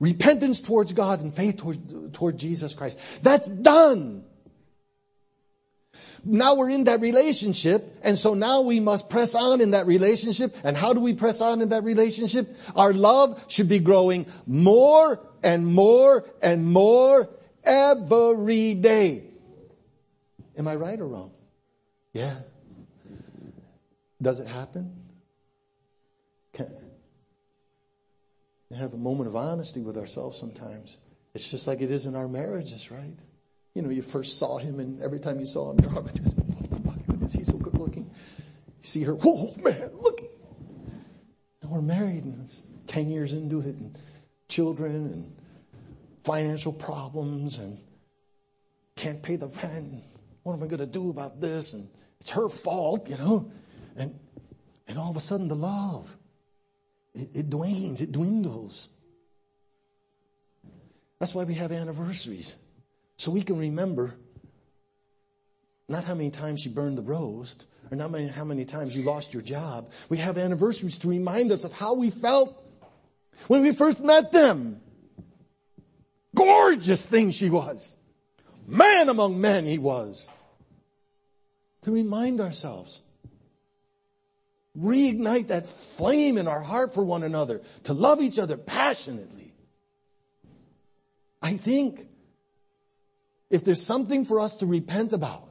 Repentance 0.00 0.60
towards 0.60 0.92
God 0.92 1.20
and 1.20 1.34
faith 1.34 1.58
towards, 1.58 1.78
toward 2.12 2.36
Jesus 2.36 2.74
Christ. 2.74 2.98
That's 3.22 3.48
done. 3.48 4.24
Now 6.24 6.54
we're 6.54 6.70
in 6.70 6.84
that 6.84 7.00
relationship, 7.00 7.98
and 8.02 8.16
so 8.16 8.34
now 8.34 8.60
we 8.60 8.78
must 8.78 9.08
press 9.08 9.34
on 9.34 9.60
in 9.60 9.72
that 9.72 9.86
relationship. 9.86 10.56
And 10.62 10.76
how 10.76 10.92
do 10.92 11.00
we 11.00 11.14
press 11.14 11.40
on 11.40 11.60
in 11.60 11.70
that 11.70 11.82
relationship? 11.82 12.56
Our 12.76 12.92
love 12.92 13.44
should 13.48 13.68
be 13.68 13.80
growing 13.80 14.26
more 14.46 15.20
and 15.42 15.66
more 15.66 16.24
and 16.40 16.64
more 16.64 17.28
every 17.64 18.74
day. 18.74 19.24
Am 20.56 20.68
I 20.68 20.76
right 20.76 20.98
or 21.00 21.06
wrong? 21.06 21.32
Yeah. 22.12 22.34
Does 24.20 24.40
it 24.40 24.46
happen? 24.46 24.92
Can 26.52 26.68
have 28.76 28.94
a 28.94 28.98
moment 28.98 29.28
of 29.28 29.36
honesty 29.36 29.80
with 29.80 29.96
ourselves 29.96 30.38
sometimes. 30.38 30.98
It's 31.34 31.48
just 31.48 31.66
like 31.66 31.80
it 31.80 31.90
is 31.90 32.06
in 32.06 32.14
our 32.14 32.28
marriages, 32.28 32.90
right? 32.90 33.18
You 33.74 33.82
know, 33.82 33.90
you 33.90 34.02
first 34.02 34.38
saw 34.38 34.58
him 34.58 34.80
and 34.80 35.02
every 35.02 35.18
time 35.18 35.40
you 35.40 35.46
saw 35.46 35.70
him, 35.70 35.78
you're 35.80 35.90
like, 35.90 36.14
oh 36.72 36.78
my 36.84 36.94
goodness, 37.06 37.32
he's 37.32 37.46
so 37.46 37.54
good 37.54 37.78
looking. 37.78 38.04
You 38.04 38.84
see 38.84 39.02
her, 39.04 39.14
whoa 39.14 39.54
man, 39.62 39.90
look. 40.00 40.22
And 41.62 41.70
we're 41.70 41.82
married 41.82 42.24
and 42.24 42.42
it's 42.44 42.62
10 42.86 43.08
years 43.08 43.32
into 43.32 43.60
it 43.60 43.76
and 43.76 43.98
children 44.48 44.94
and 44.94 45.36
financial 46.24 46.72
problems 46.72 47.58
and 47.58 47.78
can't 48.96 49.22
pay 49.22 49.36
the 49.36 49.48
rent. 49.48 50.02
What 50.42 50.54
am 50.54 50.62
I 50.62 50.66
going 50.66 50.80
to 50.80 50.86
do 50.86 51.10
about 51.10 51.40
this? 51.40 51.72
And 51.72 51.88
it's 52.20 52.30
her 52.30 52.48
fault, 52.48 53.08
you 53.08 53.16
know? 53.16 53.50
And, 53.96 54.18
and 54.88 54.98
all 54.98 55.10
of 55.10 55.16
a 55.16 55.20
sudden 55.20 55.48
the 55.48 55.54
love, 55.54 56.16
it, 57.14 57.30
it 57.34 57.50
dwindles, 57.50 58.00
it 58.00 58.12
dwindles. 58.12 58.88
That's 61.18 61.34
why 61.34 61.44
we 61.44 61.54
have 61.54 61.70
anniversaries. 61.72 62.56
So 63.16 63.30
we 63.30 63.42
can 63.42 63.58
remember 63.58 64.16
not 65.88 66.04
how 66.04 66.14
many 66.14 66.30
times 66.30 66.64
you 66.64 66.72
burned 66.72 66.98
the 66.98 67.02
roast 67.02 67.66
or 67.90 67.96
not 67.96 68.10
many, 68.10 68.26
how 68.26 68.44
many 68.44 68.64
times 68.64 68.96
you 68.96 69.02
lost 69.02 69.32
your 69.32 69.42
job. 69.42 69.90
We 70.08 70.16
have 70.18 70.38
anniversaries 70.38 70.98
to 71.00 71.08
remind 71.08 71.52
us 71.52 71.64
of 71.64 71.72
how 71.72 71.94
we 71.94 72.10
felt 72.10 72.58
when 73.46 73.62
we 73.62 73.72
first 73.72 74.02
met 74.02 74.32
them. 74.32 74.80
Gorgeous 76.42 77.06
thing 77.06 77.30
she 77.30 77.50
was. 77.50 77.96
Man 78.66 79.08
among 79.08 79.40
men 79.40 79.64
he 79.64 79.78
was. 79.78 80.28
To 81.82 81.92
remind 81.92 82.40
ourselves. 82.40 83.00
Reignite 84.76 85.48
that 85.48 85.68
flame 85.68 86.38
in 86.38 86.48
our 86.48 86.60
heart 86.60 86.94
for 86.94 87.04
one 87.04 87.22
another. 87.22 87.60
To 87.84 87.92
love 87.92 88.20
each 88.20 88.40
other 88.40 88.56
passionately. 88.56 89.54
I 91.40 91.56
think 91.56 92.08
if 93.48 93.64
there's 93.64 93.82
something 93.82 94.24
for 94.24 94.40
us 94.40 94.56
to 94.56 94.66
repent 94.66 95.12
about, 95.12 95.48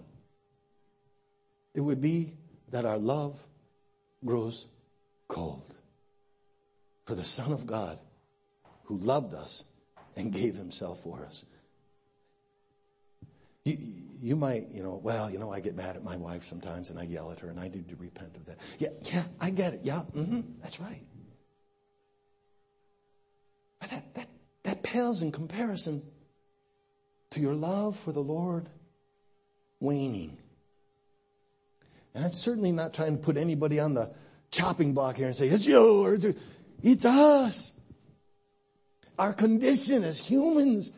it 1.73 1.79
would 1.81 2.01
be 2.01 2.33
that 2.71 2.83
our 2.83 2.97
love 2.97 3.39
grows 4.25 4.67
cold 5.29 5.73
for 7.05 7.15
the 7.15 7.23
Son 7.23 7.53
of 7.53 7.65
God 7.65 7.97
who 8.85 8.97
loved 8.97 9.33
us 9.33 9.63
and 10.15 10.31
gave 10.31 10.55
himself 10.55 11.01
for 11.01 11.25
us. 11.25 11.45
You, 13.63 13.77
you 14.21 14.35
might, 14.35 14.69
you 14.71 14.83
know, 14.83 14.99
well, 15.03 15.29
you 15.29 15.39
know, 15.39 15.51
I 15.51 15.59
get 15.59 15.75
mad 15.75 15.95
at 15.95 16.03
my 16.03 16.17
wife 16.17 16.43
sometimes 16.43 16.89
and 16.89 16.99
I 16.99 17.03
yell 17.03 17.31
at 17.31 17.39
her 17.39 17.49
and 17.49 17.59
I 17.59 17.67
need 17.67 17.89
to 17.89 17.95
repent 17.95 18.35
of 18.35 18.45
that. 18.45 18.57
Yeah, 18.79 18.89
yeah, 19.03 19.23
I 19.39 19.49
get 19.49 19.73
it. 19.73 19.81
Yeah, 19.83 20.03
mm-hmm, 20.15 20.41
that's 20.61 20.79
right. 20.79 21.03
But 23.79 23.89
that, 23.89 24.13
that, 24.15 24.29
that 24.63 24.83
pales 24.83 25.21
in 25.21 25.31
comparison 25.31 26.03
to 27.31 27.39
your 27.39 27.55
love 27.55 27.97
for 27.97 28.11
the 28.11 28.21
Lord 28.21 28.67
waning. 29.79 30.37
And 32.13 32.25
I'm 32.25 32.33
certainly 32.33 32.71
not 32.71 32.93
trying 32.93 33.17
to 33.17 33.23
put 33.23 33.37
anybody 33.37 33.79
on 33.79 33.93
the 33.93 34.11
chopping 34.51 34.93
block 34.93 35.15
here 35.17 35.27
and 35.27 35.35
say, 35.35 35.47
it's 35.47 35.65
you 35.65 36.05
or 36.05 36.15
it's, 36.15 36.25
it's 36.83 37.05
us. 37.05 37.73
Our 39.21 39.33
condition 39.33 40.03
as 40.03 40.19
humans. 40.19 40.91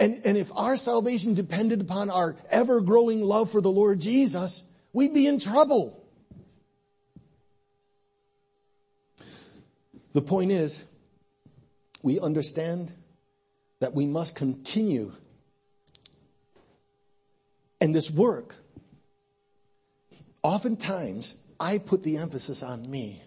And, 0.00 0.22
and 0.24 0.38
if 0.38 0.50
our 0.56 0.78
salvation 0.78 1.34
depended 1.34 1.82
upon 1.82 2.08
our 2.08 2.36
ever 2.48 2.80
growing 2.80 3.20
love 3.20 3.50
for 3.50 3.60
the 3.60 3.70
Lord 3.70 4.00
Jesus, 4.00 4.64
we'd 4.94 5.12
be 5.12 5.26
in 5.26 5.38
trouble. 5.38 6.02
The 10.14 10.22
point 10.22 10.52
is, 10.52 10.86
we 12.02 12.18
understand 12.18 12.90
that 13.80 13.92
we 13.92 14.06
must 14.06 14.34
continue. 14.34 15.12
And 17.78 17.94
this 17.94 18.10
work, 18.10 18.54
oftentimes 20.42 21.34
I 21.60 21.76
put 21.76 22.04
the 22.04 22.16
emphasis 22.16 22.62
on 22.62 22.90
me. 22.90 23.23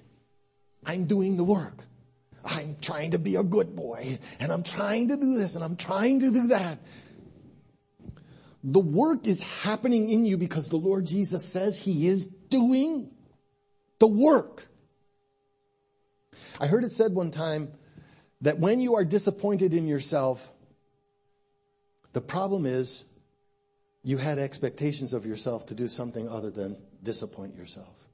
I'm 0.88 1.05
doing 1.05 1.38
the 1.38 1.43
work. 1.43 1.83
I'm 2.45 2.77
trying 2.81 3.11
to 3.11 3.19
be 3.19 3.35
a 3.35 3.43
good 3.43 3.75
boy 3.75 4.19
and 4.39 4.51
I'm 4.51 4.63
trying 4.63 5.09
to 5.09 5.17
do 5.17 5.38
this 5.38 5.55
and 5.55 5.63
I'm 5.63 5.75
trying 5.75 6.21
to 6.21 6.31
do 6.31 6.47
that. 6.47 6.79
The 8.63 8.79
work 8.79 9.27
is 9.27 9.41
happening 9.41 10.09
in 10.09 10.25
you 10.25 10.38
because 10.38 10.69
the 10.69 10.77
Lord 10.77 11.05
Jesus 11.05 11.45
says 11.45 11.77
he 11.77 12.07
is 12.07 12.27
doing 12.27 13.11
the 13.99 14.07
work. 14.07 14.65
I 16.59 16.67
heard 16.67 16.83
it 16.83 16.91
said 16.91 17.13
one 17.13 17.31
time, 17.31 17.73
that 18.41 18.59
when 18.59 18.79
you 18.79 18.95
are 18.95 19.05
disappointed 19.05 19.73
in 19.73 19.88
yourself, 19.88 20.51
the 22.13 22.21
problem 22.21 22.65
is 22.65 23.03
you 24.03 24.17
had 24.17 24.38
expectations 24.38 25.13
of 25.13 25.25
yourself 25.25 25.65
to 25.67 25.75
do 25.75 25.88
something 25.88 26.29
other 26.29 26.51
than 26.51 26.77
disappoint 27.03 27.55
yourself. 27.55 28.07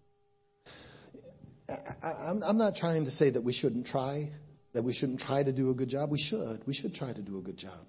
I, 1.69 2.31
am 2.49 2.57
not 2.57 2.75
trying 2.75 3.05
to 3.05 3.11
say 3.11 3.29
that 3.29 3.41
we 3.41 3.53
shouldn't 3.53 3.87
try, 3.87 4.31
that 4.73 4.83
we 4.83 4.93
shouldn't 4.93 5.21
try 5.21 5.43
to 5.43 5.51
do 5.51 5.69
a 5.69 5.73
good 5.73 5.89
job. 5.89 6.11
We 6.11 6.17
should. 6.17 6.65
We 6.65 6.73
should 6.73 6.93
try 6.93 7.13
to 7.13 7.21
do 7.21 7.37
a 7.37 7.41
good 7.41 7.57
job. 7.57 7.85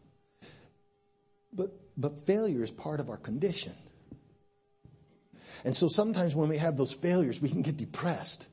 But, 1.53 1.73
but 1.97 2.27
failure 2.27 2.63
is 2.63 2.71
part 2.71 3.01
of 3.01 3.11
our 3.11 3.17
condition. 3.17 3.75
And 5.65 5.75
so 5.75 5.89
sometimes 5.89 6.35
when 6.35 6.49
we 6.49 6.59
have 6.59 6.77
those 6.77 6.93
failures, 6.93 7.41
we 7.41 7.49
can 7.49 7.63
get 7.63 7.77
depressed. 7.77 8.49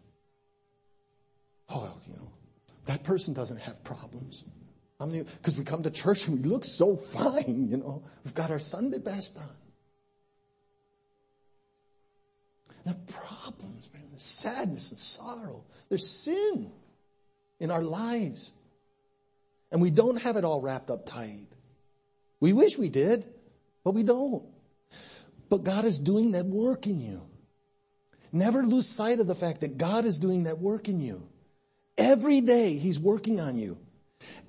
Oh, 1.69 1.93
you 2.07 2.13
know, 2.13 2.32
that 2.86 3.03
person 3.03 3.34
doesn't 3.34 3.59
have 3.59 3.84
problems. 3.84 4.43
Because 4.99 5.57
we 5.57 5.63
come 5.63 5.84
to 5.84 5.89
church 5.89 6.28
and 6.28 6.43
we 6.43 6.49
look 6.49 6.63
so 6.63 6.95
fine, 6.95 7.67
you 7.69 7.78
know. 7.78 8.03
We've 8.24 8.36
got 8.36 8.51
our 8.51 8.59
Sunday 8.59 8.99
best 8.99 9.36
on. 9.36 9.49
The 12.86 12.93
problems, 13.11 13.89
sadness 14.22 14.91
and 14.91 14.99
sorrow. 14.99 15.63
There's 15.89 16.09
sin 16.09 16.72
in 17.59 17.72
our 17.72 17.84
lives. 17.84 18.53
And 19.72 19.82
we 19.82 19.89
don't 19.89 20.22
have 20.22 20.36
it 20.36 20.43
all 20.43 20.61
wrapped 20.61 20.89
up 20.89 21.05
tight. 21.05 21.47
We 22.39 22.53
wish 22.53 22.78
we 22.78 22.89
did, 22.89 23.26
but 23.84 23.93
we 23.93 24.03
don't. 24.03 24.43
But 25.49 25.63
God 25.63 25.86
is 25.86 25.99
doing 25.99 26.32
that 26.32 26.45
work 26.45 26.88
in 26.88 26.99
you. 26.99 27.22
Never 28.32 28.63
lose 28.63 28.88
sight 28.88 29.19
of 29.19 29.28
the 29.28 29.36
fact 29.36 29.61
that 29.61 29.78
God 29.78 30.05
is 30.05 30.19
doing 30.19 30.43
that 30.43 30.59
work 30.59 30.88
in 30.88 31.01
you. 31.01 31.28
Every 31.97 32.41
day 32.41 32.78
He's 32.78 32.99
working 32.99 33.39
on 33.39 33.57
you. 33.57 33.78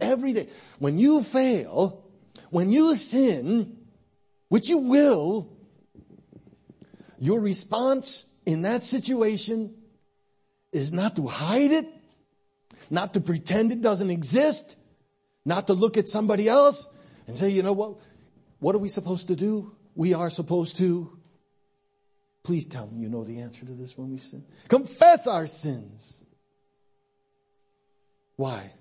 Every 0.01 0.33
day. 0.33 0.49
When 0.79 0.99
you 0.99 1.23
fail, 1.23 2.05
when 2.51 2.71
you 2.71 2.95
sin, 2.97 3.77
which 4.49 4.69
you 4.69 4.79
will, 4.79 5.49
your 7.19 7.41
response 7.41 8.25
in 8.45 8.63
that 8.63 8.83
situation 8.83 9.75
is 10.73 10.93
not 10.93 11.17
to 11.17 11.27
hide 11.27 11.71
it, 11.71 11.87
not 12.91 13.15
to 13.15 13.21
pretend 13.21 13.73
it 13.73 13.81
doesn't 13.81 14.11
exist, 14.11 14.77
not 15.45 15.67
to 15.67 15.75
look 15.75 15.97
at 15.97 16.09
somebody 16.09 16.49
else 16.49 16.89
and 17.27 17.37
say, 17.37 17.51
you 17.51 17.63
know 17.63 17.73
what? 17.73 17.97
What 18.61 18.75
are 18.75 18.79
we 18.79 18.89
supposed 18.89 19.29
to 19.29 19.37
do? 19.37 19.75
We 19.95 20.15
are 20.15 20.31
supposed 20.31 20.77
to, 20.79 21.19
please 22.43 22.67
tell 22.67 22.87
me 22.87 23.01
you 23.01 23.09
know 23.09 23.25
the 23.25 23.41
answer 23.41 23.65
to 23.65 23.73
this 23.73 23.97
when 23.99 24.11
we 24.11 24.19
sin. 24.19 24.45
Confess 24.69 25.27
our 25.27 25.47
sins. 25.47 26.23
Why? 28.37 28.73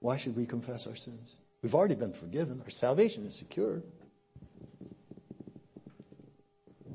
Why 0.00 0.16
should 0.16 0.36
we 0.36 0.46
confess 0.46 0.86
our 0.86 0.96
sins? 0.96 1.36
We've 1.62 1.74
already 1.74 1.94
been 1.94 2.12
forgiven. 2.12 2.60
Our 2.62 2.70
salvation 2.70 3.26
is 3.26 3.34
secure. 3.34 3.82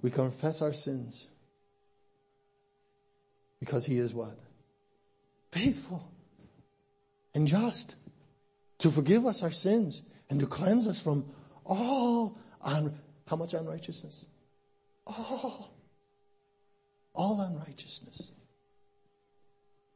We 0.02 0.10
confess 0.10 0.62
our 0.62 0.74
sins 0.74 1.30
because 3.60 3.86
he 3.86 3.99
is 3.99 4.14
what? 4.14 4.38
Faithful 5.52 6.12
and 7.34 7.47
just 7.47 7.95
to 8.80 8.89
forgive 8.89 9.26
us 9.26 9.43
our 9.43 9.52
sins 9.52 10.02
and 10.30 10.39
to 10.39 10.47
cleanse 10.47 10.88
us 10.88 10.99
from 10.99 11.26
all 11.66 12.38
un- 12.62 12.97
how 13.28 13.36
much 13.36 13.54
unrighteousness? 13.54 14.26
All. 15.06 15.72
All 17.14 17.39
unrighteousness. 17.39 18.32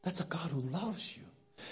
That's 0.04 0.20
a 0.20 0.26
God 0.26 0.52
who 0.52 0.60
loves 0.60 1.18
you. 1.18 1.24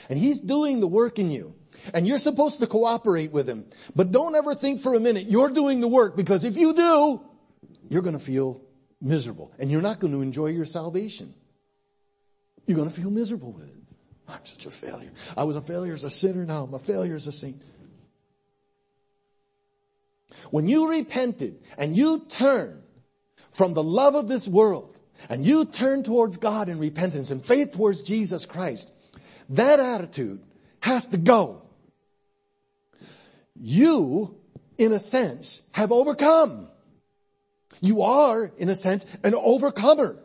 And 0.09 0.17
He's 0.17 0.39
doing 0.39 0.79
the 0.79 0.87
work 0.87 1.19
in 1.19 1.29
you. 1.29 1.53
And 1.93 2.07
you're 2.07 2.17
supposed 2.17 2.59
to 2.61 2.67
cooperate 2.67 3.31
with 3.31 3.47
Him. 3.47 3.65
But 3.95 4.11
don't 4.11 4.35
ever 4.35 4.55
think 4.55 4.81
for 4.81 4.95
a 4.95 4.99
minute 4.99 5.29
you're 5.29 5.49
doing 5.49 5.81
the 5.81 5.87
work 5.87 6.15
because 6.15 6.43
if 6.43 6.57
you 6.57 6.73
do, 6.73 7.21
you're 7.89 8.01
going 8.01 8.17
to 8.17 8.23
feel 8.23 8.61
miserable 9.01 9.53
and 9.59 9.69
you're 9.71 9.81
not 9.81 9.99
going 9.99 10.13
to 10.13 10.21
enjoy 10.21 10.47
your 10.47 10.65
salvation. 10.65 11.33
You're 12.65 12.77
going 12.77 12.89
to 12.89 12.95
feel 12.95 13.11
miserable 13.11 13.51
with 13.51 13.69
it. 13.69 13.75
I'm 14.27 14.45
such 14.45 14.65
a 14.65 14.71
failure. 14.71 15.11
I 15.35 15.43
was 15.43 15.55
a 15.55 15.61
failure 15.61 15.93
as 15.93 16.03
a 16.03 16.09
sinner. 16.09 16.45
Now 16.45 16.63
I'm 16.63 16.73
a 16.73 16.79
failure 16.79 17.15
as 17.15 17.27
a 17.27 17.31
saint. 17.31 17.61
When 20.49 20.67
you 20.67 20.89
repented 20.89 21.61
and 21.77 21.95
you 21.95 22.25
turn 22.29 22.81
from 23.51 23.73
the 23.73 23.83
love 23.83 24.15
of 24.15 24.27
this 24.27 24.47
world 24.47 24.97
and 25.29 25.45
you 25.45 25.65
turn 25.65 26.03
towards 26.03 26.37
God 26.37 26.69
in 26.69 26.79
repentance 26.79 27.31
and 27.31 27.45
faith 27.45 27.73
towards 27.73 28.01
Jesus 28.01 28.45
Christ, 28.45 28.91
that 29.49 29.79
attitude 29.79 30.43
has 30.79 31.07
to 31.07 31.17
go. 31.17 31.63
You, 33.55 34.35
in 34.77 34.91
a 34.93 34.99
sense, 34.99 35.61
have 35.71 35.91
overcome. 35.91 36.67
You 37.83 38.03
are, 38.03 38.49
in 38.57 38.69
a 38.69 38.77
sense, 38.77 39.05
an 39.23 39.35
overcomer 39.35 40.17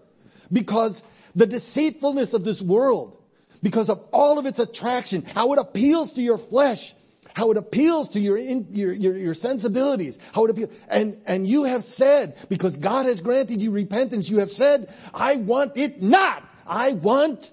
because 0.50 1.02
the 1.34 1.44
deceitfulness 1.44 2.32
of 2.32 2.44
this 2.44 2.62
world, 2.62 3.20
because 3.64 3.90
of 3.90 3.98
all 4.12 4.38
of 4.38 4.46
its 4.46 4.61
attraction, 4.61 5.24
how 5.24 5.52
it 5.54 5.59
appeals 5.59 6.12
to 6.12 6.22
your 6.22 6.38
flesh, 6.38 6.94
how 7.34 7.50
it 7.50 7.56
appeals 7.56 8.11
to 8.11 8.20
your, 8.20 8.38
your, 8.38 8.92
your, 8.92 9.16
your, 9.16 9.34
sensibilities, 9.34 10.20
how 10.32 10.44
it 10.44 10.52
appeals. 10.52 10.70
And, 10.88 11.20
and 11.26 11.48
you 11.48 11.64
have 11.64 11.82
said, 11.82 12.36
because 12.48 12.76
God 12.76 13.06
has 13.06 13.20
granted 13.20 13.61
you 13.61 13.72
repentance, 13.72 14.28
you 14.28 14.38
have 14.38 14.52
said, 14.52 14.94
I 15.12 15.34
want 15.34 15.76
it 15.76 16.00
not. 16.00 16.48
I 16.64 16.92
want 16.92 17.52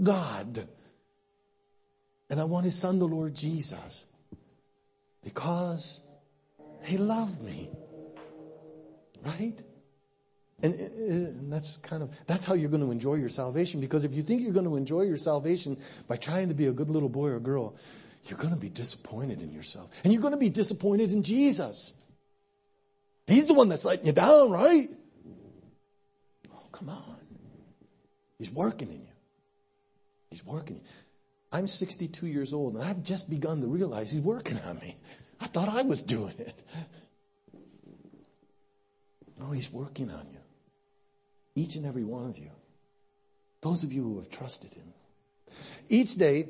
God. 0.00 0.68
And 2.28 2.38
I 2.38 2.44
want 2.44 2.66
His 2.66 2.78
Son, 2.78 2.98
the 2.98 3.08
Lord 3.08 3.34
Jesus. 3.34 4.04
Because 5.24 6.00
He 6.82 6.98
loved 6.98 7.42
me. 7.42 7.70
Right? 9.24 9.58
And, 10.62 10.74
uh, 10.74 10.84
uh, 10.84 10.86
and, 10.86 11.52
that's 11.52 11.76
kind 11.78 12.02
of, 12.02 12.10
that's 12.26 12.44
how 12.44 12.54
you're 12.54 12.70
going 12.70 12.84
to 12.84 12.90
enjoy 12.90 13.14
your 13.14 13.28
salvation. 13.28 13.80
Because 13.80 14.04
if 14.04 14.14
you 14.14 14.22
think 14.22 14.42
you're 14.42 14.52
going 14.52 14.66
to 14.66 14.76
enjoy 14.76 15.02
your 15.02 15.16
salvation 15.16 15.78
by 16.06 16.16
trying 16.16 16.48
to 16.48 16.54
be 16.54 16.66
a 16.66 16.72
good 16.72 16.90
little 16.90 17.08
boy 17.08 17.28
or 17.28 17.40
girl, 17.40 17.76
you're 18.24 18.38
going 18.38 18.54
to 18.54 18.60
be 18.60 18.68
disappointed 18.68 19.42
in 19.42 19.52
yourself. 19.52 19.90
And 20.04 20.12
you're 20.12 20.22
going 20.22 20.34
to 20.34 20.38
be 20.38 20.50
disappointed 20.50 21.12
in 21.12 21.22
Jesus. 21.22 21.94
He's 23.26 23.46
the 23.46 23.54
one 23.54 23.68
that's 23.68 23.84
letting 23.84 24.06
you 24.06 24.12
down, 24.12 24.50
right? 24.50 24.88
Oh, 26.52 26.68
come 26.70 26.88
on. 26.88 27.16
He's 28.38 28.50
working 28.50 28.88
in 28.88 29.02
you. 29.02 29.12
He's 30.30 30.44
working. 30.44 30.80
I'm 31.52 31.66
62 31.66 32.26
years 32.26 32.54
old 32.54 32.74
and 32.74 32.82
I've 32.82 33.02
just 33.02 33.28
begun 33.28 33.60
to 33.60 33.66
realize 33.66 34.10
he's 34.10 34.22
working 34.22 34.58
on 34.60 34.78
me. 34.78 34.96
I 35.40 35.46
thought 35.46 35.68
I 35.68 35.82
was 35.82 36.00
doing 36.00 36.34
it. 36.38 36.54
No, 39.38 39.50
he's 39.50 39.72
working 39.72 40.10
on 40.10 40.26
you. 40.30 40.38
Each 41.54 41.76
and 41.76 41.86
every 41.86 42.04
one 42.04 42.28
of 42.28 42.38
you. 42.38 42.50
Those 43.60 43.82
of 43.82 43.92
you 43.92 44.02
who 44.02 44.16
have 44.16 44.30
trusted 44.30 44.74
him. 44.74 44.92
Each 45.88 46.14
day, 46.14 46.48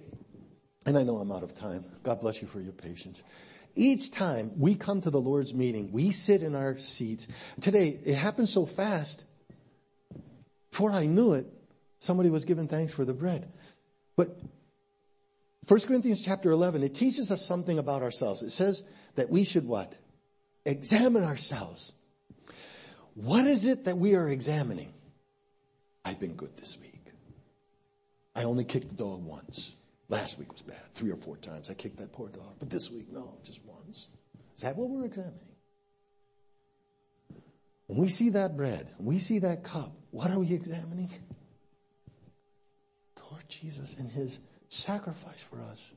and 0.87 0.97
I 0.97 1.03
know 1.03 1.19
I'm 1.19 1.33
out 1.33 1.43
of 1.43 1.55
time. 1.55 1.85
God 2.03 2.21
bless 2.21 2.41
you 2.41 2.49
for 2.49 2.61
your 2.61 2.73
patience. 2.73 3.23
Each 3.75 4.11
time 4.11 4.53
we 4.57 4.75
come 4.75 5.01
to 5.01 5.11
the 5.11 5.21
Lord's 5.21 5.55
meeting, 5.55 5.93
we 5.93 6.11
sit 6.11 6.43
in 6.43 6.55
our 6.55 6.79
seats. 6.79 7.27
Today, 7.61 7.99
it 8.05 8.15
happened 8.15 8.49
so 8.49 8.67
fast. 8.67 9.25
Before 10.71 10.93
I 10.93 11.07
knew 11.07 11.35
it, 11.35 11.47
somebody 11.99 12.31
was 12.31 12.45
giving 12.45 12.69
thanks 12.69 12.93
for 12.93 13.05
the 13.05 13.15
bread. 13.15 13.51
But 14.17 14.39
1 15.69 15.81
Corinthians 15.81 16.23
chapter 16.23 16.51
11, 16.51 16.83
it 16.83 16.95
teaches 16.95 17.31
us 17.31 17.45
something 17.45 17.79
about 17.79 18.03
ourselves. 18.03 18.43
It 18.43 18.51
says 18.51 18.85
that 19.15 19.31
we 19.31 19.45
should 19.45 19.67
what? 19.67 19.97
Examine 20.65 21.25
ourselves. 21.25 21.93
What 23.15 23.47
is 23.47 23.67
it 23.67 23.85
that 23.85 23.99
we 23.99 24.15
are 24.15 24.29
examining? 24.29 24.93
I've 26.05 26.19
been 26.19 26.35
good 26.35 26.57
this 26.57 26.79
week. 26.81 26.93
I 28.35 28.45
only 28.45 28.65
kicked 28.65 28.89
the 28.89 28.95
dog 28.95 29.25
once. 29.25 29.75
Last 30.09 30.39
week 30.39 30.53
was 30.53 30.63
bad. 30.63 30.95
Three 30.95 31.11
or 31.11 31.17
four 31.17 31.37
times 31.37 31.71
I 31.71 31.75
kicked 31.75 31.99
that 31.99 32.13
poor 32.13 32.29
dog. 32.29 32.57
But 32.59 32.71
this 32.71 32.91
week, 32.91 33.13
no, 33.13 33.39
just 33.45 33.61
once. 33.65 34.09
Is 34.57 34.63
that 34.63 34.77
what 34.77 34.89
we're 34.89 35.05
examining? 35.05 35.39
When 37.87 37.99
we 37.99 38.09
see 38.09 38.31
that 38.31 38.57
bread, 38.57 38.89
we 38.99 39.19
see 39.19 39.39
that 39.41 39.65
cup, 39.65 39.93
what 40.11 40.31
are 40.31 40.39
we 40.39 40.53
examining? 40.53 41.11
The 43.17 43.23
Lord 43.31 43.49
Jesus 43.49 43.97
and 43.97 44.11
His 44.11 44.39
sacrifice 44.69 45.41
for 45.41 45.61
us. 45.61 45.91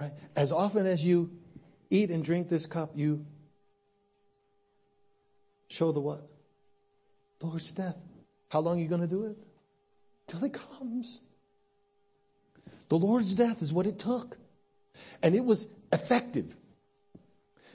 Right? 0.00 0.12
As 0.36 0.52
often 0.52 0.86
as 0.86 1.04
you 1.04 1.32
eat 1.90 2.10
and 2.10 2.24
drink 2.24 2.48
this 2.48 2.66
cup, 2.66 2.92
you 2.94 3.26
show 5.68 5.90
the 5.90 6.00
what? 6.00 6.28
Lord's 7.44 7.72
death. 7.72 7.96
How 8.48 8.60
long 8.60 8.78
are 8.78 8.82
you 8.82 8.88
going 8.88 9.00
to 9.00 9.06
do 9.06 9.26
it? 9.26 9.36
Till 10.26 10.40
He 10.40 10.50
comes. 10.50 11.20
The 12.88 12.96
Lord's 12.96 13.34
death 13.34 13.62
is 13.62 13.72
what 13.72 13.86
it 13.86 13.98
took. 13.98 14.36
And 15.22 15.34
it 15.34 15.44
was 15.44 15.68
effective. 15.92 16.54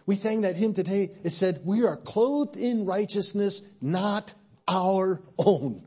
We 0.06 0.16
sang 0.16 0.42
that 0.42 0.56
hymn 0.56 0.74
today. 0.74 1.12
It 1.24 1.32
said, 1.32 1.62
we 1.64 1.84
are 1.84 1.98
clothed 1.98 2.56
in 2.56 2.86
righteousness, 2.86 3.62
not 3.82 4.34
our 4.68 5.22
own. 5.38 5.84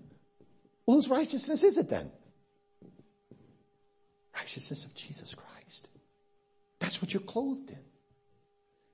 Whose 0.87 1.09
righteousness 1.09 1.63
is 1.63 1.79
it 1.79 1.89
then? 1.89 2.11
Righteousness 4.35 4.85
of 4.85 4.95
Jesus 4.95 5.35
Christ. 5.35 5.89
That's 6.79 7.01
what 7.01 7.13
you're 7.15 7.23
clothed 7.23 7.71
in. 7.71 7.79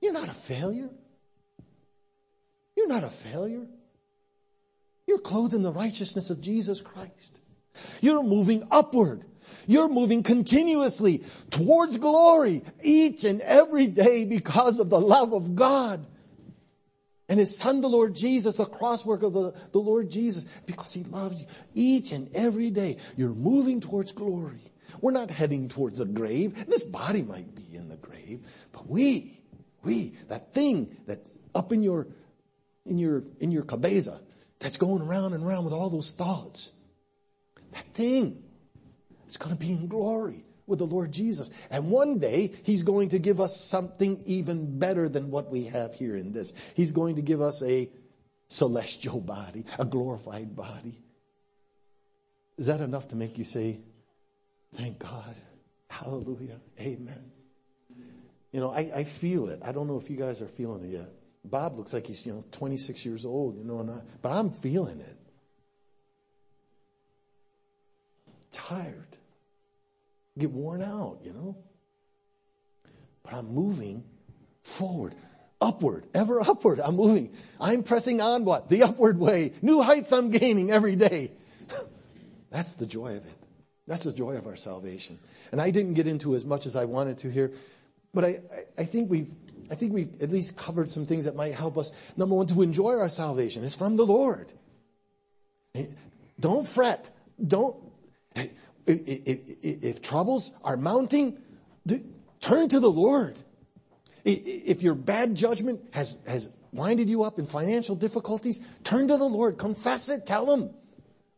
You're 0.01 0.13
not 0.13 0.29
a 0.29 0.33
failure. 0.33 0.89
You're 2.75 2.87
not 2.87 3.03
a 3.03 3.09
failure. 3.09 3.67
You're 5.09 5.17
clothed 5.17 5.55
in 5.55 5.63
the 5.63 5.73
righteousness 5.73 6.29
of 6.29 6.39
Jesus 6.39 6.81
Christ. 6.81 7.41
You're 7.99 8.21
moving 8.21 8.67
upward. 8.69 9.25
You're 9.65 9.89
moving 9.89 10.21
continuously 10.21 11.23
towards 11.49 11.97
glory 11.97 12.63
each 12.83 13.23
and 13.23 13.41
every 13.41 13.87
day 13.87 14.25
because 14.25 14.79
of 14.79 14.91
the 14.91 15.01
love 15.01 15.33
of 15.33 15.55
God. 15.55 16.05
And 17.27 17.39
his 17.39 17.57
son, 17.57 17.81
the 17.81 17.89
Lord 17.89 18.13
Jesus, 18.13 18.57
the 18.57 18.67
crosswork 18.67 19.23
of 19.23 19.33
the, 19.33 19.55
the 19.71 19.79
Lord 19.79 20.11
Jesus, 20.11 20.45
because 20.67 20.93
he 20.93 21.03
loves 21.03 21.41
you 21.41 21.47
each 21.73 22.11
and 22.11 22.29
every 22.35 22.69
day. 22.69 22.97
You're 23.17 23.33
moving 23.33 23.81
towards 23.81 24.11
glory. 24.11 24.61
We're 25.01 25.09
not 25.09 25.31
heading 25.31 25.69
towards 25.69 25.99
a 25.99 26.05
grave. 26.05 26.67
This 26.67 26.83
body 26.83 27.23
might 27.23 27.55
be 27.55 27.75
in 27.75 27.89
the 27.89 27.97
grave, 27.97 28.41
but 28.71 28.87
we, 28.87 29.41
we, 29.81 30.13
that 30.27 30.53
thing 30.53 30.95
that's 31.07 31.35
up 31.55 31.73
in 31.73 31.81
your, 31.81 32.05
in 32.85 32.99
your, 32.99 33.23
in 33.39 33.49
your 33.49 33.63
cabeza, 33.63 34.21
that's 34.59 34.77
going 34.77 35.01
around 35.01 35.33
and 35.33 35.43
around 35.43 35.65
with 35.65 35.73
all 35.73 35.89
those 35.89 36.11
thoughts. 36.11 36.71
That 37.71 37.85
thing 37.93 38.43
it's 39.29 39.37
going 39.37 39.55
to 39.55 39.59
be 39.59 39.71
in 39.71 39.87
glory 39.87 40.43
with 40.65 40.79
the 40.79 40.87
Lord 40.87 41.11
Jesus. 41.11 41.51
And 41.69 41.91
one 41.91 42.17
day 42.17 42.51
He's 42.63 42.81
going 42.81 43.09
to 43.09 43.19
give 43.19 43.39
us 43.39 43.63
something 43.63 44.23
even 44.25 44.79
better 44.79 45.07
than 45.07 45.29
what 45.29 45.51
we 45.51 45.65
have 45.65 45.93
here 45.93 46.15
in 46.15 46.33
this. 46.33 46.51
He's 46.73 46.91
going 46.91 47.17
to 47.17 47.21
give 47.21 47.39
us 47.39 47.61
a 47.61 47.89
celestial 48.47 49.21
body, 49.21 49.65
a 49.77 49.85
glorified 49.85 50.55
body. 50.55 50.99
Is 52.57 52.65
that 52.65 52.81
enough 52.81 53.09
to 53.09 53.15
make 53.15 53.37
you 53.37 53.43
say, 53.43 53.81
thank 54.75 54.97
God? 54.97 55.35
Hallelujah. 55.89 56.59
Amen. 56.79 57.31
You 58.51 58.59
know, 58.61 58.71
I, 58.71 58.91
I 58.95 59.03
feel 59.03 59.49
it. 59.49 59.59
I 59.63 59.71
don't 59.71 59.87
know 59.87 59.97
if 59.97 60.09
you 60.09 60.17
guys 60.17 60.41
are 60.41 60.47
feeling 60.47 60.83
it 60.85 60.91
yet. 60.91 61.11
Bob 61.49 61.77
looks 61.77 61.93
like 61.93 62.07
he's, 62.07 62.25
you 62.25 62.33
know, 62.33 62.43
26 62.51 63.05
years 63.05 63.25
old, 63.25 63.57
you 63.57 63.63
know, 63.63 63.81
I, 63.81 64.01
but 64.21 64.31
I'm 64.31 64.51
feeling 64.51 64.99
it. 64.99 65.17
Tired. 68.51 69.17
Get 70.37 70.51
worn 70.51 70.81
out, 70.81 71.19
you 71.23 71.33
know. 71.33 71.57
But 73.23 73.33
I'm 73.33 73.53
moving 73.53 74.03
forward, 74.61 75.15
upward, 75.59 76.05
ever 76.13 76.41
upward. 76.41 76.79
I'm 76.79 76.95
moving. 76.95 77.33
I'm 77.59 77.83
pressing 77.83 78.21
on 78.21 78.45
what? 78.45 78.69
The 78.69 78.83
upward 78.83 79.19
way. 79.19 79.53
New 79.61 79.81
heights 79.81 80.11
I'm 80.11 80.29
gaining 80.29 80.71
every 80.71 80.95
day. 80.95 81.31
That's 82.49 82.73
the 82.73 82.85
joy 82.85 83.17
of 83.17 83.25
it. 83.25 83.37
That's 83.87 84.03
the 84.03 84.13
joy 84.13 84.35
of 84.35 84.45
our 84.45 84.55
salvation. 84.55 85.19
And 85.51 85.59
I 85.59 85.71
didn't 85.71 85.95
get 85.95 86.07
into 86.07 86.35
as 86.35 86.45
much 86.45 86.67
as 86.67 86.75
I 86.75 86.85
wanted 86.85 87.17
to 87.19 87.29
here, 87.29 87.51
but 88.13 88.23
I, 88.23 88.39
I, 88.77 88.85
think 88.85 89.09
we've, 89.09 89.31
I 89.69 89.75
think 89.75 89.93
we've 89.93 90.21
at 90.21 90.31
least 90.31 90.57
covered 90.57 90.89
some 90.89 91.05
things 91.05 91.25
that 91.25 91.35
might 91.35 91.53
help 91.53 91.77
us. 91.77 91.91
Number 92.17 92.35
one, 92.35 92.47
to 92.47 92.61
enjoy 92.61 92.97
our 92.97 93.09
salvation. 93.09 93.63
It's 93.63 93.75
from 93.75 93.97
the 93.97 94.05
Lord. 94.05 94.51
Don't 96.39 96.67
fret. 96.67 97.09
Don't, 97.45 97.75
if, 98.35 98.49
if, 98.87 99.39
if 99.63 100.01
troubles 100.01 100.51
are 100.63 100.77
mounting, 100.77 101.37
turn 102.41 102.69
to 102.69 102.79
the 102.79 102.89
Lord. 102.89 103.37
If 104.25 104.81
your 104.83 104.95
bad 104.95 105.35
judgment 105.35 105.81
has, 105.93 106.17
has 106.27 106.49
winded 106.71 107.09
you 107.09 107.23
up 107.23 107.39
in 107.39 107.45
financial 107.47 107.95
difficulties, 107.95 108.61
turn 108.83 109.07
to 109.07 109.17
the 109.17 109.25
Lord. 109.25 109.57
Confess 109.57 110.09
it. 110.09 110.25
Tell 110.25 110.51
Him, 110.51 110.71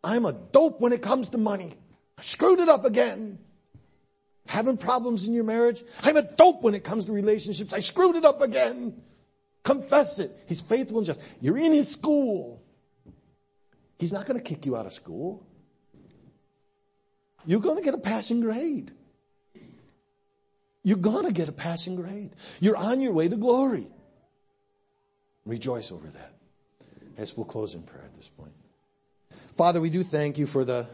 I'm 0.03 0.25
a 0.25 0.33
dope 0.33 0.79
when 0.81 0.93
it 0.93 1.01
comes 1.01 1.29
to 1.29 1.37
money. 1.37 1.73
I 2.17 2.21
screwed 2.21 2.59
it 2.59 2.69
up 2.69 2.85
again. 2.85 3.39
Having 4.51 4.75
problems 4.75 5.25
in 5.29 5.33
your 5.33 5.45
marriage? 5.45 5.81
I'm 6.03 6.17
a 6.17 6.23
dope 6.23 6.61
when 6.61 6.75
it 6.75 6.83
comes 6.83 7.05
to 7.05 7.13
relationships. 7.13 7.71
I 7.71 7.79
screwed 7.79 8.17
it 8.17 8.25
up 8.25 8.41
again. 8.41 9.01
Confess 9.63 10.19
it. 10.19 10.43
He's 10.45 10.59
faithful 10.59 10.97
and 10.97 11.05
just. 11.05 11.21
You're 11.39 11.57
in 11.57 11.71
His 11.71 11.89
school. 11.89 12.61
He's 13.97 14.11
not 14.11 14.25
going 14.25 14.37
to 14.37 14.43
kick 14.43 14.65
you 14.65 14.75
out 14.75 14.85
of 14.85 14.91
school. 14.91 15.47
You're 17.45 17.61
going 17.61 17.77
to 17.77 17.81
get 17.81 17.93
a 17.93 17.97
passing 17.97 18.41
grade. 18.41 18.91
You're 20.83 20.97
going 20.97 21.27
to 21.27 21.31
get 21.31 21.47
a 21.47 21.53
passing 21.53 21.95
grade. 21.95 22.35
You're 22.59 22.75
on 22.75 22.99
your 22.99 23.13
way 23.13 23.29
to 23.29 23.37
glory. 23.37 23.87
Rejoice 25.45 25.93
over 25.93 26.07
that. 26.07 26.33
As 27.17 27.37
we'll 27.37 27.45
close 27.45 27.73
in 27.73 27.83
prayer 27.83 28.03
at 28.03 28.17
this 28.17 28.27
point. 28.27 28.51
Father, 29.53 29.79
we 29.79 29.89
do 29.89 30.03
thank 30.03 30.37
you 30.37 30.45
for 30.45 30.65
the 30.65 30.89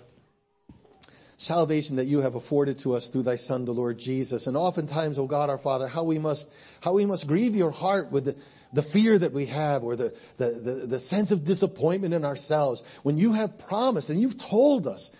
salvation 1.37 1.97
that 1.97 2.05
you 2.05 2.21
have 2.21 2.35
afforded 2.35 2.79
to 2.79 2.93
us 2.93 3.07
through 3.07 3.21
thy 3.21 3.35
son, 3.35 3.65
the 3.65 3.73
Lord 3.73 3.99
Jesus. 3.99 4.47
And 4.47 4.57
oftentimes, 4.57 5.19
oh 5.19 5.27
God, 5.27 5.49
our 5.49 5.59
Father, 5.59 5.87
how 5.87 6.03
we 6.03 6.17
must, 6.17 6.49
how 6.81 6.93
we 6.93 7.05
must 7.05 7.27
grieve 7.27 7.55
your 7.55 7.71
heart 7.71 8.11
with 8.11 8.25
the, 8.25 8.35
the 8.73 8.81
fear 8.81 9.17
that 9.17 9.33
we 9.33 9.45
have 9.45 9.83
or 9.83 9.95
the, 9.95 10.17
the, 10.37 10.47
the, 10.47 10.71
the 10.87 10.99
sense 10.99 11.31
of 11.31 11.45
disappointment 11.45 12.15
in 12.15 12.25
ourselves 12.25 12.83
when 13.03 13.17
you 13.19 13.33
have 13.33 13.59
promised 13.59 14.09
and 14.09 14.19
you've 14.19 14.37
told 14.37 14.87
us 14.87 15.11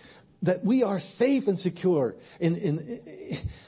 that 0.41 0.63
we 0.65 0.83
are 0.83 0.99
safe 0.99 1.47
and 1.47 1.57
secure 1.57 2.15
in, 2.39 2.55
in, 2.55 2.99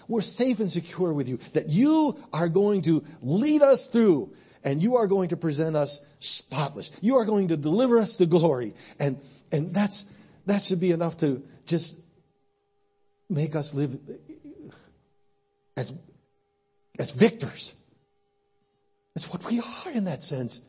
we're 0.08 0.22
safe 0.22 0.60
and 0.60 0.72
secure 0.72 1.14
with 1.14 1.30
you, 1.30 1.38
that 1.54 1.70
you 1.70 2.18
are 2.34 2.50
going 2.50 2.82
to 2.84 3.04
lead 3.22 3.62
us 3.62 3.86
through 3.86 4.34
and 4.64 4.82
you 4.82 4.98
are 4.98 5.08
going 5.08 5.30
to 5.30 5.38
present 5.38 5.76
us 5.76 6.02
spotless. 6.20 6.92
You 7.00 7.18
are 7.18 7.26
going 7.26 7.50
to 7.50 7.58
deliver 7.58 8.00
us 8.00 8.16
to 8.18 8.26
glory. 8.26 8.74
And, 9.00 9.20
and 9.52 9.74
that's, 9.74 10.06
that 10.48 10.64
should 10.64 10.80
be 10.80 10.92
enough 10.92 11.18
to 11.18 11.44
just 11.66 11.96
make 13.30 13.56
us 13.56 13.74
live 13.74 13.98
as, 15.78 15.94
as 16.98 17.12
victors. 17.12 17.76
That's 19.16 19.32
what 19.32 19.46
we 19.46 19.60
are 19.60 19.92
in 19.94 20.06
that 20.06 20.24
sense 20.24 20.62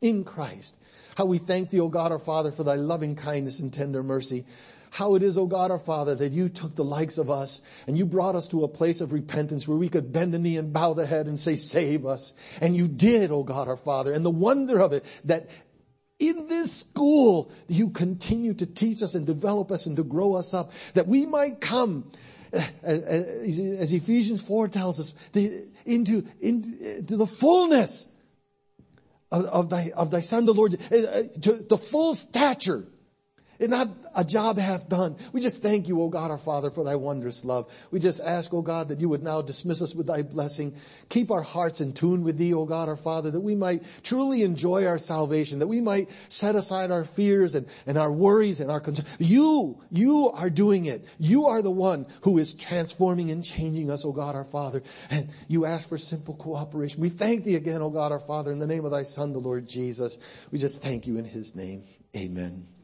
in 0.00 0.24
Christ. 0.24 0.76
How 1.16 1.24
we 1.24 1.38
thank 1.38 1.70
thee, 1.70 1.80
O 1.80 1.88
God 1.88 2.12
our 2.12 2.18
Father, 2.18 2.52
for 2.52 2.64
thy 2.64 2.74
loving 2.74 3.16
kindness 3.16 3.60
and 3.60 3.72
tender 3.72 4.02
mercy 4.02 4.44
how 4.90 5.14
it 5.14 5.22
is, 5.22 5.36
O 5.36 5.46
God 5.46 5.70
our 5.70 5.78
Father, 5.78 6.14
that 6.14 6.32
you 6.32 6.48
took 6.48 6.74
the 6.74 6.84
likes 6.84 7.18
of 7.18 7.30
us 7.30 7.60
and 7.86 7.98
you 7.98 8.06
brought 8.06 8.34
us 8.34 8.48
to 8.48 8.64
a 8.64 8.68
place 8.68 9.00
of 9.00 9.12
repentance 9.12 9.66
where 9.68 9.76
we 9.76 9.88
could 9.88 10.12
bend 10.12 10.32
the 10.32 10.38
knee 10.38 10.56
and 10.56 10.72
bow 10.72 10.94
the 10.94 11.06
head 11.06 11.26
and 11.26 11.38
say, 11.38 11.56
save 11.56 12.06
us. 12.06 12.34
And 12.60 12.76
you 12.76 12.88
did, 12.88 13.30
O 13.30 13.42
God 13.42 13.68
our 13.68 13.76
Father. 13.76 14.12
And 14.12 14.24
the 14.24 14.30
wonder 14.30 14.80
of 14.80 14.92
it 14.92 15.04
that 15.24 15.48
in 16.18 16.48
this 16.48 16.72
school, 16.72 17.52
you 17.68 17.90
continue 17.90 18.54
to 18.54 18.66
teach 18.66 19.02
us 19.02 19.14
and 19.14 19.26
develop 19.26 19.70
us 19.70 19.86
and 19.86 19.96
to 19.96 20.02
grow 20.02 20.34
us 20.34 20.52
up 20.52 20.72
that 20.94 21.06
we 21.06 21.26
might 21.26 21.60
come 21.60 22.10
eh, 22.52 22.64
eh, 22.82 22.98
eh, 23.06 23.22
as 23.78 23.92
Ephesians 23.92 24.42
4 24.42 24.68
tells 24.68 24.98
us, 24.98 25.14
into, 25.84 26.26
into 26.40 27.16
the 27.16 27.26
fullness 27.26 28.08
of, 29.30 29.44
of, 29.44 29.70
thy, 29.70 29.90
of 29.96 30.10
thy 30.10 30.20
son, 30.20 30.44
the 30.44 30.54
Lord, 30.54 30.72
to 30.72 31.52
the 31.68 31.78
full 31.78 32.14
stature 32.14 32.86
it's 33.58 33.70
not 33.70 33.88
a 34.14 34.24
job 34.24 34.56
half 34.58 34.88
done. 34.88 35.16
We 35.32 35.40
just 35.40 35.62
thank 35.62 35.88
you, 35.88 36.00
O 36.00 36.08
God 36.08 36.30
our 36.30 36.38
Father, 36.38 36.70
for 36.70 36.84
thy 36.84 36.94
wondrous 36.94 37.44
love. 37.44 37.72
We 37.90 37.98
just 37.98 38.20
ask, 38.20 38.54
O 38.54 38.62
God, 38.62 38.88
that 38.88 39.00
you 39.00 39.08
would 39.08 39.22
now 39.22 39.42
dismiss 39.42 39.82
us 39.82 39.96
with 39.96 40.06
thy 40.06 40.22
blessing. 40.22 40.76
Keep 41.08 41.32
our 41.32 41.42
hearts 41.42 41.80
in 41.80 41.92
tune 41.92 42.22
with 42.22 42.38
thee, 42.38 42.54
O 42.54 42.66
God 42.66 42.88
our 42.88 42.96
Father, 42.96 43.32
that 43.32 43.40
we 43.40 43.56
might 43.56 43.82
truly 44.04 44.42
enjoy 44.42 44.86
our 44.86 44.98
salvation, 44.98 45.58
that 45.58 45.66
we 45.66 45.80
might 45.80 46.08
set 46.28 46.54
aside 46.54 46.92
our 46.92 47.04
fears 47.04 47.56
and, 47.56 47.66
and 47.84 47.98
our 47.98 48.12
worries 48.12 48.60
and 48.60 48.70
our 48.70 48.80
concerns. 48.80 49.08
You, 49.18 49.82
you 49.90 50.30
are 50.30 50.50
doing 50.50 50.84
it. 50.84 51.04
You 51.18 51.46
are 51.46 51.60
the 51.60 51.70
one 51.70 52.06
who 52.22 52.38
is 52.38 52.54
transforming 52.54 53.32
and 53.32 53.44
changing 53.44 53.90
us, 53.90 54.04
O 54.04 54.12
God 54.12 54.36
our 54.36 54.44
Father. 54.44 54.84
And 55.10 55.30
you 55.48 55.64
ask 55.66 55.88
for 55.88 55.98
simple 55.98 56.34
cooperation. 56.34 57.00
We 57.00 57.08
thank 57.08 57.42
thee 57.42 57.56
again, 57.56 57.82
O 57.82 57.90
God 57.90 58.12
our 58.12 58.20
Father, 58.20 58.52
in 58.52 58.60
the 58.60 58.68
name 58.68 58.84
of 58.84 58.92
thy 58.92 59.02
Son, 59.02 59.32
the 59.32 59.40
Lord 59.40 59.66
Jesus. 59.66 60.16
We 60.52 60.60
just 60.60 60.80
thank 60.80 61.08
you 61.08 61.18
in 61.18 61.24
his 61.24 61.56
name. 61.56 61.82
Amen. 62.16 62.77